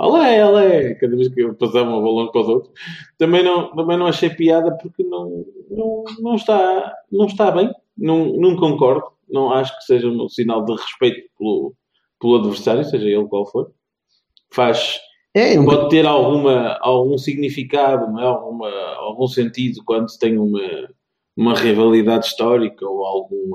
Olé, 0.00 0.46
olé! 0.46 0.94
Cada 0.94 1.14
vez 1.16 1.28
que 1.28 1.40
eu 1.42 1.54
passava 1.54 1.90
um 1.90 2.02
balão 2.02 2.30
para 2.30 2.40
os 2.40 2.48
outros. 2.48 2.72
Também 3.18 3.42
não, 3.44 3.74
também 3.74 3.98
não 3.98 4.06
achei 4.06 4.30
piada 4.30 4.74
porque 4.80 5.02
não, 5.04 5.44
não, 5.70 6.04
não, 6.20 6.34
está, 6.36 6.94
não 7.12 7.26
está 7.26 7.50
bem. 7.50 7.70
Não, 7.96 8.26
não 8.36 8.56
concordo. 8.56 9.04
Não 9.28 9.52
acho 9.52 9.76
que 9.76 9.84
seja 9.84 10.08
um 10.08 10.28
sinal 10.30 10.64
de 10.64 10.72
respeito 10.72 11.28
pelo, 11.38 11.74
pelo 12.20 12.36
adversário, 12.36 12.84
seja 12.84 13.06
ele 13.06 13.26
qual 13.26 13.46
for. 13.46 13.70
Faz, 14.52 14.98
É, 15.34 15.56
pode 15.62 15.88
ter 15.90 16.06
alguma, 16.06 16.78
algum 16.80 17.18
significado, 17.18 18.18
é? 18.18 18.24
alguma, 18.24 18.70
algum 18.96 19.26
sentido 19.26 19.82
quando 19.84 20.08
se 20.10 20.18
tem 20.18 20.38
uma, 20.38 20.88
uma 21.36 21.54
rivalidade 21.54 22.26
histórica 22.26 22.86
ou 22.86 23.04
algum, 23.04 23.50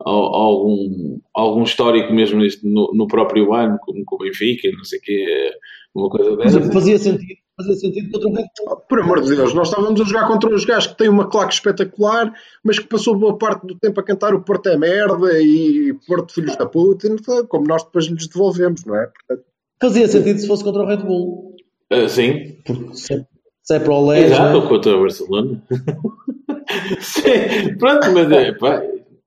al- 0.00 0.34
algum, 0.34 1.18
algum 1.34 1.62
histórico 1.62 2.12
mesmo 2.12 2.40
neste, 2.40 2.66
no, 2.66 2.90
no 2.92 3.06
próprio 3.06 3.52
ano, 3.54 3.78
como 3.82 4.04
com 4.04 4.16
o 4.16 4.18
Benfica, 4.18 4.68
não 4.72 4.84
sei 4.84 4.98
o 4.98 5.02
quê, 5.02 5.50
uma 5.94 6.08
coisa 6.10 6.36
dessa. 6.36 6.72
fazia 6.72 6.98
sentido, 6.98 7.38
fazia 7.60 7.74
sentido 7.76 8.10
contra 8.10 8.28
o 8.28 8.34
Red 8.34 8.46
Bull. 8.58 8.76
Por 8.88 9.00
amor 9.00 9.20
de 9.22 9.36
Deus, 9.36 9.54
nós 9.54 9.68
estávamos 9.68 10.00
a 10.00 10.04
jogar 10.04 10.26
contra 10.26 10.54
os 10.54 10.64
gajos 10.64 10.88
que 10.88 10.96
têm 10.98 11.08
uma 11.08 11.28
claque 11.28 11.54
espetacular, 11.54 12.32
mas 12.64 12.78
que 12.78 12.86
passou 12.86 13.16
boa 13.16 13.36
parte 13.38 13.66
do 13.66 13.74
tempo 13.78 14.00
a 14.00 14.02
cantar 14.02 14.34
o 14.34 14.42
Porto 14.42 14.68
é 14.68 14.76
merda 14.76 15.40
e 15.40 15.94
Porto 16.06 16.32
filhos 16.32 16.56
da 16.56 16.66
puta, 16.66 17.06
e 17.06 17.10
não- 17.10 17.46
como 17.46 17.66
nós 17.66 17.82
depois 17.84 18.06
lhes 18.06 18.26
devolvemos, 18.26 18.84
não 18.84 18.96
é? 18.96 19.06
Portanto, 19.06 19.46
Fazia 19.80 20.06
sentido 20.08 20.38
se 20.38 20.46
fosse 20.46 20.62
contra 20.62 20.82
o 20.82 20.86
Red 20.86 20.98
Bull. 20.98 21.54
Ah, 21.90 22.06
sim, 22.08 22.56
Porque 22.66 22.94
se 22.94 23.14
é, 23.14 23.24
se 23.62 23.74
é 23.76 23.80
para 23.80 23.94
o 23.94 24.06
Lés, 24.08 24.30
exato, 24.30 24.58
ou 24.58 24.68
contra 24.68 24.94
o 24.96 25.00
Barcelona. 25.00 25.62
sim, 27.00 27.76
pronto, 27.78 28.12
mas 28.12 28.30
é, 28.30 28.52
pá, 28.52 28.82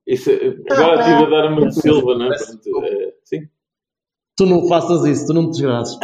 isso, 0.06 0.30
agora 0.70 1.00
estive 1.00 1.24
a 1.24 1.30
dar 1.30 1.50
uma 1.52 1.66
de 1.68 1.74
Silva, 1.80 2.14
não 2.16 2.32
é? 2.32 2.36
Pronto, 2.36 2.84
eh, 2.84 3.14
sim. 3.24 3.40
tu 4.36 4.46
não 4.46 4.68
faças 4.68 5.04
isso, 5.06 5.26
tu 5.26 5.34
não 5.34 5.50
te 5.50 5.52
desgraças. 5.60 5.98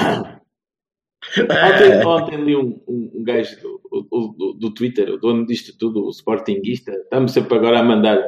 Ontem, 1.38 2.06
ontem 2.06 2.44
li 2.44 2.56
um, 2.56 2.80
um, 2.88 3.10
um 3.14 3.24
gajo 3.24 3.60
do, 3.60 3.80
o, 3.90 4.50
o- 4.50 4.52
do 4.54 4.72
Twitter, 4.74 5.08
o 5.10 5.16
dono 5.18 5.46
disto 5.46 5.76
tudo, 5.78 6.04
o 6.06 6.10
Sportingista, 6.10 6.90
está-me 6.92 7.28
sempre 7.28 7.56
agora 7.56 7.78
a 7.80 7.82
mandar 7.82 8.18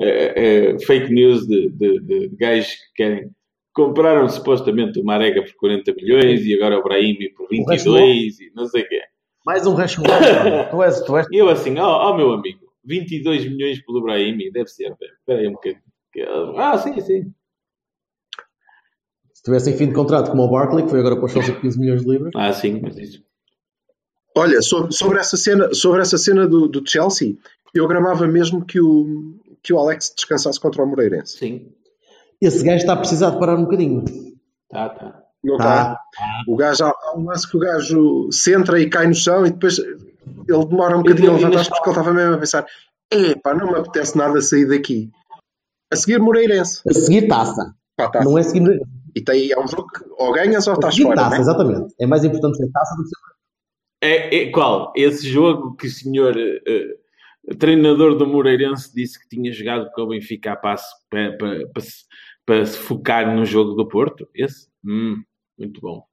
eh, 0.00 0.32
eh, 0.36 0.78
fake 0.86 1.12
news 1.12 1.46
de, 1.46 1.68
de, 1.70 2.00
de 2.00 2.28
gajos 2.36 2.70
que 2.72 2.94
querem. 2.96 3.30
Compraram 3.74 4.28
supostamente 4.28 4.98
o 4.98 5.04
Marega 5.04 5.42
por 5.42 5.54
40 5.54 5.92
milhões 5.94 6.44
e 6.44 6.54
agora 6.54 6.78
o 6.78 6.82
Brahimi 6.82 7.28
por 7.30 7.46
22 7.48 8.40
e 8.40 8.50
não 8.54 8.66
sei 8.66 8.82
o 8.82 8.88
quê. 8.88 9.00
Mais 9.46 9.66
um 9.66 9.74
Rashford. 9.74 10.10
tu 10.70 10.82
és, 10.82 11.00
tu 11.02 11.16
és. 11.16 11.26
Eu 11.32 11.48
assim, 11.48 11.78
ó 11.78 12.10
ó, 12.10 12.16
meu 12.16 12.32
amigo, 12.32 12.66
22 12.84 13.44
milhões 13.48 13.80
pelo 13.84 14.02
Brahimi, 14.02 14.50
deve 14.50 14.68
ser. 14.68 14.92
Espera 15.20 15.40
aí 15.40 15.46
um 15.48 15.52
bocadinho. 15.52 15.82
Ah, 16.56 16.76
sim, 16.78 17.00
sim. 17.00 17.32
Se 19.48 19.54
tivessem 19.54 19.76
fim 19.78 19.86
de 19.88 19.94
contrato 19.94 20.30
como 20.30 20.42
o 20.42 20.50
Barkley, 20.50 20.84
que 20.84 20.90
foi 20.90 21.00
agora 21.00 21.16
para 21.16 21.24
o 21.24 21.28
Chelsea 21.28 21.54
por 21.54 21.62
15 21.62 21.78
milhões 21.80 22.02
de 22.02 22.10
libras. 22.10 22.32
Ah, 22.36 22.52
sim, 22.52 22.80
mas 22.82 22.98
isso. 22.98 23.22
Olha, 24.36 24.60
sobre, 24.60 24.92
sobre 24.92 25.18
essa 25.18 25.36
cena, 25.38 25.72
sobre 25.74 26.02
essa 26.02 26.18
cena 26.18 26.46
do, 26.46 26.68
do 26.68 26.82
Chelsea, 26.86 27.34
eu 27.74 27.88
gramava 27.88 28.26
mesmo 28.26 28.62
que 28.64 28.78
o, 28.78 29.34
que 29.62 29.72
o 29.72 29.78
Alex 29.78 30.12
descansasse 30.14 30.60
contra 30.60 30.82
o 30.82 30.86
Moreirense. 30.86 31.38
Sim. 31.38 31.72
Esse 32.42 32.62
gajo 32.62 32.76
está 32.76 32.92
a 32.92 32.96
precisar 32.98 33.30
de 33.30 33.38
parar 33.38 33.56
um 33.56 33.62
bocadinho. 33.64 34.04
Tá, 34.68 34.90
tá. 34.90 35.22
Não 35.42 35.56
Tá. 35.56 35.94
tá? 35.94 36.00
O 36.46 36.54
gajo, 36.56 36.84
há 36.84 37.16
um 37.16 37.24
lance 37.24 37.50
que 37.50 37.56
o 37.56 37.60
gajo 37.60 38.28
centra 38.30 38.78
e 38.78 38.88
cai 38.90 39.06
no 39.06 39.14
chão 39.14 39.46
e 39.46 39.50
depois 39.50 39.78
ele 39.78 39.96
demora 40.66 40.94
um 40.96 41.02
bocadinho 41.02 41.30
a 41.30 41.34
levantar-se 41.36 41.62
está- 41.70 41.76
porque 41.76 41.88
ele 41.90 41.98
estava 41.98 42.14
mesmo 42.14 42.34
a 42.34 42.38
pensar: 42.38 42.66
epá, 43.10 43.54
não 43.54 43.72
me 43.72 43.78
apetece 43.78 44.14
nada 44.16 44.42
sair 44.42 44.66
daqui. 44.68 45.10
A 45.90 45.96
seguir, 45.96 46.18
Moreirense. 46.20 46.82
A 46.86 46.92
seguir 46.92 47.26
taça. 47.28 47.74
Pá, 47.96 48.08
tá. 48.10 48.22
Não 48.22 48.36
é 48.38 48.42
seguir. 48.42 48.80
E 49.18 49.24
tem, 49.24 49.50
é 49.50 49.58
um 49.58 49.66
jogo 49.66 49.88
que 49.88 50.04
ou 50.16 50.32
ganhas 50.32 50.66
ou 50.68 50.74
A 50.74 50.76
estás 50.76 50.96
fora. 50.96 51.16
taça, 51.16 51.30
né? 51.34 51.40
exatamente. 51.40 51.94
É 52.00 52.06
mais 52.06 52.24
importante 52.24 52.56
ser 52.56 52.70
taça 52.70 52.94
do 52.96 53.02
que 53.02 53.08
ser. 53.08 53.16
É, 54.00 54.36
é 54.42 54.50
qual? 54.52 54.92
Esse 54.94 55.28
jogo 55.28 55.74
que 55.74 55.88
o 55.88 55.90
senhor 55.90 56.36
eh, 56.38 57.54
treinador 57.58 58.16
do 58.16 58.26
Moreirense 58.28 58.94
disse 58.94 59.18
que 59.20 59.28
tinha 59.28 59.50
jogado 59.52 59.90
com 59.92 60.02
o 60.02 60.08
Benfica 60.08 60.52
a 60.52 60.56
passo 60.56 60.86
para, 61.10 61.36
para, 61.36 61.66
para, 61.68 61.82
se, 61.82 62.04
para 62.46 62.64
se 62.64 62.78
focar 62.78 63.34
no 63.34 63.44
jogo 63.44 63.74
do 63.74 63.88
Porto? 63.88 64.28
Esse? 64.32 64.68
Hum, 64.86 65.20
muito 65.58 65.80
bom. 65.80 66.04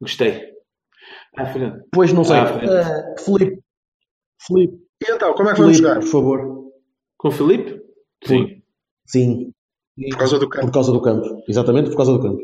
Gostei. 0.00 0.48
À 1.36 1.46
frente. 1.46 1.82
Pois 1.92 2.12
não 2.12 2.22
sei. 2.22 2.36
Frente. 2.46 2.70
Eh, 2.72 3.14
Felipe. 3.24 3.60
Felipe. 4.46 4.76
E 5.02 5.10
então, 5.12 5.34
como 5.34 5.48
é 5.48 5.54
que 5.54 5.60
vamos 5.60 5.76
Felipe, 5.76 5.88
jogar? 5.88 6.00
por 6.00 6.08
favor. 6.08 6.70
Com 7.18 7.28
o 7.28 7.32
Filipe? 7.32 7.82
Sim. 8.24 8.62
Sim. 9.06 9.52
Por 10.08 10.18
causa 10.18 10.38
do 10.38 10.48
campo. 10.48 10.66
Por 10.66 10.72
causa 10.72 10.92
do 10.92 11.02
campo. 11.02 11.44
Exatamente 11.48 11.90
por 11.90 11.96
causa 11.96 12.12
do 12.12 12.22
campo. 12.22 12.42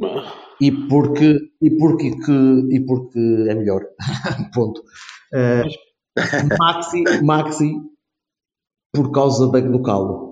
E 0.60 0.72
porque, 0.88 1.38
e 1.60 1.70
porque, 1.78 2.10
que, 2.10 2.66
e 2.70 2.80
porque 2.84 3.18
é 3.48 3.54
melhor. 3.54 3.82
Ponto. 4.54 4.82
Eh, 5.32 5.64
Maxi, 6.58 7.04
Maxi, 7.22 7.76
por 8.92 9.10
causa 9.12 9.50
da, 9.50 9.60
do 9.60 9.82
calo. 9.82 10.26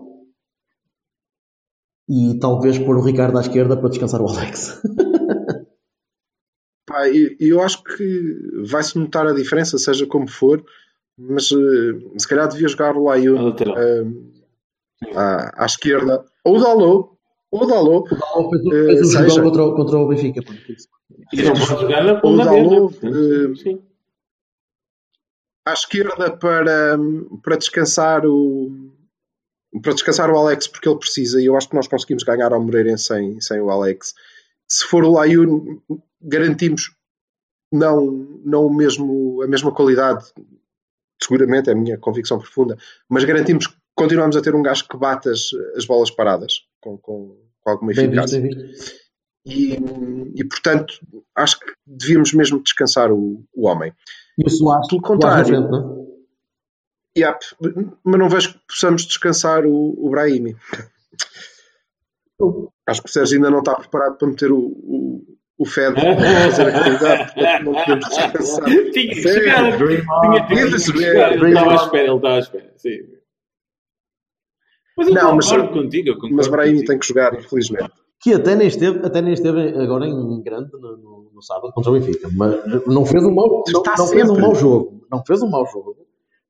E 2.09 2.39
talvez 2.39 2.79
pôr 2.79 2.99
o 2.99 3.03
Ricardo 3.03 3.39
à 3.39 3.41
esquerda 3.41 3.77
para 3.77 3.89
descansar 3.89 4.21
o 4.21 4.29
Alex. 4.29 4.83
Pá, 6.87 7.09
eu 7.41 7.63
acho 7.63 7.83
que 7.83 8.63
vai-se 8.71 8.99
notar 8.99 9.27
a 9.27 9.33
diferença, 9.33 9.79
seja 9.79 10.07
como 10.07 10.29
for, 10.29 10.63
mas 11.19 11.51
eh, 11.51 12.19
se 12.19 12.29
calhar 12.29 12.47
devia 12.49 12.69
jogar 12.69 12.95
o 12.95 13.09
A 13.09 13.13
Laio 13.15 13.41
lateral. 13.41 13.75
à, 15.15 15.65
à 15.65 15.67
esquerda, 15.67 16.25
ou 16.45 16.57
o 16.57 16.61
Dalot, 16.61 17.14
o 17.63 17.67
Dalot, 17.67 18.09
Fez, 18.09 18.67
Eh, 18.67 18.87
fez 18.87 19.01
um 19.01 19.05
seja- 19.05 19.29
jogão 19.29 19.45
contra, 19.51 19.63
o- 19.65 19.75
contra 19.77 19.99
o 19.99 20.09
Benfica. 20.09 20.43
pô. 20.43 20.53
E 21.33 21.43
não 21.43 21.53
pode 21.55 21.67
jogar 21.67 22.05
na 22.05 22.21
o 22.23 22.37
Dalot 22.37 22.95
Sim. 23.63 23.81
à 25.67 25.73
esquerda 25.73 26.37
para, 26.37 26.99
para 27.43 27.57
descansar 27.57 28.27
o 28.27 28.91
para 29.83 29.93
descansar 29.93 30.31
o 30.31 30.37
Alex 30.39 30.69
porque 30.69 30.89
ele 30.89 30.99
precisa 30.99 31.41
e 31.41 31.47
eu 31.47 31.57
acho 31.57 31.69
que 31.69 31.75
nós 31.75 31.89
conseguimos 31.89 32.23
ganhar 32.23 32.53
ao 32.53 32.61
Moreirense 32.63 33.05
sem, 33.07 33.41
sem 33.41 33.61
o 33.61 33.71
Alex 33.71 34.15
se 34.69 34.85
for 34.85 35.03
o 35.05 35.13
Laio 35.13 35.83
garantimos 36.23 36.95
não, 37.73 38.07
não 38.45 38.67
o 38.67 38.73
mesmo, 38.75 39.43
a 39.43 39.49
mesma 39.49 39.73
qualidade 39.73 40.25
seguramente 41.21 41.71
é 41.71 41.73
a 41.73 41.77
minha 41.77 41.99
convicção 41.99 42.39
profunda 42.39 42.77
mas 43.09 43.25
garantimos 43.25 43.67
que 43.67 43.75
continuamos 43.95 44.37
a 44.37 44.43
ter 44.43 44.55
um 44.55 44.63
gajo 44.63 44.87
que 44.89 44.97
bate 44.97 45.29
as, 45.29 45.51
as 45.77 45.85
bolas 45.87 46.11
paradas 46.11 46.61
com, 46.81 46.97
com, 46.99 47.37
com 47.61 47.71
alguma 47.71 47.93
Bem 47.93 48.11
visto, 48.11 48.35
eficácia 48.37 48.41
bem 48.41 48.51
visto. 48.69 48.95
e, 49.47 50.41
e 50.41 50.45
portanto 50.45 50.95
acho 51.35 51.59
que 51.61 51.73
devíamos 51.87 52.33
mesmo 52.33 52.63
descansar 52.63 53.11
o, 53.13 53.45
o 53.55 53.67
homem 53.67 53.93
E 54.39 54.47
o 54.47 54.51
Soares, 54.51 54.89
Pelo 54.89 55.03
contrário. 55.03 55.47
frente, 55.47 55.71
não 55.71 56.01
é? 56.01 56.05
Yep, 57.17 57.39
mas 58.03 58.19
não 58.19 58.29
vejo 58.29 58.55
que 58.55 58.61
possamos 58.67 59.07
descansar 59.07 59.65
o, 59.65 59.95
o 60.05 60.11
Brahimi. 60.11 60.57
Acho 62.87 63.03
que 63.03 63.09
o 63.09 63.13
Sérgio 63.13 63.37
ainda 63.37 63.51
não 63.51 63.61
está 63.61 63.77
preparado 63.77 64.19
para 64.19 64.27
meter 64.29 64.51
o, 64.51 64.59
o, 64.59 65.39
o 65.57 65.65
Fed 65.65 65.95
a 65.97 66.51
fazer 66.51 66.69
a 66.69 66.73
qualidade, 66.73 67.33
portanto 67.35 67.65
não 67.65 67.73
podemos 67.73 68.09
descansar. 68.09 68.65
Tinha 68.93 69.15
Sério? 69.15 69.33
chegar. 69.33 69.79
Tinha, 69.79 70.47
tinha 70.49 70.67
que 70.69 70.75
Isso 70.77 70.93
chegar. 70.99 71.31
mesmo. 71.31 71.45
Ele 71.47 71.55
estava 71.55 71.71
à 71.71 71.75
espera, 71.85 72.07
ele 72.09 72.17
estava 72.17 72.35
à 72.35 72.39
espera. 72.41 72.73
Sim. 72.77 72.99
Mas 74.97 75.09
eu 75.09 75.15
Não, 75.15 75.37
mas- 75.37 75.51
contigo. 75.51 76.09
Eu 76.09 76.15
concordo 76.15 76.37
Mas 76.37 76.47
o 76.47 76.51
Brahimi 76.51 76.75
contigo. 76.77 76.91
tem 76.91 76.99
que 76.99 77.07
jogar, 77.07 77.35
infelizmente. 77.35 77.91
Que 78.21 78.33
até 78.35 78.55
nem 78.55 78.69
esteve, 78.69 79.05
até 79.05 79.21
nem 79.21 79.33
esteve 79.35 79.61
agora 79.83 80.07
em 80.07 80.41
grande 80.43 80.71
no, 80.73 80.97
no- 80.97 81.31
no 81.35 81.43
sábado 81.43 81.73
contra 81.73 81.91
o 81.91 81.95
Benfica. 81.95 82.29
Mas 82.33 82.87
não 82.87 83.05
fez 83.05 83.23
um 83.25 83.35
mau, 83.35 83.63
não, 83.69 83.83
não 83.99 84.07
fez 84.07 84.31
um 84.31 84.41
mau 84.41 84.55
jogo. 84.55 85.07
Não 85.11 85.25
fez 85.27 85.43
um 85.43 85.49
mau 85.51 85.67
jogo. 85.67 85.97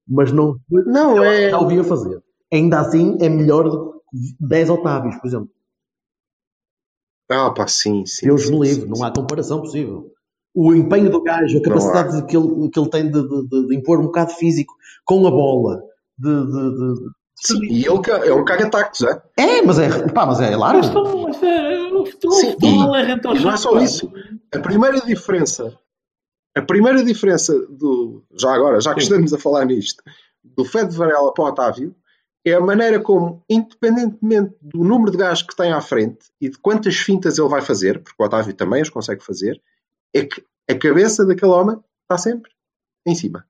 Mas 0.07 0.31
não 0.33 0.57
Não, 0.71 1.23
é. 1.25 1.51
já 1.51 1.59
o 1.59 1.67
via 1.67 1.83
fazer. 1.83 2.23
Ainda 2.53 2.81
assim 2.81 3.17
é 3.21 3.29
melhor 3.29 3.69
do 3.69 3.95
que 4.11 4.37
10 4.39 4.71
Otávios, 4.71 5.17
por 5.17 5.27
exemplo. 5.27 5.49
Ah, 7.31 7.51
pá, 7.51 7.67
sim, 7.67 8.05
sim. 8.07 8.27
Deus 8.27 8.51
me 8.51 8.61
livre, 8.61 8.89
não 8.89 9.03
há 9.03 9.11
comparação 9.13 9.61
possível. 9.61 10.11
O 10.55 10.73
empenho 10.75 11.11
do 11.11 11.23
gajo, 11.23 11.59
a 11.59 11.63
capacidade 11.63 12.27
que 12.27 12.37
ele, 12.37 12.69
que 12.71 12.79
ele 12.79 12.91
tem 12.91 13.11
de, 13.11 13.23
de- 13.23 13.49
de- 13.49 13.67
de 13.69 13.77
impor 13.77 13.99
um 13.99 14.05
bocado 14.05 14.31
físico 14.33 14.75
com 15.05 15.27
a 15.27 15.31
bola. 15.31 15.83
De, 16.17 16.31
de- 16.31 16.95
de- 16.95 17.11
Sim, 17.45 17.63
e 17.65 17.85
ele 17.87 18.29
é 18.29 18.33
um 18.35 18.45
caga-tacos, 18.45 19.03
é? 19.03 19.23
É, 19.37 19.63
mas 19.63 19.79
é, 19.79 20.09
pá, 20.13 20.25
mas 20.27 20.41
é 20.41 20.57
largo. 20.57 20.79
Mas 21.25 21.43
é- 21.43 21.93
o 21.93 22.07
futebol, 22.07 22.37
Sim, 22.37 22.49
o 22.49 22.53
futebol 22.53 22.97
e- 22.97 23.01
é 23.01 23.13
e 23.37 23.43
não 23.45 23.51
é 23.53 23.57
só 23.57 23.79
isso. 23.81 24.11
A 24.55 24.59
primeira 24.61 25.01
diferença, 25.01 25.79
a 26.57 26.63
primeira 26.63 27.05
diferença 27.05 27.55
do, 27.69 28.25
já 28.39 28.53
agora, 28.55 28.81
já 28.81 28.95
que 28.95 29.01
Sim. 29.01 29.07
estamos 29.09 29.33
a 29.35 29.39
falar 29.39 29.65
nisto, 29.67 30.03
do 30.43 30.65
Fed 30.65 30.95
Varela 30.95 31.33
para 31.35 31.45
o 31.45 31.49
Otávio, 31.49 31.95
é 32.47 32.53
a 32.55 32.61
maneira 32.61 33.01
como, 33.01 33.43
independentemente 33.49 34.55
do 34.61 34.85
número 34.85 35.11
de 35.11 35.17
gajos 35.19 35.43
que 35.43 35.57
tem 35.57 35.73
à 35.73 35.81
frente 35.81 36.27
e 36.41 36.49
de 36.51 36.59
quantas 36.59 36.95
fintas 36.97 37.39
ele 37.39 37.49
vai 37.49 37.61
fazer, 37.63 38.03
porque 38.03 38.23
o 38.23 38.27
Otávio 38.27 38.55
também 38.55 38.83
as 38.83 38.89
consegue 38.91 39.25
fazer, 39.25 39.61
é 40.15 40.25
que 40.25 40.45
a 40.71 40.75
cabeça 40.75 41.25
daquele 41.25 41.53
homem 41.53 41.79
está 42.03 42.19
sempre 42.19 42.51
em 43.07 43.15
cima. 43.15 43.47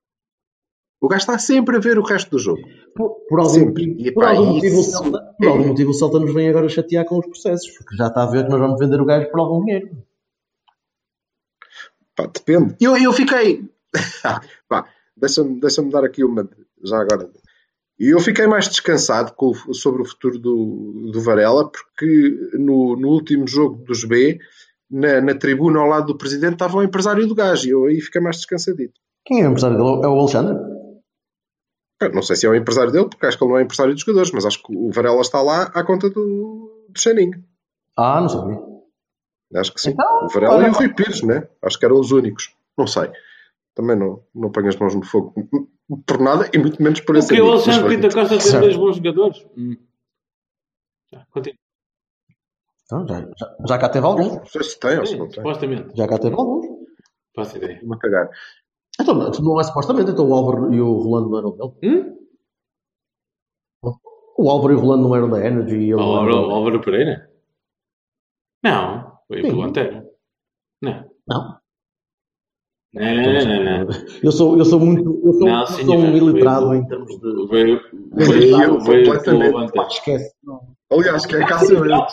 O 1.04 1.08
gajo 1.08 1.20
está 1.22 1.38
sempre 1.38 1.76
a 1.76 1.80
ver 1.80 1.98
o 1.98 2.02
resto 2.02 2.30
do 2.30 2.38
jogo. 2.38 2.62
Por, 2.94 3.10
por 3.28 3.40
algum, 3.40 3.50
Sempre. 3.52 3.86
motivo, 3.88 4.08
E, 4.08 4.12
por, 4.12 4.24
pá, 4.24 4.30
algum 4.30 4.54
motivo, 4.54 4.76
o 4.76 4.80
isso- 4.80 4.90
Celta, 4.90 5.20
por 5.38 5.48
algum 5.48 5.66
motivo 5.68 5.90
o 5.90 5.94
Celta 5.94 6.18
nos 6.20 6.32
vem 6.34 6.48
agora 6.48 6.68
chatear 6.68 7.04
com 7.04 7.18
os 7.18 7.26
processos, 7.26 7.70
porque 7.76 7.96
já 7.96 8.06
está 8.06 8.22
a 8.22 8.26
ver 8.30 8.44
que 8.44 8.50
nós 8.50 8.60
vamos 8.60 8.78
vender 8.78 9.00
o 9.00 9.04
gajo 9.04 9.30
por 9.30 9.40
algum 9.40 9.64
dinheiro. 9.64 9.90
Pá, 12.16 12.26
depende. 12.26 12.76
Eu, 12.80 12.96
eu 12.96 13.12
fiquei. 13.12 13.68
Pá, 14.68 14.86
deixa-me 15.16 15.60
deixa 15.60 15.82
dar 15.82 16.04
aqui 16.04 16.24
uma. 16.24 16.48
Já 16.82 17.00
agora. 17.00 17.28
E 17.98 18.10
eu 18.12 18.20
fiquei 18.20 18.46
mais 18.46 18.68
descansado 18.68 19.32
com 19.34 19.52
sobre 19.72 20.02
o 20.02 20.04
futuro 20.04 20.38
do, 20.38 21.10
do 21.12 21.20
Varela, 21.20 21.70
porque 21.70 22.50
no, 22.54 22.96
no 22.96 23.08
último 23.08 23.46
jogo 23.46 23.84
dos 23.84 24.04
B, 24.04 24.38
na, 24.90 25.20
na 25.20 25.34
tribuna 25.34 25.80
ao 25.80 25.86
lado 25.88 26.06
do 26.08 26.18
presidente, 26.18 26.54
estava 26.54 26.76
o 26.76 26.82
empresário 26.82 27.26
do 27.26 27.34
gajo. 27.34 27.66
E 27.66 27.70
eu 27.70 27.84
aí 27.84 28.00
fiquei 28.00 28.20
mais 28.20 28.36
descansadito. 28.36 28.94
Quem 29.24 29.42
é 29.42 29.46
o 29.48 29.50
empresário 29.50 29.76
dele? 29.76 30.04
É 30.04 30.08
o 30.08 30.18
Alexandre? 30.20 30.73
Não 32.12 32.22
sei 32.22 32.36
se 32.36 32.46
é 32.46 32.50
o 32.50 32.54
empresário 32.54 32.92
dele, 32.92 33.08
porque 33.08 33.24
acho 33.24 33.38
que 33.38 33.44
ele 33.44 33.52
não 33.52 33.58
é 33.58 33.62
empresário 33.62 33.92
dos 33.92 34.02
jogadores, 34.02 34.30
mas 34.32 34.44
acho 34.44 34.62
que 34.62 34.76
o 34.76 34.90
Varela 34.90 35.20
está 35.20 35.40
lá 35.40 35.62
à 35.74 35.84
conta 35.84 36.10
do, 36.10 36.86
do 36.88 37.00
Xaninho. 37.00 37.42
Ah, 37.96 38.20
não 38.20 38.28
sabia. 38.28 38.60
Acho 39.56 39.72
que 39.72 39.80
sim. 39.80 39.90
Então, 39.90 40.24
o 40.24 40.28
Varela 40.28 40.56
olha, 40.56 40.66
e 40.66 40.70
o 40.70 40.72
Rui 40.72 40.92
Pires, 40.92 41.22
né? 41.22 41.48
Acho 41.62 41.78
que 41.78 41.84
eram 41.84 41.98
os 41.98 42.10
únicos. 42.10 42.54
Não 42.76 42.86
sei. 42.86 43.10
Também 43.74 43.96
não, 43.96 44.22
não 44.34 44.50
ponho 44.50 44.68
as 44.68 44.76
mãos 44.76 44.94
no 44.94 45.04
fogo 45.04 45.34
por 46.06 46.20
nada 46.20 46.48
e 46.52 46.58
muito 46.58 46.82
menos 46.82 47.00
por 47.00 47.16
esse 47.16 47.28
Porque 47.28 47.42
o 47.42 47.52
Alexandre 47.52 47.96
Pinto 47.96 48.14
Costa 48.14 48.38
tem 48.38 48.60
dois 48.60 48.76
bons 48.76 48.96
jogadores. 48.96 49.46
Hum. 49.56 49.76
Já, 51.12 51.26
continua. 51.30 51.58
Então, 52.84 53.08
já, 53.08 53.20
já, 53.20 53.56
já 53.68 53.78
cá 53.78 53.88
teve 53.88 54.06
alguns. 54.06 54.34
Não 54.34 54.46
sei 54.46 54.62
se 54.62 54.78
tem 54.78 54.98
ou 54.98 55.06
se 55.06 55.16
não 55.16 55.28
tem. 55.28 55.36
supostamente. 55.36 55.96
Já 55.96 56.06
cá 56.06 56.18
teve 56.18 56.34
alguns. 56.34 56.66
Faço 57.34 57.56
ideia. 57.56 57.80
Vou 57.84 57.98
cagar. 57.98 58.28
Então, 59.00 59.14
não, 59.14 59.30
não 59.30 59.60
é 59.60 59.64
supostamente, 59.64 60.10
então 60.10 60.28
o 60.28 60.34
Álvaro 60.34 60.72
e 60.72 60.80
o 60.80 60.92
Rolando 60.98 61.30
não 61.30 61.38
eram 61.38 61.50
dele. 61.50 61.72
Hum? 61.84 62.14
O 64.36 64.50
Álvaro 64.50 64.72
e 64.72 64.76
o 64.76 64.80
Rolando 64.80 65.02
não 65.08 65.14
eram 65.16 65.30
da 65.30 65.44
Energy 65.46 65.76
e 65.76 65.82
ele 65.84 65.94
não 65.96 66.02
Álvaro, 66.02 66.36
era 66.38 66.46
da- 66.48 66.54
Álvaro 66.54 66.80
Pereira? 66.80 67.30
Não, 68.62 69.12
foi 69.28 69.42
Sim. 69.42 69.48
pelo 69.48 69.62
Antero. 69.62 70.06
Não. 70.82 71.04
Não. 71.28 71.58
Não, 72.94 73.02
não, 73.02 73.44
não, 73.64 73.84
não. 73.86 73.96
Eu 74.22 74.30
sou, 74.32 74.56
eu 74.56 74.64
sou 74.64 74.78
muito. 74.78 75.20
Eu 75.24 75.32
sou, 75.32 75.46
Não, 75.48 75.60
eu 75.62 75.66
sou 75.66 75.96
um 75.96 76.16
iliterado 76.16 76.74
em 76.74 76.86
termos 76.86 77.10
de. 77.18 77.46
Veio, 77.48 77.80
Eu 78.16 78.26
veio, 78.26 78.80
veio 78.80 79.04
completamente. 79.04 79.52
Levante. 79.52 79.78
Esquece. 79.92 80.32
Não. 80.44 80.60
Aliás, 80.92 81.26
que 81.26 81.34
é 81.34 81.44
caçamento. 81.44 82.06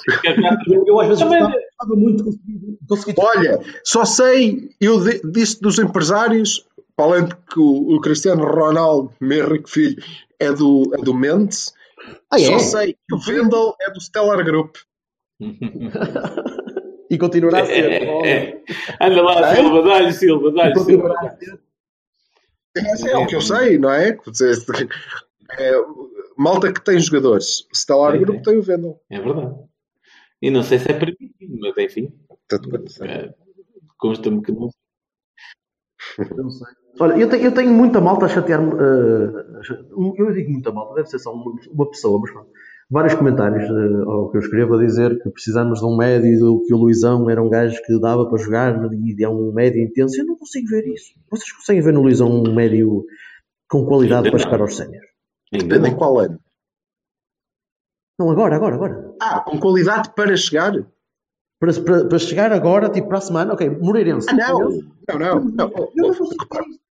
Eu, 0.68 0.84
eu 0.88 1.00
às 1.00 1.08
vezes 1.10 1.22
gostava, 1.24 1.52
gostava 1.52 1.96
muito 1.96 2.18
de 2.18 2.88
conseguir, 2.88 3.16
Olha, 3.20 3.60
só 3.84 4.06
sei, 4.06 4.70
eu 4.82 5.00
di- 5.04 5.22
disse 5.32 5.62
dos 5.62 5.78
empresários, 5.78 6.68
falando 7.02 7.36
que 7.52 7.60
o, 7.60 7.96
o 7.96 8.00
Cristiano 8.00 8.44
Ronaldo, 8.46 9.12
meu 9.20 9.48
rico 9.50 9.68
filho, 9.68 10.04
é 10.40 10.52
do, 10.54 10.84
é 10.94 10.98
do 11.02 11.16
Mendes, 11.16 11.74
Ah, 12.32 12.40
é? 12.40 12.46
só 12.46 12.60
sei 12.60 12.94
que 12.94 13.16
o 13.16 13.18
Vendel 13.18 13.76
é 13.82 13.90
do 13.92 14.00
Stellar 14.00 14.44
Group. 14.46 14.76
E 17.10 17.18
continuará 17.18 17.64
a 17.64 17.66
ser. 17.66 17.92
É, 17.92 18.30
é. 18.30 18.64
Anda 19.02 19.22
lá, 19.24 19.56
Silva, 19.56 19.82
dá-lhe, 19.82 20.14
Silva, 20.14 20.52
dá-lhe, 20.52 20.80
Silva. 20.80 21.16
É, 22.78 23.12
é 23.12 23.18
o 23.18 23.26
que 23.26 23.36
eu 23.36 23.42
sei, 23.42 23.80
não 23.80 23.90
é? 23.92 24.14
Quer 24.14 24.30
dizer, 24.30 24.56
é, 25.58 25.72
malta 26.38 26.72
que 26.72 26.84
tem 26.86 27.00
jogadores, 27.00 27.68
Stellar 27.74 28.12
Tem, 28.12 28.22
Group 28.22 28.36
tem. 28.44 28.54
tem 28.54 28.58
o 28.60 28.64
Vendel. 28.64 29.02
É 29.10 29.20
verdade. 29.20 29.56
E 30.42 30.52
não 30.52 30.62
sei 30.64 30.78
se 30.80 30.90
é 30.92 30.94
permitido, 30.94 31.58
mas 31.60 31.76
enfim, 31.78 32.14
é, 33.02 33.34
consta-me 33.98 34.42
que 34.44 34.52
não. 34.52 34.70
Eu 36.18 36.38
não 36.38 36.50
sei. 36.50 36.68
Olha, 37.02 37.18
eu 37.18 37.28
tenho, 37.28 37.44
eu 37.46 37.52
tenho 37.52 37.74
muita 37.74 38.00
malta 38.00 38.28
a 38.28 38.30
chatear-me. 38.30 38.74
eh, 38.74 40.20
eu 40.20 40.32
digo 40.32 40.52
muita 40.52 40.72
malta, 40.72 40.94
deve 40.94 41.10
ser 41.10 41.18
só 41.18 41.34
uma, 41.34 41.52
uma 41.74 41.90
pessoa, 41.90 42.20
mas 42.22 42.32
pronto. 42.32 42.50
Vários 42.92 43.16
comentários 43.16 43.64
eh, 43.64 44.04
ao 44.06 44.30
que 44.30 44.38
eu 44.38 44.42
escrevo 44.42 44.76
a 44.76 44.78
dizer 44.78 45.20
que 45.20 45.32
precisamos 45.32 45.80
de 45.80 45.86
um 45.86 45.98
médio, 45.98 46.62
que 46.68 46.72
o 46.72 46.78
Luizão 46.78 47.28
era 47.28 47.42
um 47.42 47.50
gajo 47.50 47.76
que 47.88 48.00
dava 48.00 48.30
para 48.30 48.38
jogar 48.38 48.94
e 48.94 49.24
é 49.24 49.28
um 49.28 49.52
médio 49.52 49.82
intenso. 49.82 50.22
Eu 50.22 50.28
não 50.28 50.36
consigo 50.36 50.68
ver 50.68 50.86
isso. 50.90 51.14
Vocês 51.32 51.52
conseguem 51.52 51.82
ver 51.82 51.92
no 51.92 52.04
Luizão 52.04 52.30
um 52.30 52.54
médio 52.54 53.04
com 53.68 53.84
qualidade 53.84 54.30
para 54.30 54.38
não. 54.38 54.46
chegar 54.46 54.62
aos 54.62 54.78
séniores? 54.78 55.10
Depende 55.52 55.88
em 55.88 55.92
não. 55.92 55.98
qual 55.98 56.20
ano. 56.20 56.40
Não, 58.20 58.30
agora, 58.30 58.56
agora, 58.56 58.76
agora. 58.76 59.16
Ah, 59.20 59.40
com 59.40 59.60
qualidade 59.60 60.14
para 60.14 60.38
chegar? 60.38 60.74
Para, 61.60 61.74
para, 61.84 62.06
para 62.06 62.20
chegar 62.20 62.52
agora, 62.52 62.90
tipo 62.90 63.08
para 63.08 63.18
a 63.18 63.22
semana, 63.22 63.54
ok, 63.54 63.72
Moreirense. 63.72 64.28
Ah, 64.30 64.36
não. 64.36 64.70
Não, 65.10 65.20
não. 65.20 65.40
não. 65.46 65.72
Eu 65.96 66.14
não 66.14 66.14
ver 66.14 66.68
isso. 66.70 66.91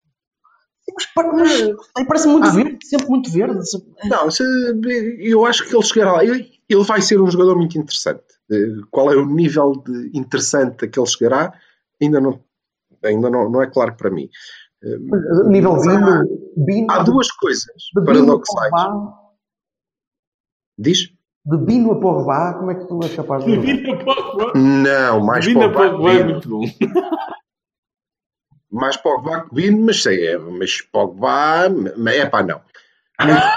Mas, 0.95 1.07
para- 1.14 1.32
mas, 1.32 1.51
ai, 1.97 2.05
parece 2.07 2.28
muito 2.28 2.47
Ah. 2.47 2.51
verde, 2.51 2.78
sempre 2.86 3.07
muito 3.09 3.30
verde. 3.30 3.61
Não, 4.05 4.28
eu 5.20 5.47
acho 5.47 5.68
que 5.68 5.74
ele 5.74 5.82
chegará 5.84 6.12
lá. 6.12 6.24
Ele, 6.24 6.84
vai 6.84 7.01
ser 7.03 7.20
um 7.20 7.30
jogador 7.30 7.57
muito 7.57 7.76
interessante. 7.78 8.22
Eh, 8.51 8.80
Qual 8.91 9.12
é 9.12 9.16
o 9.16 9.26
nível 9.26 9.72
de 9.84 10.11
interessante 10.14 10.84
a 10.84 10.88
que 10.88 10.99
ele 10.99 11.07
chegará, 11.07 11.53
ainda 12.01 12.20
não, 12.20 12.41
ainda 13.05 13.28
não, 13.30 13.51
não 13.51 13.62
é 13.62 13.66
claro 13.68 13.95
para 13.97 14.11
mim. 14.11 14.28
Eh, 14.82 14.97
Nível 15.49 15.72
Mas 15.74 15.86
Bino, 15.86 16.09
há- 16.09 16.24
Bino 16.57 16.86
Há 16.91 17.03
duas 17.03 17.30
coisas 17.32 17.64
de 17.95 18.01
Bino 18.01 18.11
a 18.11 18.24
paradoxais. 18.24 18.70
Diz? 20.78 21.12
de 21.45 21.57
Bino 21.57 21.93
a 21.93 22.01
Pogba, 22.01 22.55
como 22.59 22.70
é 22.70 22.74
que 22.74 22.86
tu 22.86 23.01
és 23.03 23.14
capaz 23.16 23.45
de 23.45 23.55
jogar? 23.55 23.66
Vinda 23.66 24.05
Pogba. 24.05 24.53
Não, 24.55 25.20
mais 25.24 25.47
Pogba 25.53 25.68
que 25.68 25.74
Pogba 25.91 26.11
é 26.12 26.22
Bino. 26.22 26.30
muito 26.32 26.49
bom. 26.49 26.61
Mais 28.70 28.96
Pogba 28.96 29.42
que 29.48 29.54
Bino, 29.54 29.84
mas 29.86 30.02
sei, 30.02 30.28
é, 30.28 30.38
mas 30.38 30.80
Pogba, 30.82 31.66
é 32.08 32.26
pá, 32.26 32.42
não. 32.42 32.60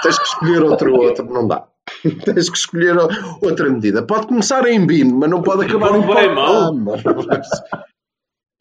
Tens 0.02 0.18
que 0.18 0.24
escolher 0.26 0.62
outro, 0.62 0.94
outro, 0.94 1.24
não 1.32 1.46
dá. 1.46 1.66
Tens 2.24 2.50
que 2.50 2.56
escolher 2.58 2.96
outra 3.40 3.70
medida. 3.70 4.04
Pode 4.06 4.26
começar 4.26 4.66
em 4.66 4.84
Bino, 4.86 5.16
mas 5.18 5.30
não 5.30 5.42
pode 5.42 5.64
acabar 5.66 5.94
em 5.94 6.02
Pogba 6.02 6.20
é 6.20 6.26
Pogba. 6.28 6.34
mau. 6.34 6.74
mas- 7.28 7.48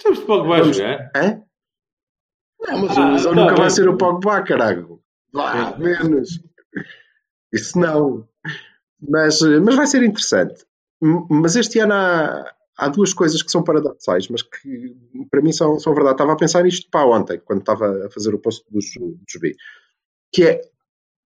Sabes 0.01 0.19
que 0.19 0.25
Pogba 0.25 0.47
vai 0.49 0.63
jogar? 0.73 1.11
Hã? 1.15 1.41
Não, 2.61 2.79
mas 2.79 2.97
Ah, 2.97 3.01
o 3.01 3.09
Luizão 3.09 3.33
tá 3.35 3.41
nunca 3.41 3.53
vai 3.55 3.65
bem. 3.65 3.69
ser 3.69 3.89
o 3.89 3.97
Pogba, 3.97 4.41
caralho. 4.43 4.99
Vá, 5.33 5.75
menos. 5.77 6.39
Isso 7.51 7.79
não. 7.79 8.27
Mas, 9.01 9.39
mas 9.41 9.75
vai 9.75 9.87
ser 9.87 10.03
interessante. 10.03 10.65
Mas 11.29 11.55
este 11.55 11.79
ano 11.79 11.93
há, 11.93 12.53
há 12.77 12.87
duas 12.87 13.13
coisas 13.13 13.41
que 13.41 13.51
são 13.51 13.63
paradoxais, 13.63 14.27
mas 14.27 14.41
que 14.41 14.95
para 15.29 15.41
mim 15.41 15.51
são, 15.51 15.79
são 15.79 15.93
verdade. 15.93 16.15
Estava 16.15 16.33
a 16.33 16.37
pensar 16.37 16.63
nisto 16.63 16.89
para 16.89 17.07
ontem, 17.07 17.39
quando 17.43 17.59
estava 17.59 18.05
a 18.05 18.11
fazer 18.11 18.33
o 18.33 18.39
post 18.39 18.63
dos, 18.69 18.85
dos 18.95 19.41
B. 19.41 19.55
Que 20.31 20.43
é, 20.43 20.61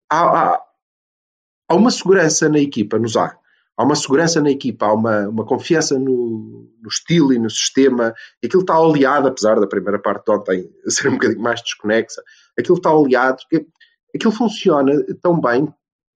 há, 0.10 0.54
há, 0.54 0.62
há 1.70 1.76
uma 1.76 1.92
segurança 1.92 2.50
na 2.50 2.60
equipa, 2.60 2.98
no 2.98 3.08
Zá. 3.08 3.38
Há 3.78 3.84
uma 3.84 3.96
segurança 3.96 4.42
na 4.42 4.50
equipa, 4.50 4.86
há 4.86 4.94
uma, 4.94 5.28
uma 5.28 5.46
confiança 5.46 6.00
no, 6.00 6.72
no 6.82 6.90
estilo 6.90 7.34
e 7.34 7.40
no 7.40 7.50
sistema. 7.50 8.14
Aquilo 8.44 8.62
está 8.62 8.80
oleado, 8.80 9.28
apesar 9.28 9.60
da 9.60 9.68
primeira 9.68 10.00
parte 10.00 10.26
de 10.26 10.32
ontem 10.32 10.70
ser 10.88 11.10
um 11.10 11.14
bocadinho 11.14 11.42
mais 11.42 11.62
desconexa. 11.62 12.24
Aquilo 12.58 12.78
está 12.78 12.94
oleado, 12.94 13.38
aquilo 14.16 14.32
funciona 14.32 14.94
tão 15.22 15.40
bem 15.40 15.72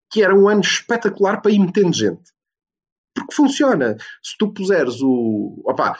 que 0.09 0.23
era 0.23 0.35
um 0.35 0.47
ano 0.47 0.61
espetacular 0.61 1.41
para 1.41 1.51
ir 1.51 1.59
metendo 1.59 1.93
gente. 1.93 2.31
Porque 3.21 3.35
funciona. 3.35 3.95
Se 4.23 4.37
tu 4.37 4.51
puseres 4.53 5.01
o. 5.01 5.61
Opá, 5.65 5.97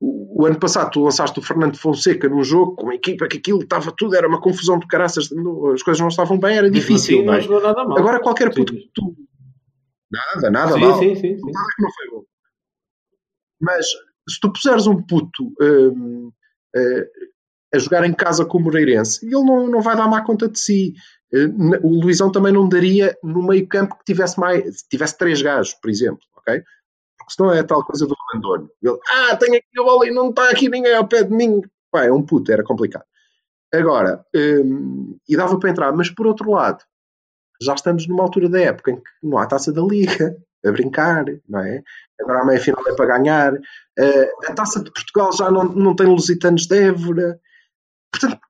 o, 0.00 0.42
o 0.42 0.46
ano 0.46 0.58
passado 0.58 0.90
tu 0.90 1.02
lançaste 1.04 1.38
o 1.38 1.42
Fernando 1.42 1.76
Fonseca 1.78 2.28
num 2.28 2.42
jogo 2.44 2.74
com 2.76 2.84
uma 2.84 2.94
equipa 2.94 3.26
que 3.28 3.38
aquilo 3.38 3.60
estava 3.62 3.90
tudo, 3.96 4.14
era 4.14 4.28
uma 4.28 4.40
confusão 4.40 4.78
de 4.78 4.86
caraças, 4.86 5.30
não- 5.30 5.72
as 5.72 5.82
coisas 5.82 6.00
não 6.00 6.08
estavam 6.08 6.38
bem, 6.38 6.56
era 6.56 6.62
Mesmo 6.68 6.76
difícil. 6.80 7.18
assim, 7.18 7.26
não 7.26 7.32
é? 7.34 7.36
não 7.36 7.42
jogou 7.42 7.62
nada 7.62 7.84
mal. 7.84 7.98
Agora 7.98 8.20
qualquer 8.20 8.52
puto 8.54 8.72
Sim. 8.74 8.80
que 8.80 8.90
tu. 8.94 9.16
Nada, 10.10 10.50
nada 10.50 10.72
sim, 10.74 10.80
mal. 10.80 10.98
sim, 10.98 11.14
sim, 11.14 11.36
sim. 11.38 11.50
Nada 11.52 11.68
que 11.76 11.82
não 11.82 11.90
foi 11.92 12.10
bom. 12.10 12.24
Mas 13.60 13.86
se 14.28 14.40
tu 14.40 14.52
puseres 14.52 14.86
um 14.86 15.02
puto 15.02 15.52
hum, 15.60 16.30
eh, 16.74 17.08
a 17.74 17.78
jogar 17.78 18.04
em 18.04 18.12
casa 18.12 18.44
com 18.44 18.58
o 18.58 18.60
Moreirense, 18.62 19.24
ele 19.24 19.34
não, 19.42 19.66
não 19.66 19.80
vai 19.80 19.96
dar 19.96 20.08
má 20.08 20.22
conta 20.22 20.48
de 20.48 20.58
si. 20.58 20.94
Eh, 21.32 21.46
o 21.82 22.00
Luizão 22.02 22.30
também 22.30 22.52
não 22.52 22.68
daria 22.68 23.16
no 23.22 23.42
meio 23.46 23.66
campo 23.66 23.96
que 23.98 24.04
tivesse 24.04 24.38
mais, 24.38 24.82
tivesse 24.82 25.16
três 25.18 25.40
gajos, 25.42 25.74
por 25.74 25.90
exemplo, 25.90 26.20
ok? 26.46 26.62
Porque 27.18 27.32
senão 27.32 27.52
é 27.52 27.60
a 27.60 27.64
tal 27.64 27.84
coisa 27.84 28.06
do 28.06 28.14
abandono. 28.30 28.70
Ele, 28.82 28.98
ah, 29.08 29.36
tenho 29.36 29.56
aqui 29.56 29.66
a 29.78 29.82
bola 29.82 30.06
e 30.06 30.10
não 30.10 30.30
está 30.30 30.50
aqui 30.50 30.68
ninguém 30.68 30.94
ao 30.94 31.08
pé 31.08 31.24
de 31.24 31.32
mim. 31.32 31.60
Pá, 31.90 32.04
é 32.04 32.12
um 32.12 32.22
puto, 32.22 32.52
era 32.52 32.62
complicado. 32.62 33.04
Agora, 33.74 34.24
hum, 34.34 35.18
e 35.28 35.36
dava 35.36 35.58
para 35.58 35.70
entrar, 35.70 35.92
mas 35.92 36.10
por 36.10 36.26
outro 36.26 36.50
lado, 36.50 36.84
já 37.60 37.74
estamos 37.74 38.06
numa 38.06 38.22
altura 38.22 38.48
da 38.48 38.60
época 38.60 38.92
em 38.92 38.96
que 38.96 39.10
não 39.22 39.38
há 39.38 39.46
taça 39.46 39.72
da 39.72 39.82
liga 39.82 40.36
a 40.64 40.72
brincar, 40.72 41.24
não 41.48 41.60
é? 41.60 41.82
Agora 42.20 42.42
a 42.42 42.44
meia 42.44 42.60
final 42.60 42.82
é 42.86 42.94
para 42.94 43.18
ganhar. 43.18 43.54
Eh, 43.98 44.30
a 44.48 44.54
taça 44.54 44.82
de 44.82 44.90
Portugal 44.90 45.32
já 45.32 45.50
não, 45.50 45.64
não 45.64 45.94
tem 45.94 46.06
lusitanos 46.06 46.66
de 46.66 46.76
Évora. 46.76 47.40
Portanto, 48.10 48.40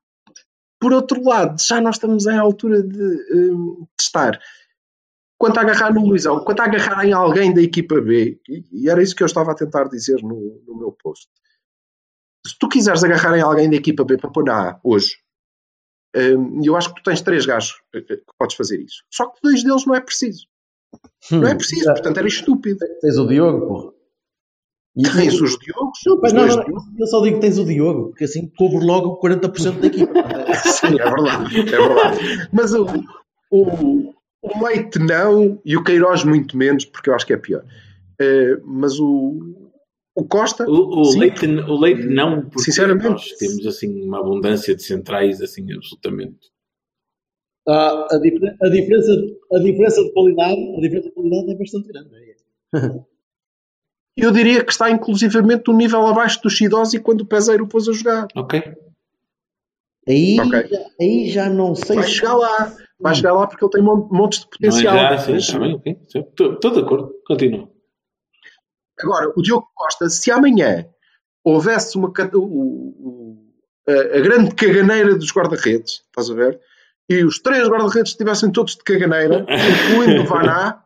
por 0.79 0.93
outro 0.93 1.23
lado, 1.23 1.61
já 1.61 1.81
nós 1.81 1.95
estamos 1.95 2.25
em 2.27 2.37
altura 2.37 2.83
de 2.83 3.51
hum, 3.51 3.87
testar. 3.97 4.39
Quanto 5.37 5.57
a 5.59 5.61
agarrar 5.61 5.93
no 5.93 6.01
Luizão, 6.05 6.43
quanto 6.43 6.61
a 6.61 6.65
agarrar 6.65 7.05
em 7.05 7.13
alguém 7.13 7.53
da 7.53 7.61
equipa 7.61 8.01
B, 8.01 8.39
e, 8.49 8.89
era 8.89 9.01
isso 9.03 9.15
que 9.15 9.21
eu 9.21 9.27
estava 9.27 9.51
a 9.51 9.55
tentar 9.55 9.83
dizer 9.87 10.21
no, 10.23 10.61
no 10.65 10.75
meu 10.77 10.91
post. 10.91 11.27
Se 12.45 12.57
tu 12.59 12.67
quiseres 12.67 13.03
agarrar 13.03 13.37
em 13.37 13.41
alguém 13.41 13.69
da 13.69 13.75
equipa 13.75 14.03
B 14.03 14.17
para 14.17 14.31
pôr 14.31 14.43
na 14.43 14.71
A 14.71 14.79
hoje, 14.83 15.17
hum, 16.15 16.61
eu 16.63 16.75
acho 16.75 16.89
que 16.89 17.01
tu 17.01 17.03
tens 17.03 17.21
três 17.21 17.45
gajos 17.45 17.75
eh, 17.93 17.99
eh, 17.99 18.17
que 18.17 18.37
podes 18.39 18.55
fazer 18.55 18.81
isso. 18.81 19.03
Só 19.13 19.27
que 19.27 19.39
dois 19.43 19.63
deles 19.63 19.85
não 19.85 19.95
é 19.95 20.01
preciso. 20.01 20.47
Não 21.31 21.47
é 21.47 21.55
preciso, 21.55 21.85
portanto 21.85 22.17
era 22.17 22.27
estúpido. 22.27 22.79
Tens 23.01 23.17
o 23.17 23.27
Diogo, 23.27 23.67
porra. 23.67 23.93
E- 24.95 25.03
Tens 25.03 25.39
os 25.39 25.57
Diogos, 25.59 25.99
Não, 26.07 26.15
os 26.15 26.21
mas 26.21 26.33
não, 26.33 26.47
não, 26.47 26.83
eu 26.97 27.05
só 27.07 27.21
digo 27.21 27.35
que 27.35 27.41
tens 27.41 27.59
o 27.59 27.65
Diogo, 27.65 28.07
porque 28.09 28.23
assim 28.23 28.47
cobro 28.57 28.83
logo 28.83 29.19
40% 29.19 29.79
da 29.79 29.87
equipa. 29.87 30.13
Sim, 30.65 30.99
é 30.99 31.09
verdade, 31.11 31.59
é 31.59 31.63
verdade. 31.63 32.49
Mas 32.51 32.73
o, 32.73 32.87
o, 33.51 34.13
o 34.41 34.63
Leite 34.65 34.99
não 34.99 35.59
e 35.65 35.75
o 35.75 35.83
Queiroz 35.83 36.23
muito 36.23 36.55
menos, 36.57 36.85
porque 36.85 37.09
eu 37.09 37.15
acho 37.15 37.25
que 37.25 37.33
é 37.33 37.37
pior. 37.37 37.63
Eh, 38.19 38.57
mas 38.63 38.99
o, 38.99 39.71
o 40.15 40.25
Costa, 40.25 40.67
O, 40.69 41.01
o, 41.01 41.05
sim, 41.05 41.19
leite, 41.19 41.45
o 41.45 41.79
leite 41.79 42.05
não, 42.07 42.41
porque 42.43 42.63
Sinceramente. 42.63 43.09
nós 43.09 43.31
temos 43.33 43.65
assim 43.67 44.01
uma 44.03 44.19
abundância 44.19 44.75
de 44.75 44.83
centrais 44.83 45.41
assim 45.41 45.71
absolutamente. 45.73 46.49
Ah, 47.67 48.07
a, 48.11 48.17
difer- 48.19 48.55
a 48.61 48.69
diferença, 48.69 49.11
a 49.53 49.59
diferença 49.59 50.01
de 50.03 50.11
qualidade, 50.13 50.55
a 50.77 50.79
diferença 50.81 51.09
de 51.09 51.13
qualidade 51.15 51.51
é 51.51 51.55
bastante 51.55 51.87
grande. 51.89 52.09
é? 52.15 52.35
eu 54.17 54.31
diria 54.31 54.63
que 54.63 54.71
está 54.71 54.89
inclusivamente 54.89 55.69
um 55.69 55.75
nível 55.77 56.07
abaixo 56.07 56.41
do 56.41 56.49
Chidosi 56.49 56.99
quando 56.99 57.21
o 57.21 57.25
Peseiro 57.25 57.67
pôs 57.67 57.87
a 57.89 57.93
jogar. 57.93 58.27
Ok? 58.35 58.61
Aí, 60.07 60.39
Ok. 60.39 60.67
já- 60.69 60.85
aí 61.01 61.29
já 61.29 61.49
não 61.49 61.75
sei 61.75 61.97
Vai 61.97 62.05
se- 62.07 62.11
chegar 62.13 62.35
lá, 62.35 62.75
vai 62.99 63.13
chegar 63.15 63.33
lá 63.33 63.47
porque 63.47 63.63
ele 63.63 63.71
tem 63.71 63.81
mon- 63.83 64.07
montes 64.11 64.39
de 64.39 64.45
Não 64.45 64.51
é 64.51 64.71
potencial. 64.71 64.95
já, 64.97 65.17
sim, 65.19 65.31
Mas- 65.33 65.43
está 65.43 65.59
bem, 65.59 65.75
ok. 65.75 65.97
Estou 66.05 66.71
de 66.71 66.79
acordo. 66.79 67.13
Continua. 67.25 67.69
Agora, 68.99 69.31
o 69.35 69.41
Diogo 69.41 69.67
Costa, 69.75 70.09
se 70.09 70.31
amanhã 70.31 70.87
houvesse 71.43 71.97
uma 71.97 72.11
a, 73.87 74.19
grande 74.19 74.53
caganeira 74.55 75.15
dos 75.15 75.31
guarda-redes, 75.31 76.01
estás 76.05 76.29
a 76.29 76.33
ver? 76.33 76.59
E 77.09 77.23
os 77.23 77.39
três 77.39 77.67
guarda-redes 77.69 78.11
estivessem 78.11 78.51
todos 78.51 78.75
de 78.75 78.83
caganeira, 78.83 79.45
incluindo 79.95 80.23
o 80.23 80.25
Vaná 80.25 80.83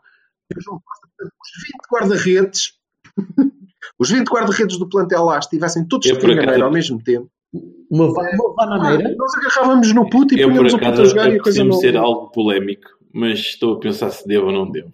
e 0.53 0.57
o 0.59 0.61
João 0.61 0.79
Costa, 0.83 1.07
os 1.19 1.63
20 1.63 1.89
guarda-redes, 1.91 2.73
os 3.97 4.09
20 4.11 4.27
guarda-redes 4.27 4.77
do 4.77 4.87
plantel 4.89 5.23
lá 5.23 5.39
estivessem 5.39 5.87
todos 5.87 6.05
Eu, 6.07 6.15
de 6.15 6.19
por 6.21 6.27
acaso, 6.27 6.39
caganeira 6.41 6.65
ao 6.65 6.71
mesmo 6.71 7.01
tempo. 7.01 7.31
Uma, 7.53 8.07
uma 8.07 8.55
bananeira. 8.55 9.15
Nós 9.15 9.33
agarrávamos 9.35 9.93
no 9.93 10.09
puto 10.09 10.33
e 10.33 10.39
Eu, 10.39 10.47
por 10.47 10.53
punhamos 10.53 10.73
o 10.73 10.77
puto 10.77 10.87
a 10.87 10.93
acaso, 10.93 11.09
jogar 11.09 11.31
e 11.33 11.35
a 11.35 11.41
coisa 11.41 11.63
não... 11.63 11.73
ser 11.73 11.97
algo 11.97 12.31
polémico, 12.31 12.89
mas 13.13 13.39
estou 13.39 13.75
a 13.75 13.79
pensar 13.79 14.09
se 14.11 14.25
devo 14.27 14.47
ou 14.47 14.51
não 14.53 14.69
devo. 14.71 14.93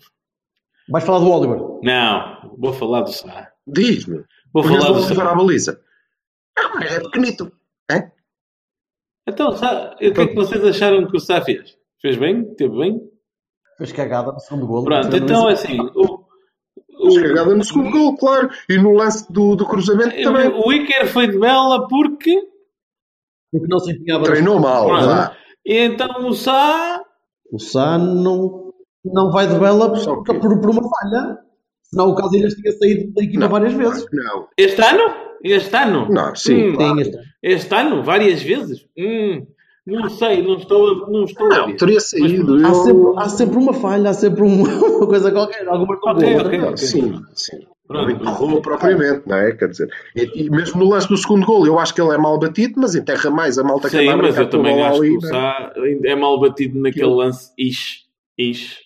Vais 0.89 1.05
falar 1.05 1.19
do 1.19 1.31
Oliver. 1.31 1.59
Não, 1.83 2.55
vou 2.57 2.73
falar 2.73 3.01
do 3.01 3.11
Sá. 3.11 3.51
Diz-me. 3.67 4.23
Vou 4.53 4.63
falar 4.63 4.87
do 4.87 4.93
Oliver 4.93 5.19
à 5.19 5.29
Sá. 5.29 5.35
baliza. 5.35 5.81
Ah, 6.57 6.71
mas 6.75 6.91
é 6.91 6.99
pequenito. 6.99 7.51
É? 7.91 8.11
Então, 9.27 9.51
Sá, 9.51 9.93
o 9.93 9.97
que 9.97 10.05
é 10.05 10.27
que 10.27 10.35
vocês 10.35 10.63
acharam 10.63 11.07
que 11.07 11.17
o 11.17 11.19
Sá 11.19 11.41
fez? 11.41 11.77
Fez 12.01 12.17
bem? 12.17 12.55
Teve 12.55 12.77
bem? 12.77 13.01
Fez 13.77 13.91
cagada 13.91 14.31
no 14.31 14.39
segundo 14.39 14.65
gol. 14.65 14.83
Pronto, 14.83 15.15
então 15.15 15.47
é 15.49 15.53
assim. 15.53 15.79
O, 15.79 16.16
Cagada 17.15 17.55
no 17.55 17.63
segundo 17.63 17.91
gol, 17.91 18.17
claro. 18.17 18.49
E 18.69 18.77
no 18.77 18.93
lance 18.93 19.31
do, 19.31 19.55
do 19.55 19.65
cruzamento 19.65 20.21
também. 20.21 20.47
o 20.49 20.71
Iker 20.71 21.07
foi 21.07 21.27
de 21.27 21.39
bela 21.39 21.87
porque. 21.87 22.39
Porque 23.51 23.67
não 23.67 23.79
se 23.79 23.91
empenhava. 23.91 24.23
Treinou 24.25 24.59
mal. 24.59 24.87
Vá. 24.87 25.35
E 25.65 25.77
então 25.77 26.27
o 26.27 26.33
Sá. 26.33 27.01
O 27.51 27.59
Sá 27.59 27.97
não, 27.97 28.73
não 29.05 29.31
vai 29.31 29.47
de 29.47 29.57
bela 29.57 29.95
Só 29.95 30.15
por, 30.17 30.39
por, 30.39 30.59
por 30.59 30.69
uma 30.69 30.81
falha. 30.81 31.37
Senão 31.83 32.09
o 32.09 32.15
Casilhas 32.15 32.53
tinha 32.53 32.71
saído 32.73 33.13
da 33.13 33.23
equipa 33.23 33.39
Não, 33.39 33.49
várias 33.49 33.73
vezes. 33.73 34.05
Não. 34.11 34.47
Este 34.57 34.81
ano? 34.81 35.27
Este 35.43 35.75
ano? 35.75 36.07
Não, 36.09 36.35
sim, 36.35 36.69
Hum, 36.71 36.75
claro. 36.75 37.01
Este 37.41 37.75
ano? 37.75 38.03
Várias 38.03 38.41
vezes? 38.41 38.85
Hum, 38.97 39.45
não 39.87 40.09
sei, 40.09 40.41
não 40.43 40.55
estou, 40.57 41.05
a- 41.05 41.09
não 41.09 41.23
estou 41.23 41.51
a 41.51 41.57
Não, 41.59 41.65
ver. 41.67 41.75
teria 41.77 41.99
saído. 41.99 42.55
Há, 42.65 42.69
eu- 42.69 42.73
sempre, 42.75 43.13
há 43.23 43.29
sempre 43.29 43.57
uma 43.57 43.73
falha, 43.73 44.09
há 44.09 44.13
sempre 44.13 44.43
um- 44.43 44.61
uma 44.97 45.07
coisa 45.07 45.31
qualquer. 45.31 45.67
Alguma 45.67 45.97
coisa. 45.97 46.41
ok. 46.45 46.57
Não, 46.59 46.77
Sim, 46.77 47.21
sim. 47.33 47.57
Não 47.89 48.09
empurrou 48.09 48.61
propriamente, 48.61 49.21
não 49.25 49.37
é? 49.37 49.53
Quer 49.55 49.69
dizer, 49.69 49.89
e, 50.13 50.43
e 50.43 50.49
mesmo 50.49 50.83
no 50.83 50.89
lance 50.89 51.07
do 51.07 51.15
segundo 51.15 51.45
gol, 51.45 51.65
eu 51.65 51.79
acho 51.79 51.95
que 51.95 52.01
ele 52.01 52.13
é 52.13 52.17
mal 52.17 52.37
batido, 52.37 52.73
mas 52.77 52.95
enterra 52.95 53.29
mais 53.31 53.57
a 53.57 53.63
malta 53.63 53.89
que 53.89 53.95
Sim, 53.97 54.09
anda 54.09 54.13
a 54.13 54.17
mas 54.17 54.37
eu 54.37 54.43
a 54.43 54.47
também 54.47 54.81
acho 54.83 54.99
ali, 55.01 55.09
que 55.17 55.25
o 55.25 55.25
é? 55.25 55.29
Sá 55.29 55.73
é 56.03 56.15
mal 56.15 56.37
batido 56.37 56.77
naquele 56.81 57.05
lance 57.05 57.53
ish. 57.57 58.01
ish. 58.37 58.79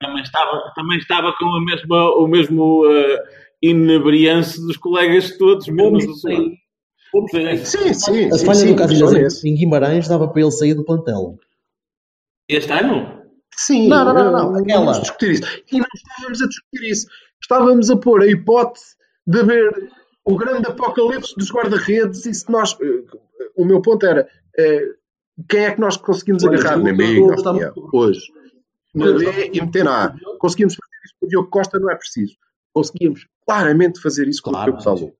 Também 0.00 0.22
estava, 0.22 0.72
também 0.74 0.98
estava 0.98 1.32
com 1.38 1.46
a 1.46 1.64
mesma, 1.64 2.14
o 2.16 2.26
mesmo 2.26 2.84
uh, 2.84 3.18
inebriance 3.62 4.60
dos 4.60 4.76
colegas 4.76 5.38
todos, 5.38 5.68
menos 5.68 6.04
o 6.04 6.14
Sá. 6.14 6.28
Sim. 7.30 7.56
Sim. 7.56 7.64
Sim, 7.64 7.94
sim. 7.94 8.26
A 8.34 8.38
falha 8.38 8.54
sim, 8.54 8.66
do 8.72 8.76
Casilhas 8.76 9.44
em- 9.44 9.54
Guimarães 9.54 10.08
dava 10.08 10.28
para 10.28 10.42
ele 10.42 10.50
sair 10.50 10.74
do 10.74 10.84
plantel. 10.84 11.38
Este 12.48 12.72
ano? 12.72 13.22
Sim, 13.56 13.88
Não, 13.88 14.04
não, 14.04 14.14
não, 14.14 14.32
não, 14.52 14.56
aquela. 14.56 14.84
vamos 14.84 15.00
discutir 15.00 15.30
isso. 15.32 15.62
E 15.72 15.78
não 15.78 15.86
estávamos 15.94 16.42
a 16.42 16.46
discutir 16.46 16.90
isso. 16.90 17.06
Estávamos 17.40 17.90
a 17.90 17.96
pôr 17.96 18.22
a 18.22 18.26
hipótese 18.26 18.96
de 19.26 19.40
haver 19.40 19.90
o 20.24 20.36
grande 20.36 20.66
apocalipse 20.68 21.34
dos 21.36 21.50
guarda-redes 21.50 22.26
e 22.26 22.34
se 22.34 22.50
nós. 22.50 22.76
eh, 22.80 23.18
O 23.56 23.64
meu 23.64 23.80
ponto 23.80 24.04
era 24.04 24.28
eh, 24.58 24.88
quem 25.48 25.64
é 25.64 25.70
que 25.74 25.80
nós 25.80 25.96
conseguimos 25.96 26.44
Olha, 26.44 26.58
agarrar 26.58 26.76
na 26.78 26.90
opinião, 26.92 27.26
muito. 27.74 27.90
hoje? 27.96 28.20
Na 28.94 29.12
B 29.12 29.50
e 29.52 29.60
meter 29.60 29.84
na 29.84 30.04
A. 30.06 30.14
Conseguimos 30.38 30.74
fazer 30.74 30.96
isso 31.04 31.14
com 31.20 31.26
o 31.26 31.28
Diogo 31.28 31.50
Costa, 31.50 31.78
não 31.78 31.90
é 31.90 31.94
preciso. 31.96 32.36
Conseguimos 32.72 33.26
claramente 33.46 34.00
fazer 34.00 34.28
isso 34.28 34.42
com 34.42 34.50
Claro, 34.50 34.72
o 34.72 34.76
Diogo 34.76 34.82
Salou. 34.82 35.16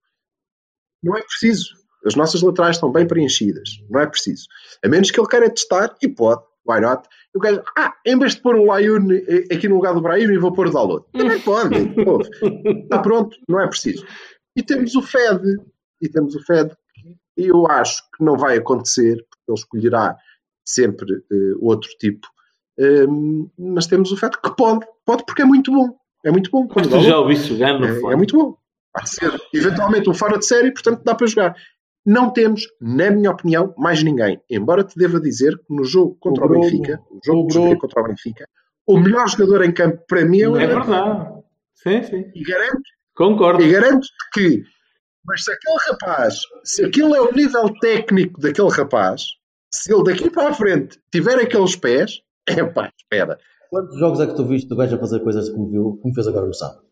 Não 1.03 1.17
é 1.17 1.23
preciso. 1.23 1.75
As 2.07 2.15
nossas 2.15 2.43
laterais 2.43 2.77
estão 2.77 2.91
bem 2.91 3.07
preenchidas. 3.07 3.69
Não 3.91 4.01
é 4.01 4.07
preciso. 4.07 4.47
A 4.85 4.89
menos 4.89 5.11
que 5.11 5.19
ele 5.19 5.29
queira 5.29 5.51
testar, 5.51 5.95
e 6.03 6.09
pode, 6.09 6.43
why 6.67 6.81
not? 6.81 7.09
Eu 7.35 7.41
quero, 7.41 7.63
ah, 7.77 7.95
em 8.07 8.19
vez 8.19 8.35
de 8.35 8.41
pôr 8.41 8.57
o 8.57 8.65
Layun 8.65 9.13
eh, 9.13 9.55
aqui 9.55 9.69
no 9.69 9.77
lugar 9.77 9.95
do 9.95 10.01
Brahim, 10.01 10.39
vou 10.39 10.53
pôr 10.53 10.69
o 10.69 10.73
Dalot. 10.73 11.05
Também 11.13 11.41
pode. 11.41 11.77
Está 12.85 12.99
pronto, 13.03 13.37
não 13.49 13.61
é 13.61 13.67
preciso. 13.67 14.07
E 14.57 14.63
temos 14.63 14.95
o 14.95 15.03
Fed. 15.03 15.43
E 16.01 16.09
temos 16.09 16.35
o 16.35 16.43
Fed 16.45 16.75
que 16.95 17.47
eu 17.47 17.67
acho 17.67 18.03
que 18.17 18.25
não 18.25 18.37
vai 18.37 18.57
acontecer, 18.57 19.17
porque 19.29 19.45
ele 19.49 19.59
escolherá 19.59 20.17
sempre 20.65 21.13
eh, 21.31 21.55
outro 21.61 21.91
tipo. 21.99 22.27
Ehm, 22.79 23.49
mas 23.59 23.87
temos 23.87 24.13
o 24.13 24.17
Fed 24.17 24.37
que 24.43 24.57
pode. 24.57 24.87
Pode 25.05 25.25
porque 25.25 25.43
é 25.43 25.45
muito 25.45 25.71
bom. 25.71 25.95
É 26.25 26.31
muito 26.31 26.51
bom. 26.51 26.67
Quando 26.67 26.89
tu 26.89 27.01
já 27.01 27.19
ouviste 27.19 27.49
jogar 27.49 27.79
no 27.79 27.87
é, 27.87 28.15
é 28.15 28.17
muito 28.17 28.37
bom. 28.37 28.57
Há 28.95 29.03
de 29.03 29.11
ser 29.11 29.41
eventualmente 29.53 30.09
um 30.09 30.15
fora 30.15 30.39
de 30.39 30.47
série, 30.47 30.73
portanto 30.73 31.03
dá 31.05 31.15
para 31.15 31.27
jogar. 31.27 31.55
Não 32.07 32.33
temos, 32.33 32.63
na 32.81 33.11
minha 33.11 33.33
opinião, 33.33 33.75
mais 33.77 34.01
ninguém. 34.01 34.41
Embora 34.49 34.85
te 34.85 34.97
deva 34.97 35.21
dizer 35.21 35.59
que 35.59 35.75
no 35.75 35.83
jogo 35.83 36.17
contra 36.21 36.47
o, 36.47 36.47
O 36.47 36.61
Benfica, 36.61 37.01
o 37.11 37.19
jogo 37.25 37.73
o 37.73 37.79
contra 37.79 38.01
o 38.01 38.07
Benfica, 38.07 38.49
o 38.87 38.97
melhor 38.97 39.29
jogador 39.29 39.65
em 39.65 39.73
campo 39.73 40.01
para 40.07 40.25
mim 40.25 40.41
é 40.41 40.49
o 40.49 40.57
É 40.57 40.67
verdade. 40.69 41.43
Sim, 41.75 42.03
sim. 42.05 42.31
E 42.33 42.43
garanto, 42.45 42.83
Concordo. 43.17 43.61
e 43.63 43.71
garanto 43.71 44.07
que, 44.33 44.63
mas 45.25 45.43
se 45.43 45.51
aquele 45.51 45.77
rapaz, 45.91 46.41
se 46.63 46.85
aquele 46.85 47.13
é 47.17 47.21
o 47.21 47.33
nível 47.33 47.75
técnico 47.81 48.41
daquele 48.41 48.71
rapaz, 48.71 49.23
se 49.73 49.93
ele 49.93 50.05
daqui 50.05 50.31
para 50.31 50.51
a 50.51 50.55
frente 50.55 51.01
tiver 51.11 51.41
aqueles 51.41 51.75
pés, 51.75 52.21
é 52.47 52.63
pá, 52.65 52.93
espera. 52.97 53.37
Quantos 53.69 53.99
jogos 53.99 54.21
é 54.21 54.27
que 54.29 54.37
tu 54.37 54.47
viste 54.47 54.69
do 54.69 54.77
gajo 54.77 54.95
a 54.95 54.99
fazer 55.01 55.21
coisas 55.21 55.51
como, 55.51 55.69
viu, 55.69 55.99
como 56.01 56.15
fez 56.15 56.29
agora 56.29 56.47
no 56.47 56.55
sábado? 56.55 56.86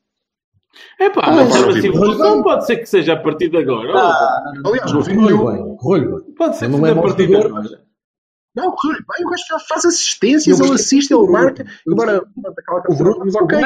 É 0.99 1.11
pá, 1.11 1.23
Ah, 1.25 1.33
mas 1.33 1.49
não, 1.49 1.69
assim, 1.69 1.89
não, 2.19 2.43
pode 2.43 2.67
ser 2.67 2.77
que 2.77 2.87
seja 2.87 3.15
a 3.15 3.17
partir 3.21 3.49
de 3.49 3.57
agora. 3.59 3.93
Aliás, 4.65 4.93
não 4.93 5.03
vi 5.03 5.17
nenhum. 5.17 5.47
bem, 5.47 5.77
correu-lhe 5.77 6.23
bem. 6.23 6.35
Pode 6.35 6.57
ser 6.57 6.67
que 6.67 6.73
Não 6.73 6.81
seja 6.81 6.95
é 6.95 6.99
a 6.99 7.03
partir 7.03 7.27
de 7.27 7.37
agora. 7.37 7.85
Não, 8.55 8.71
corre 8.71 8.95
bem, 8.95 9.27
o 9.27 9.31
gajo 9.31 9.43
já 9.49 9.59
faz 9.59 9.85
assistências, 9.85 10.61
ele 10.61 10.75
assiste, 10.75 11.13
ele 11.13 11.27
marca. 11.27 11.67
Pronto, 11.85 12.03
aquela 12.57 12.81
O 12.81 12.85
canção, 12.85 13.43
ok, 13.43 13.59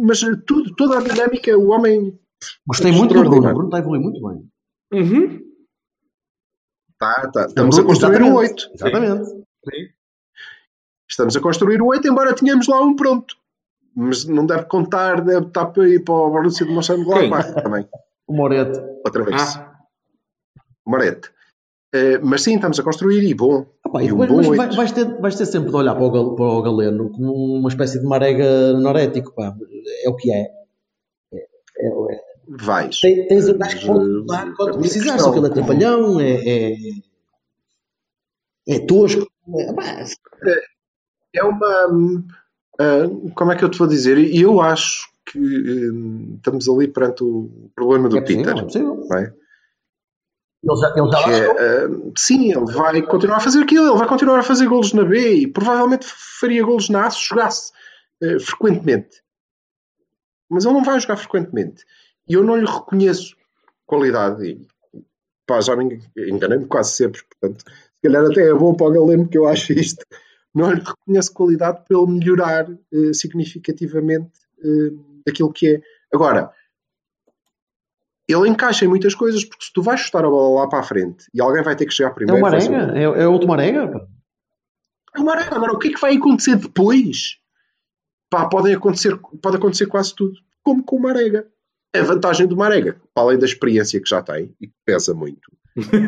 mas 0.00 0.20
tudo, 0.46 0.74
toda 0.76 0.98
a 0.98 1.02
dinâmica, 1.02 1.56
o 1.56 1.70
homem 1.70 2.18
Gostei 2.66 2.92
muito 2.92 3.14
do 3.14 3.20
Bruno. 3.20 3.38
O. 3.38 3.54
Bruno 3.54 3.64
está 3.64 3.78
a 3.78 3.80
evoluir 3.80 4.02
muito 4.02 4.20
bem. 4.20 4.50
Uhum. 4.92 5.40
tá, 6.98 7.30
tá, 7.32 7.46
estamos 7.46 7.78
a 7.78 7.82
construir 7.82 8.22
um 8.22 8.40
exatamente, 8.40 8.70
8. 8.70 8.70
Exatamente. 8.74 9.46
Estamos 11.10 11.36
a 11.36 11.40
construir 11.40 11.82
um 11.82 11.86
8, 11.86 12.08
embora 12.08 12.34
tenhamos 12.34 12.68
lá 12.68 12.82
um 12.82 12.94
pronto. 12.94 13.34
Mas 14.00 14.24
não 14.26 14.46
deve 14.46 14.64
contar, 14.66 15.20
deve 15.22 15.46
estar 15.48 15.66
para 15.66 15.88
ir 15.88 16.04
para 16.04 16.14
o 16.14 16.30
Borussia 16.30 16.64
de 16.64 16.72
Mönchengladbach 16.72 17.52
também. 17.62 17.88
O 18.28 18.32
Moreto. 18.32 18.80
Outra 19.04 19.24
vez. 19.24 19.56
Ah, 19.56 19.76
Marete. 20.86 21.30
Eh, 21.92 22.18
mas 22.18 22.42
sim, 22.42 22.54
estamos 22.54 22.78
a 22.78 22.82
construir 22.82 23.24
e 23.28 23.34
bom. 23.34 23.66
Ah, 23.84 23.88
pá, 23.88 24.02
e 24.02 24.12
um 24.12 24.16
bom 24.18 24.36
mas 24.56 24.76
vais, 24.76 24.92
ter, 24.92 25.04
vais 25.20 25.34
ter 25.34 25.46
sempre 25.46 25.70
de 25.70 25.76
olhar 25.76 25.94
para 25.94 26.04
o, 26.04 26.10
gal- 26.10 26.34
para 26.36 26.44
o 26.44 26.62
Galeno 26.62 27.10
como 27.10 27.32
uma 27.58 27.68
espécie 27.70 27.98
de 27.98 28.06
marega 28.06 28.72
norético. 28.74 29.34
Pá. 29.34 29.56
É 30.04 30.08
o 30.08 30.14
que 30.14 30.30
é. 30.30 30.46
É- 31.32 32.14
é- 32.14 32.28
Vais. 32.50 33.00
Tem- 33.00 33.26
Tens 33.26 33.48
o 33.48 33.58
gajo 33.58 33.78
que 33.78 33.86
quando 33.86 34.70
minha 34.70 34.80
precisar, 34.80 35.12
questão, 35.14 35.18
só 35.18 35.32
que 35.32 35.38
ele 35.38 36.24
é 36.24 36.30
é, 36.30 36.72
é, 38.70 38.76
é 38.76 38.86
tosco. 38.86 39.26
É, 39.56 39.72
pá, 39.72 40.04
é 41.34 41.42
uma. 41.44 42.24
Ah, 42.80 43.08
como 43.34 43.52
é 43.52 43.56
que 43.56 43.64
eu 43.64 43.70
te 43.70 43.78
vou 43.78 43.88
dizer? 43.88 44.18
E 44.18 44.40
eu 44.40 44.60
acho 44.60 45.08
que 45.26 45.38
hum, 45.38 46.34
estamos 46.36 46.68
ali 46.68 46.88
perante 46.88 47.22
o 47.22 47.70
problema 47.74 48.08
do 48.08 48.16
é 48.16 48.20
possível, 48.20 48.44
Peter. 48.44 48.58
é 48.58 48.62
possível. 48.62 49.06
não 49.08 49.16
é? 49.16 49.34
Ele 50.60 50.76
já, 50.76 50.92
ele 50.96 51.10
já 51.12 51.30
é, 51.30 51.50
ah, 51.50 51.88
sim, 52.16 52.52
ele 52.52 52.72
vai 52.72 53.02
continuar 53.02 53.36
a 53.36 53.40
fazer 53.40 53.62
aquilo, 53.62 53.88
ele 53.90 53.98
vai 53.98 54.08
continuar 54.08 54.38
a 54.38 54.42
fazer 54.42 54.66
golos 54.66 54.92
na 54.92 55.04
B 55.04 55.34
e 55.34 55.46
provavelmente 55.46 56.06
faria 56.08 56.64
golos 56.64 56.88
na 56.88 57.06
A 57.06 57.10
se 57.10 57.28
jogasse 57.28 57.72
ah, 58.22 58.40
frequentemente. 58.40 59.22
Mas 60.50 60.64
ele 60.64 60.74
não 60.74 60.82
vai 60.82 60.98
jogar 60.98 61.16
frequentemente. 61.16 61.84
E 62.28 62.34
eu 62.34 62.42
não 62.42 62.56
lhe 62.56 62.66
reconheço 62.66 63.36
qualidade. 63.86 64.44
E, 64.46 64.66
pá, 65.46 65.60
já 65.60 65.76
me 65.76 66.00
enganei-me 66.16 66.66
quase 66.66 66.92
sempre, 66.92 67.22
portanto, 67.24 67.64
se 67.68 68.02
calhar 68.02 68.24
até 68.24 68.48
é 68.48 68.54
bom 68.54 68.74
para 68.74 68.86
o 68.86 68.92
Galeno 68.92 69.28
que 69.28 69.38
eu 69.38 69.46
acho 69.46 69.72
isto. 69.72 70.04
Não 70.54 70.72
lhe 70.72 70.80
reconheço 70.80 71.32
qualidade 71.32 71.84
para 71.86 71.96
ele 71.98 72.10
melhorar 72.12 72.68
eh, 72.70 73.12
significativamente 73.12 74.32
eh, 74.64 75.28
aquilo 75.28 75.52
que 75.52 75.76
é. 75.76 75.82
Agora, 76.12 76.50
ele 78.28 78.48
encaixa 78.48 78.84
em 78.84 78.88
muitas 78.88 79.14
coisas, 79.14 79.44
porque 79.44 79.64
se 79.64 79.72
tu 79.72 79.82
vais 79.82 80.00
chutar 80.00 80.24
a 80.24 80.28
bola 80.28 80.60
lá 80.60 80.68
para 80.68 80.80
a 80.80 80.82
frente 80.82 81.26
e 81.32 81.40
alguém 81.40 81.62
vai 81.62 81.74
ter 81.76 81.86
que 81.86 81.92
chegar 81.92 82.10
É 82.10 82.14
primeiro. 82.14 82.46
o 82.46 82.50
vai 82.50 82.60
ser 82.60 82.70
Marega, 82.70 82.98
é, 82.98 83.02
é 83.22 83.26
outro 83.28 83.48
Marega. 83.48 84.06
é 85.16 85.20
uma 85.20 85.32
arena. 85.34 85.56
Agora, 85.56 85.72
o 85.72 85.78
que 85.78 85.88
é 85.88 85.92
que 85.92 86.00
vai 86.00 86.16
acontecer 86.16 86.56
depois? 86.56 87.38
Pá, 88.30 88.46
podem 88.48 88.74
acontecer, 88.74 89.16
pode 89.40 89.56
acontecer 89.56 89.86
quase 89.86 90.14
tudo. 90.14 90.34
Como 90.62 90.84
com 90.84 90.96
o 90.96 91.02
Marega. 91.02 91.46
A 91.96 92.02
vantagem 92.02 92.46
do 92.46 92.54
Marega, 92.56 93.00
para 93.14 93.22
além 93.24 93.38
da 93.38 93.46
experiência 93.46 93.98
que 94.00 94.08
já 94.08 94.22
tem, 94.22 94.54
e 94.60 94.66
que 94.66 94.74
pesa 94.84 95.14
muito, 95.14 95.50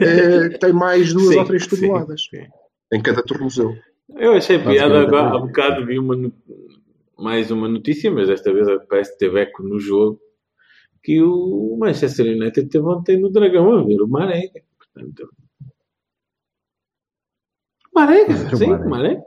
é, 0.02 0.50
tem 0.60 0.74
mais 0.74 1.14
duas 1.14 1.28
Sim, 1.28 1.38
ou 1.38 1.44
três 1.46 1.64
sim, 1.64 1.70
toneladas 1.70 2.28
sim. 2.28 2.46
em 2.92 3.02
cada 3.02 3.22
tornozelo. 3.22 3.74
Eu 4.16 4.32
achei 4.34 4.58
piada 4.58 4.94
Basicamente, 4.94 5.08
agora, 5.08 5.26
é. 5.26 5.36
há 5.36 5.38
bocado 5.38 5.86
vi 5.86 5.98
uma, 5.98 6.32
mais 7.18 7.50
uma 7.50 7.68
notícia, 7.68 8.10
mas 8.10 8.28
desta 8.28 8.52
vez 8.52 8.66
parece 8.88 9.12
que 9.12 9.18
teve 9.18 9.40
eco 9.40 9.62
no 9.62 9.78
jogo, 9.78 10.20
que 11.02 11.22
o 11.22 11.76
Manchester 11.78 12.26
United 12.26 12.68
teve 12.68 12.84
ontem 12.84 13.18
no 13.18 13.30
Dragão 13.30 13.72
a 13.72 13.84
ver 13.84 14.00
o 14.00 14.08
Marega. 14.08 14.62
Portanto, 14.78 15.28
Marega, 17.94 18.32
o 18.32 18.56
sim, 18.56 18.66
Marega. 18.68 18.88
Marega. 18.88 19.24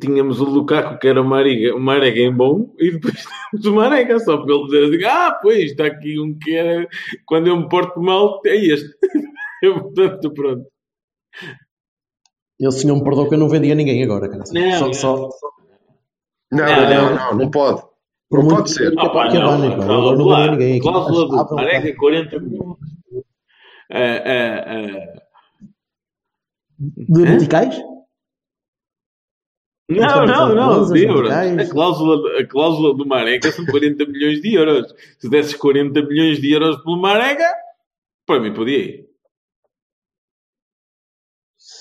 Tínhamos 0.00 0.40
o 0.40 0.44
Lukaku 0.44 0.98
que 1.00 1.08
era 1.08 1.20
o 1.20 1.24
Marega, 1.24 1.74
o 1.74 1.80
Marega 1.80 2.20
em 2.20 2.32
bom 2.32 2.74
e 2.78 2.92
depois 2.92 3.24
temos 3.50 3.66
o 3.66 3.74
Marega, 3.74 4.18
só 4.20 4.38
para 4.38 4.54
ele 4.54 4.64
dizer 4.64 4.84
assim, 4.84 5.04
ah, 5.04 5.38
pois, 5.42 5.70
está 5.70 5.86
aqui 5.86 6.18
um 6.20 6.38
que 6.38 6.54
era, 6.54 6.88
quando 7.26 7.48
eu 7.48 7.56
me 7.56 7.68
porto 7.68 8.00
mal, 8.00 8.40
é 8.46 8.56
este. 8.56 8.96
Portanto, 9.62 10.32
pronto. 10.32 10.66
Ele 12.60 12.72
senhor 12.72 12.96
me 12.96 13.02
perdoou 13.04 13.28
que 13.28 13.34
eu 13.34 13.38
não 13.38 13.48
vendia 13.48 13.74
ninguém 13.74 14.02
agora, 14.04 14.28
cara. 14.28 14.44
Não, 14.52 14.72
só, 14.94 15.16
não. 15.16 15.30
só- 15.30 15.50
Não, 16.52 16.58
Não, 16.58 16.66
não, 16.66 16.90
não. 16.90 17.14
não, 17.16 17.34
não, 17.38 17.50
pode. 17.50 17.80
por 18.28 18.38
Não 18.40 18.44
muito 18.44 18.56
pode 18.58 18.70
ser. 18.72 18.90
que- 18.90 19.00
Ah, 19.00 19.08
pá, 19.08 19.28
que 19.28 19.38
não, 19.38 19.48
abanem, 19.48 19.72
a 19.72 19.76
pá. 19.76 19.84
Agora 19.84 19.96
não 20.16 20.24
cláusula, 20.24 20.36
vendia 20.36 20.50
ninguém. 20.52 20.72
Aqui 20.78 20.80
cláusula 20.82 21.46
do 21.46 21.54
Marega 21.56 21.88
é 21.88 21.92
pá. 21.92 21.98
40 21.98 22.38
milhões. 22.40 22.76
De 27.08 27.22
Hã? 27.22 27.30
meticais? 27.32 27.82
Não, 29.88 30.24
não, 30.24 30.54
não, 30.54 30.92
de 30.92 31.04
euros. 31.04 31.30
A 31.32 31.68
cláusula, 31.68 32.38
a 32.40 32.46
cláusula 32.46 32.94
do 32.96 33.04
Marega 33.06 33.50
são 33.50 33.66
40 33.66 34.06
milhões 34.06 34.40
de 34.40 34.54
euros. 34.54 34.94
Se 35.18 35.28
desses 35.28 35.54
40 35.56 36.00
milhões 36.02 36.40
de 36.40 36.52
euros 36.52 36.80
pelo 36.84 36.96
Marega, 36.96 37.48
para 38.24 38.38
mim 38.40 38.54
podia 38.54 38.78
ir. 38.78 39.09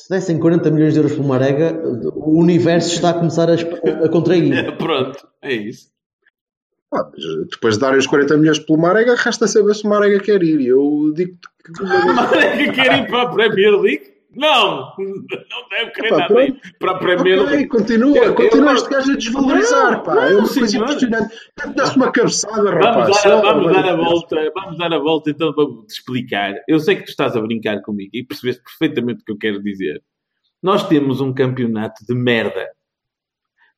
Se 0.10 0.16
dessem 0.16 0.40
40 0.40 0.72
milhões 0.72 0.94
de 0.94 1.00
euros 1.02 1.14
por 1.14 1.24
Marega, 1.24 1.80
o 2.16 2.40
universo 2.40 2.96
está 2.96 3.12
a 3.12 3.14
começar 3.14 3.48
a, 3.48 3.54
a 3.54 4.10
contrair. 4.10 4.52
Pronto, 4.76 5.28
é 5.40 5.54
isso. 5.54 5.92
Ah, 6.92 7.08
depois 7.48 7.76
de 7.76 7.82
darem 7.82 8.00
os 8.00 8.08
40 8.08 8.36
milhões 8.38 8.58
pelo 8.58 8.80
Marega, 8.80 9.14
resta 9.14 9.48
saber 9.48 9.76
se 9.76 9.86
o 9.86 9.88
Marega 9.88 10.20
quer 10.20 10.42
ir. 10.42 10.66
Eu 10.66 11.14
digo-te 11.16 11.48
que 11.64 11.70
O 11.86 12.16
Marega 12.16 12.72
quer 12.74 13.04
ir 13.04 13.08
para 13.08 13.22
a 13.22 13.32
Premier 13.32 13.80
League? 13.80 14.14
Não! 14.36 14.94
Não 15.00 15.70
deve 15.70 15.92
querer 15.92 16.08
Epá, 16.10 16.18
nada 16.30 16.60
para 16.80 16.92
a 16.92 16.98
Premier 17.00 17.40
Ok, 17.40 17.52
League. 17.52 17.68
continua, 17.68 18.16
Eu- 18.18 18.24
eu 18.26 18.36
continua 18.36 18.66
não- 18.66 18.74
este 18.76 18.90
gajo 18.90 19.12
a 19.12 19.16
desvalorizar, 19.16 19.92
Não, 19.92 20.04
pá. 20.04 20.16
não, 20.16 20.22
é 20.24 20.36
uma 20.36 20.48
coisa 20.48 20.78
impressionante. 20.78 21.36
Dá-se 21.76 21.96
uma 21.98 22.12
cabeçada, 22.12 22.56
Vamos 22.64 22.86
rapaz. 22.86 23.24
dar, 23.24 23.42
vamos 23.42 23.74
dar 23.74 23.90
a 23.90 23.96
volta, 23.96 24.52
vamos 24.54 24.78
dar 24.78 24.94
a 24.94 25.00
volta 25.00 25.30
então 25.32 25.54
para 25.54 25.66
te 25.66 25.94
explicar. 25.94 26.54
Eu 26.68 26.80
sei 26.80 26.96
que 26.98 27.04
tu 27.06 27.10
estás 27.10 27.36
a 27.36 27.42
brincar 27.42 27.82
comigo 27.82 28.12
e 28.14 28.24
percebeste 28.24 28.62
perfeitamente 28.64 29.22
o 29.22 29.26
que 29.26 29.32
eu 29.32 29.38
quero 29.38 29.64
dizer. 29.64 30.02
Nós 30.62 30.88
temos 30.88 31.22
um 31.22 31.34
campeonato 31.34 32.06
de 32.06 32.14
merda. 32.14 32.68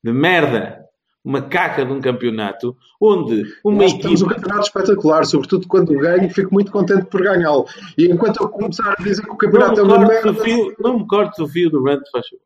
De 0.03 0.11
merda. 0.11 0.83
Uma 1.23 1.41
caca 1.43 1.85
de 1.85 1.91
um 1.91 2.01
campeonato 2.01 2.75
onde 2.99 3.43
uma 3.63 3.83
Nós 3.83 3.93
temos 3.93 4.21
um 4.23 4.27
campeonato 4.27 4.65
espetacular, 4.67 5.23
sobretudo 5.25 5.67
quando 5.67 5.93
ganho, 5.97 6.29
fico 6.31 6.51
muito 6.53 6.71
contente 6.71 7.05
por 7.05 7.21
ganhá-lo. 7.21 7.65
E 7.97 8.05
enquanto 8.05 8.41
eu 8.41 8.49
começar 8.49 8.95
a 8.97 9.03
dizer 9.03 9.21
que 9.21 9.27
o 9.27 9.31
Não 9.31 9.37
campeonato 9.37 9.79
é 9.79 9.83
me, 9.83 9.89
uma 9.93 10.07
merda, 10.07 10.33
fio, 10.33 10.75
não 10.79 10.99
me 10.99 11.07
cortes 11.07 11.37
o 11.37 11.47
fio 11.47 11.69
do 11.69 11.83
rant, 11.83 12.01
faz 12.11 12.27
favor. 12.27 12.43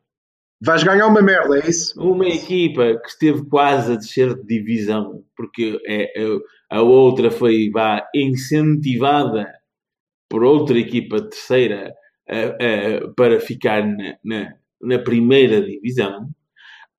vais 0.62 0.84
ganhar 0.84 1.08
uma 1.08 1.22
merda, 1.22 1.58
é 1.58 1.70
isso? 1.70 1.98
Uma 2.02 2.28
equipa 2.28 3.00
que 3.02 3.08
esteve 3.08 3.46
quase 3.46 3.94
a 3.94 3.96
descer 3.96 4.36
de 4.36 4.44
divisão, 4.46 5.24
porque 5.38 5.80
é, 5.86 6.22
é- 6.22 6.38
a 6.70 6.82
outra 6.82 7.32
foi 7.32 7.70
vá, 7.72 8.06
incentivada 8.14 9.48
por 10.30 10.44
outra 10.44 10.78
equipa 10.78 11.22
terceira 11.22 11.94
para 13.16 13.40
ficar 13.40 13.86
na, 13.86 14.16
na- 14.24 14.54
na 14.82 15.00
primeira 15.00 15.62
divisão, 15.62 16.28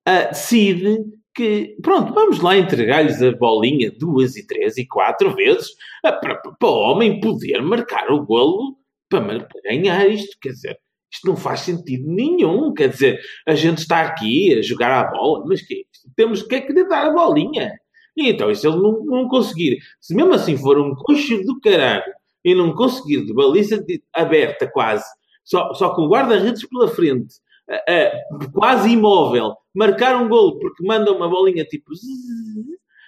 ah, 0.05 0.23
decide 0.29 0.97
que, 1.37 1.77
pronto, 1.83 2.15
vamos 2.15 2.39
lá 2.39 2.57
entregar-lhes 2.57 3.21
a 3.21 3.31
bolinha 3.31 3.91
duas 3.91 4.35
e 4.35 4.45
três 4.45 4.75
e 4.75 4.87
quatro 4.87 5.35
vezes 5.35 5.67
para, 6.01 6.35
para 6.35 6.67
o 6.67 6.79
homem 6.79 7.19
poder 7.19 7.61
marcar 7.61 8.11
o 8.11 8.25
golo 8.25 8.75
para, 9.07 9.21
para 9.21 9.61
ganhar 9.63 10.07
isto. 10.07 10.35
Quer 10.41 10.49
dizer, 10.49 10.79
isto 11.13 11.27
não 11.27 11.37
faz 11.37 11.59
sentido 11.59 12.11
nenhum. 12.11 12.73
Quer 12.73 12.89
dizer, 12.89 13.19
a 13.47 13.53
gente 13.53 13.77
está 13.77 14.01
aqui 14.01 14.57
a 14.57 14.63
jogar 14.63 14.91
a 14.91 15.11
bola, 15.11 15.45
mas 15.45 15.61
que? 15.61 15.85
Temos 16.15 16.41
que 16.41 16.55
acreditar 16.55 17.05
a 17.05 17.13
bolinha. 17.13 17.71
E 18.17 18.29
então, 18.29 18.49
e 18.49 18.55
se 18.55 18.67
ele 18.67 18.77
não, 18.77 19.05
não 19.05 19.27
conseguir, 19.27 19.77
se 20.01 20.15
mesmo 20.15 20.33
assim 20.33 20.57
for 20.57 20.79
um 20.79 20.95
coxo 20.95 21.39
do 21.43 21.59
caralho 21.59 22.11
e 22.43 22.55
não 22.55 22.73
conseguir 22.73 23.23
de 23.23 23.31
baliza 23.31 23.85
aberta 24.11 24.67
quase, 24.67 25.05
só, 25.45 25.71
só 25.75 25.93
com 25.93 26.07
guarda-redes 26.07 26.67
pela 26.67 26.87
frente, 26.87 27.35
ah, 27.69 28.11
quase 28.53 28.89
imóvel, 28.89 29.55
marcar 29.75 30.15
um 30.21 30.29
golo 30.29 30.59
porque 30.59 30.85
manda 30.85 31.11
uma 31.11 31.29
bolinha 31.29 31.65
tipo. 31.65 31.91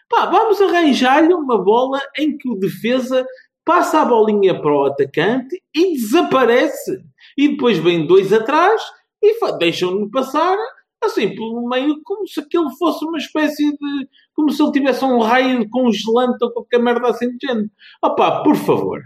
Pá, 0.10 0.26
vamos 0.26 0.60
arranjar-lhe 0.60 1.34
uma 1.34 1.64
bola 1.64 2.00
em 2.18 2.36
que 2.36 2.50
o 2.50 2.56
defesa 2.56 3.26
passa 3.64 4.02
a 4.02 4.06
bolinha 4.06 4.60
para 4.60 4.74
o 4.74 4.86
atacante 4.86 5.62
e 5.76 5.94
desaparece. 5.94 7.04
E 7.38 7.50
depois 7.50 7.78
vem 7.78 8.08
dois 8.08 8.34
atrás 8.34 8.82
e 9.22 9.38
deixam-no 9.60 10.10
passar 10.10 10.58
assim 11.04 11.34
pelo 11.34 11.68
meio 11.68 12.02
como 12.04 12.28
se 12.28 12.40
aquilo 12.40 12.70
fosse 12.72 13.06
uma 13.06 13.18
espécie 13.18 13.72
de. 13.72 14.08
como 14.34 14.52
se 14.52 14.62
ele 14.62 14.72
tivesse 14.72 15.06
um 15.06 15.20
raio 15.20 15.70
congelante 15.70 16.44
ou 16.44 16.52
qualquer 16.52 16.80
merda 16.80 17.10
assim 17.10 17.30
de 17.38 17.48
género. 17.48 17.70
Opá, 18.04 18.44
por 18.44 18.56
favor. 18.56 19.02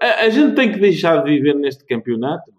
A, 0.00 0.24
a 0.24 0.28
gente 0.30 0.54
tem 0.54 0.72
que 0.72 0.78
deixar 0.78 1.22
de 1.22 1.30
viver 1.30 1.54
neste 1.54 1.84
campeonato. 1.84 2.52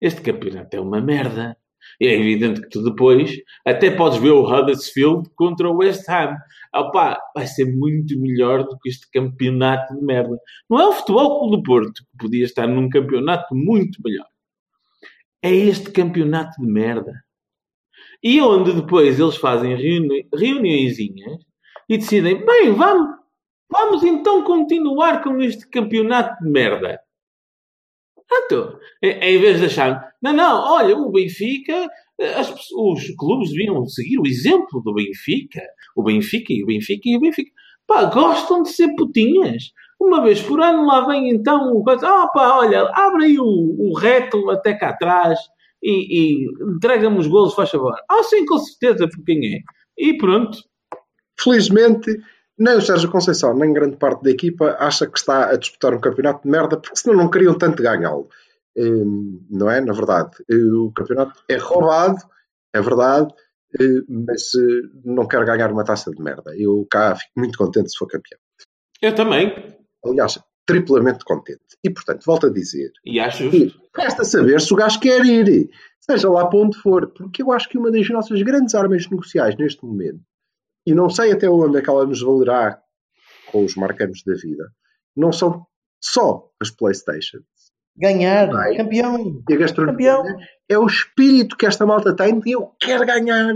Este 0.00 0.20
campeonato 0.20 0.76
é 0.76 0.80
uma 0.80 1.00
merda. 1.00 1.56
E 2.00 2.06
é 2.06 2.14
evidente 2.14 2.60
que 2.60 2.68
tu 2.68 2.82
depois 2.82 3.30
até 3.64 3.90
podes 3.90 4.18
ver 4.18 4.30
o 4.30 4.44
Huddersfield 4.44 5.30
contra 5.36 5.68
o 5.68 5.76
West 5.76 6.08
Ham. 6.08 6.36
Opá, 6.74 7.18
vai 7.34 7.46
ser 7.46 7.64
muito 7.64 8.18
melhor 8.18 8.64
do 8.64 8.78
que 8.78 8.88
este 8.88 9.08
campeonato 9.10 9.94
de 9.94 10.04
merda. 10.04 10.36
Não 10.68 10.80
é 10.80 10.86
o 10.88 10.92
Futebol 10.92 11.48
do 11.50 11.62
Porto, 11.62 12.02
que 12.02 12.18
podia 12.18 12.44
estar 12.44 12.66
num 12.66 12.88
campeonato 12.88 13.54
muito 13.54 14.00
melhor. 14.04 14.26
É 15.42 15.54
este 15.54 15.90
campeonato 15.90 16.60
de 16.60 16.66
merda. 16.66 17.12
E 18.22 18.40
onde 18.40 18.72
depois 18.72 19.20
eles 19.20 19.36
fazem 19.36 19.76
reuni 19.76 20.28
reuniõezinhas 20.34 21.42
e 21.88 21.96
decidem, 21.96 22.44
bem, 22.44 22.72
vamos, 22.72 23.16
vamos 23.70 24.02
então 24.02 24.42
continuar 24.42 25.22
com 25.22 25.40
este 25.40 25.68
campeonato 25.68 26.42
de 26.42 26.50
merda. 26.50 27.00
Então, 28.32 28.78
em 29.02 29.38
vez 29.38 29.60
de 29.60 29.66
achar, 29.66 30.12
não, 30.20 30.32
não, 30.32 30.72
olha, 30.72 30.96
o 30.96 31.10
Benfica, 31.10 31.88
eh, 32.18 32.34
as 32.34 32.50
os 32.50 33.14
clubes 33.16 33.50
deviam 33.50 33.86
seguir 33.86 34.18
o 34.18 34.26
exemplo 34.26 34.82
do 34.82 34.94
Benfica. 34.94 35.62
O 35.96 36.02
Benfica 36.02 36.52
e 36.52 36.62
o 36.62 36.66
Benfica 36.66 37.08
e 37.08 37.16
o 37.16 37.20
Benfica. 37.20 37.50
Pá, 37.86 38.04
gostam 38.04 38.62
de 38.62 38.70
ser 38.70 38.94
putinhas. 38.96 39.70
Uma 40.00 40.22
vez 40.22 40.42
por 40.42 40.60
ano 40.60 40.86
lá 40.86 41.06
vem 41.06 41.30
então 41.30 41.72
o 41.72 41.82
coisa, 41.82 42.06
ah 42.06 42.30
olha, 42.34 42.82
abre 42.94 43.26
aí 43.26 43.38
o, 43.38 43.44
o 43.44 43.94
reto 43.94 44.50
até 44.50 44.74
cá 44.74 44.90
atrás 44.90 45.38
e, 45.82 46.44
e 46.44 46.46
entrega-me 46.76 47.18
os 47.18 47.26
golos, 47.26 47.54
faz 47.54 47.70
favor. 47.70 47.94
Ah, 48.10 48.22
sim, 48.24 48.44
com 48.44 48.58
certeza, 48.58 49.08
por 49.08 49.24
quem 49.24 49.38
é. 49.56 49.60
E 49.96 50.16
pronto. 50.18 50.58
Felizmente, 51.38 52.10
nem 52.58 52.76
o 52.76 52.80
Sérgio 52.82 53.10
Conceição, 53.10 53.54
nem 53.56 53.72
grande 53.72 53.96
parte 53.96 54.22
da 54.22 54.30
equipa 54.30 54.76
acha 54.78 55.06
que 55.06 55.18
está 55.18 55.50
a 55.50 55.56
disputar 55.56 55.94
um 55.94 56.00
campeonato 56.00 56.42
de 56.44 56.50
merda, 56.50 56.76
porque 56.76 56.96
senão 56.96 57.16
não 57.16 57.30
queriam 57.30 57.54
tanto 57.56 57.82
ganhá-lo. 57.82 58.28
Hum, 58.76 59.44
Não 59.50 59.70
é? 59.70 59.80
Na 59.80 59.92
verdade, 59.92 60.30
eh, 60.50 60.54
o 60.56 60.92
campeonato 60.92 61.42
é 61.48 61.56
roubado, 61.56 62.18
é 62.74 62.80
verdade, 62.80 63.32
eh, 63.80 64.02
mas 64.08 64.54
eh, 64.54 64.88
não 65.04 65.26
quero 65.26 65.46
ganhar 65.46 65.72
uma 65.72 65.84
taça 65.84 66.10
de 66.10 66.22
merda. 66.22 66.54
Eu 66.56 66.86
cá 66.90 67.14
fico 67.16 67.32
muito 67.36 67.56
contente 67.58 67.90
se 67.90 67.96
for 67.98 68.06
campeão. 68.06 68.38
Eu 69.00 69.14
também. 69.14 69.76
Aliás, 70.04 70.38
triplamente 70.66 71.24
contente. 71.24 71.60
E, 71.82 71.90
portanto, 71.90 72.22
volto 72.26 72.46
a 72.46 72.50
dizer, 72.52 72.90
E 73.04 73.18
acho 73.20 73.50
justo. 73.50 73.80
resta 73.96 74.24
saber 74.24 74.60
se 74.60 74.72
o 74.72 74.76
gajo 74.76 75.00
quer 75.00 75.24
ir, 75.24 75.70
seja 76.00 76.28
lá 76.28 76.46
para 76.46 76.58
onde 76.58 76.76
for, 76.78 77.06
porque 77.12 77.42
eu 77.42 77.52
acho 77.52 77.68
que 77.68 77.78
uma 77.78 77.90
das 77.90 78.08
nossas 78.10 78.42
grandes 78.42 78.74
armas 78.74 79.08
negociais 79.08 79.56
neste 79.56 79.84
momento, 79.84 80.20
e 80.86 80.94
não 80.94 81.10
sei 81.10 81.32
até 81.32 81.48
onde 81.50 81.78
é 81.78 81.82
que 81.82 81.90
ela 81.90 82.06
nos 82.06 82.22
valerá 82.22 82.80
com 83.50 83.64
os 83.64 83.74
marcanos 83.74 84.22
da 84.24 84.34
vida, 84.34 84.70
não 85.16 85.32
são 85.32 85.66
só 86.00 86.50
as 86.60 86.70
Playstation 86.70 87.38
Ganhar, 87.98 88.48
campeão. 88.76 89.42
e 89.48 89.54
a 89.54 89.56
gastronomia, 89.56 90.16
Campeão. 90.16 90.38
é 90.68 90.78
o 90.78 90.86
espírito 90.86 91.56
que 91.56 91.64
esta 91.64 91.86
malta 91.86 92.14
tem 92.14 92.38
de 92.38 92.52
eu 92.52 92.70
quero 92.78 93.06
ganhar, 93.06 93.54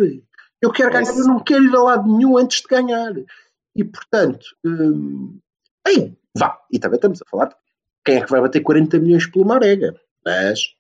eu 0.63 0.73
quero 0.73 0.91
ganhar, 0.91 1.11
eu 1.11 1.27
não 1.27 1.41
quero 1.41 1.65
ir 1.65 1.77
a 1.77 1.83
lado 1.83 2.11
nenhum 2.17 2.39
antes 2.39 2.63
de 2.63 2.69
ganhar. 2.69 3.13
E, 3.77 3.85
portanto, 3.85 4.47
hum, 4.65 5.39
aí, 5.87 6.17
vá, 6.37 6.59
e 6.73 6.79
também 6.79 6.97
estamos 6.97 7.21
a 7.21 7.29
falar 7.31 7.47
de 7.47 7.55
quem 8.05 8.17
é 8.17 8.25
que 8.25 8.31
vai 8.31 8.41
bater 8.41 8.61
40 8.61 8.99
milhões 8.99 9.27
pelo 9.27 9.45
Marega, 9.45 9.95
mas 10.25 10.75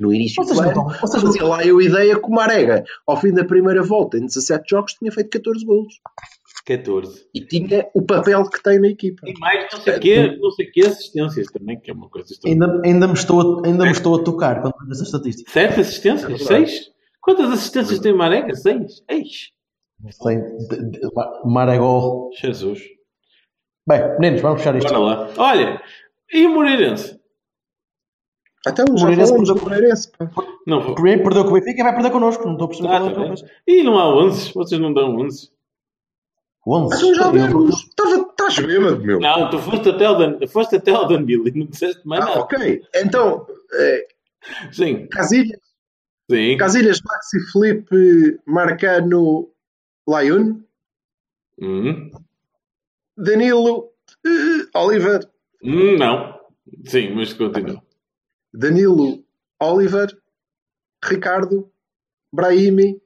no 0.00 0.12
início 0.12 0.42
Vocês 0.42 0.58
do 0.58 0.62
não 0.64 0.70
ano, 0.88 0.98
vocês 1.00 1.22
não- 1.22 1.32
fazia 1.32 1.44
lá 1.44 1.64
eu 1.64 1.80
ideia 1.80 2.18
que 2.18 2.26
o 2.26 2.30
Marega, 2.30 2.84
ao 3.06 3.16
fim 3.16 3.32
da 3.32 3.44
primeira 3.44 3.82
volta, 3.82 4.16
em 4.18 4.26
17 4.26 4.70
jogos, 4.70 4.92
tinha 4.94 5.10
feito 5.10 5.30
14 5.30 5.64
golos. 5.64 5.94
14. 6.64 7.26
E 7.34 7.40
tinha 7.40 7.88
o 7.94 8.02
papel 8.02 8.44
que 8.48 8.62
tem 8.62 8.78
na 8.78 8.88
equipa. 8.88 9.26
E 9.26 9.32
mais 9.38 9.66
não 9.72 9.80
sei 9.80 9.96
o 9.96 10.00
quê, 10.00 10.36
não 10.38 10.50
sei 10.50 10.66
o 10.66 10.70
quê, 10.72 10.80
assistências 10.82 11.46
também, 11.46 11.80
que 11.80 11.90
é 11.90 11.94
uma 11.94 12.08
coisa 12.10 12.30
estranha. 12.30 12.54
Ainda, 12.54 12.82
ainda, 12.84 13.08
me 13.08 13.14
estou 13.14 13.40
a, 13.40 13.66
ainda 13.66 13.84
me 13.84 13.90
estou 13.90 14.20
a 14.20 14.22
tocar 14.22 14.60
quando 14.60 14.74
vejo 14.80 14.92
essa 14.92 15.04
estatística. 15.04 15.50
Sete 15.50 15.80
assistências? 15.80 16.40
É. 16.40 16.44
Seis? 16.44 16.90
Quantas 17.22 17.50
assistências 17.52 17.98
tem 18.00 18.12
o 18.12 18.18
Marega? 18.18 18.54
Seis? 18.54 19.02
Eis. 19.08 19.50
Sem, 20.10 20.40
de, 20.68 20.90
de, 20.90 21.00
Maragol. 21.44 22.30
Jesus. 22.38 22.80
Bem, 23.86 24.00
meninos, 24.20 24.42
vamos 24.42 24.60
fechar 24.60 24.76
isto. 24.76 24.92
Bora 24.92 24.98
lá. 24.98 25.30
Olha, 25.38 25.82
e 26.32 26.46
o 26.46 26.50
Moreirense? 26.50 27.17
Até 28.66 28.82
um 28.82 28.96
já 28.96 29.04
Moreirense 29.04 29.32
perdeu- 29.34 29.56
Moreirense. 29.62 30.12
Não 30.66 30.80
vou. 30.82 30.94
Primeiro 30.94 31.22
perdeu 31.22 31.44
com 31.44 31.50
o 31.50 31.54
Benfica 31.54 31.80
e 31.80 31.84
vai 31.84 31.94
perder 31.94 32.10
connosco. 32.10 32.44
Não 32.44 32.52
estou 32.52 32.64
a 32.64 32.68
perceber 32.68 32.88
Ah, 32.88 33.06
é 33.06 33.34
tá. 33.36 33.46
E 33.66 33.82
não 33.82 33.98
há 33.98 34.14
11? 34.16 34.52
Vocês 34.52 34.80
não 34.80 34.92
dão 34.92 35.16
11? 35.16 35.50
11. 36.66 36.96
Então 36.96 37.14
já 37.14 37.30
vemos. 37.30 37.76
Estava- 37.84 38.28
Estás 38.30 38.58
bêbado, 38.60 39.02
meu. 39.04 39.20
Não, 39.20 39.50
tu 39.50 39.58
foste 39.58 39.88
até 39.90 40.04
Dan, 40.06 40.46
foste 40.48 40.76
até 40.76 40.90
ao 40.92 41.06
Danilo 41.08 41.46
e 41.48 41.52
não 41.52 41.66
disseste 41.66 42.06
mais 42.06 42.22
Ah, 42.24 42.28
nada. 42.28 42.40
ok. 42.40 42.82
Então, 42.94 43.46
eh, 43.74 44.06
Sim, 44.72 45.06
Casilhas, 45.08 45.60
sim. 46.30 46.56
Casilhas, 46.56 47.02
Maxi 47.02 47.40
Felipe, 47.52 48.38
Marcano, 48.46 49.50
Laiun, 50.06 50.62
Hum, 51.60 52.10
Danilo, 53.16 53.90
eh, 54.24 54.78
Oliver, 54.78 55.28
hum, 55.62 55.96
não. 55.98 56.38
Sim, 56.84 57.14
mas 57.14 57.32
continua. 57.32 57.82
Danilo, 58.58 59.24
Oliver, 59.62 60.08
Ricardo, 61.04 61.70
Brahimi, 62.32 63.00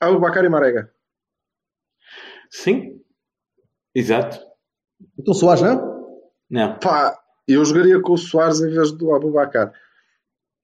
Abubacar 0.00 0.44
e 0.44 0.48
Marega. 0.48 0.94
Sim, 2.48 3.02
exato. 3.92 4.38
Então 5.18 5.34
Soares 5.34 5.60
não? 5.60 6.22
Não. 6.48 6.78
Pá, 6.78 7.20
eu 7.48 7.64
jogaria 7.64 8.00
com 8.00 8.12
o 8.12 8.16
Soares 8.16 8.60
em 8.60 8.70
vez 8.70 8.92
do 8.92 9.12
Abubacar. 9.12 9.72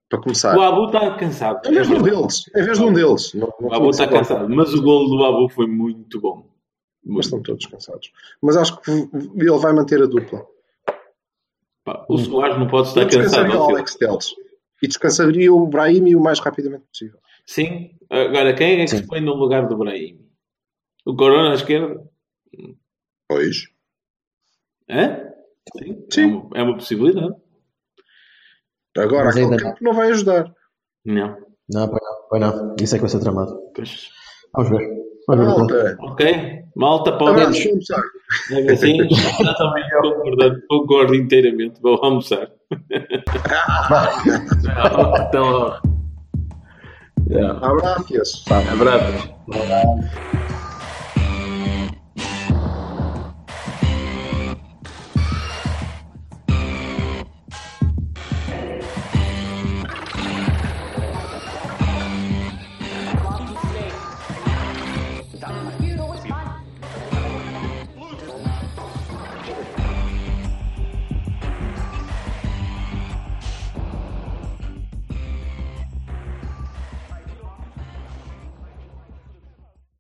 Para 0.09 0.21
começar. 0.21 0.57
O 0.57 0.63
Abu 0.63 0.87
está 0.87 1.17
cansado. 1.17 1.69
Em 1.69 1.75
vez 1.75 1.89
de 1.89 1.95
um 1.95 2.03
deles. 2.03 2.45
Em 2.55 2.63
vez 2.63 2.79
de 2.79 2.85
um 2.85 2.93
deles. 2.93 3.35
Não, 3.35 3.53
não 3.61 3.69
O 3.71 3.75
Abu 3.75 3.91
está 3.91 4.07
cansado. 4.07 4.49
Mas 4.49 4.73
o 4.73 4.83
golo 4.83 5.09
do 5.09 5.25
Abu 5.25 5.49
foi 5.49 5.67
muito 5.67 6.21
bom. 6.21 6.49
Mas 7.05 7.27
estão 7.27 7.43
todos 7.43 7.67
cansados. 7.67 8.13
Mas 8.41 8.57
acho 8.57 8.81
que 8.81 8.91
ele 8.93 9.59
vai 9.59 9.73
manter 9.73 10.01
a 10.01 10.07
dupla. 10.07 10.47
O 12.09 12.19
Soares 12.19 12.59
não 12.59 12.67
pode 12.69 12.89
Eu 12.89 13.03
estar 13.07 13.19
cansado. 13.19 13.21
descansaria 13.23 13.57
o 13.57 13.59
não, 13.59 13.71
Alex 13.71 13.95
Teles. 13.95 14.35
E 14.83 14.89
descansaria 14.89 15.53
o 15.53 15.67
Brahimi 15.67 16.17
o 16.17 16.21
mais 16.21 16.39
rapidamente 16.39 16.85
possível. 16.87 17.19
Sim. 17.47 17.91
Agora, 18.09 18.55
quem 18.55 18.81
é 18.81 18.85
que 18.85 18.89
Sim. 18.91 18.97
se 18.99 19.07
põe 19.07 19.21
no 19.21 19.35
lugar 19.35 19.67
do 19.69 19.77
Brahim? 19.77 20.19
O 21.07 21.15
Corona 21.15 21.51
à 21.51 21.55
esquerda? 21.55 22.03
Pois. 23.29 23.69
Hã? 24.89 25.21
Sim. 25.79 26.07
Sim. 26.11 26.23
É, 26.23 26.27
uma, 26.27 26.51
é 26.55 26.63
uma 26.63 26.75
possibilidade. 26.77 27.35
Agora, 28.97 29.27
Mas 29.27 29.37
aquele 29.37 29.51
ainda 29.53 29.63
campo 29.63 29.79
não 29.85 29.93
vai 29.93 30.11
ajudar. 30.11 30.53
Não. 31.05 31.37
Não, 31.73 31.89
pois 31.89 32.03
não, 32.03 32.29
pois 32.29 32.41
não. 32.41 32.77
Isso 32.81 32.95
é 32.95 32.99
que 32.99 33.03
vai 33.03 33.11
ser 33.11 33.21
tramado. 33.21 33.57
Pois. 33.75 34.09
Vamos 34.55 34.71
ver. 34.71 34.89
Vamos 35.29 35.47
ver. 35.47 35.57
Malta. 35.59 35.97
Ok. 36.01 36.63
Malta, 36.75 37.19
pode. 37.19 37.41
Assim, 38.73 38.99
exatamente, 39.01 39.91
concordo, 40.03 40.63
concordo 40.69 41.15
inteiramente. 41.15 41.81
Vou 41.83 41.99
almoçar. 42.03 42.49
Então, 45.29 45.81
Abraços. 47.63 48.45
abraço. 48.49 49.35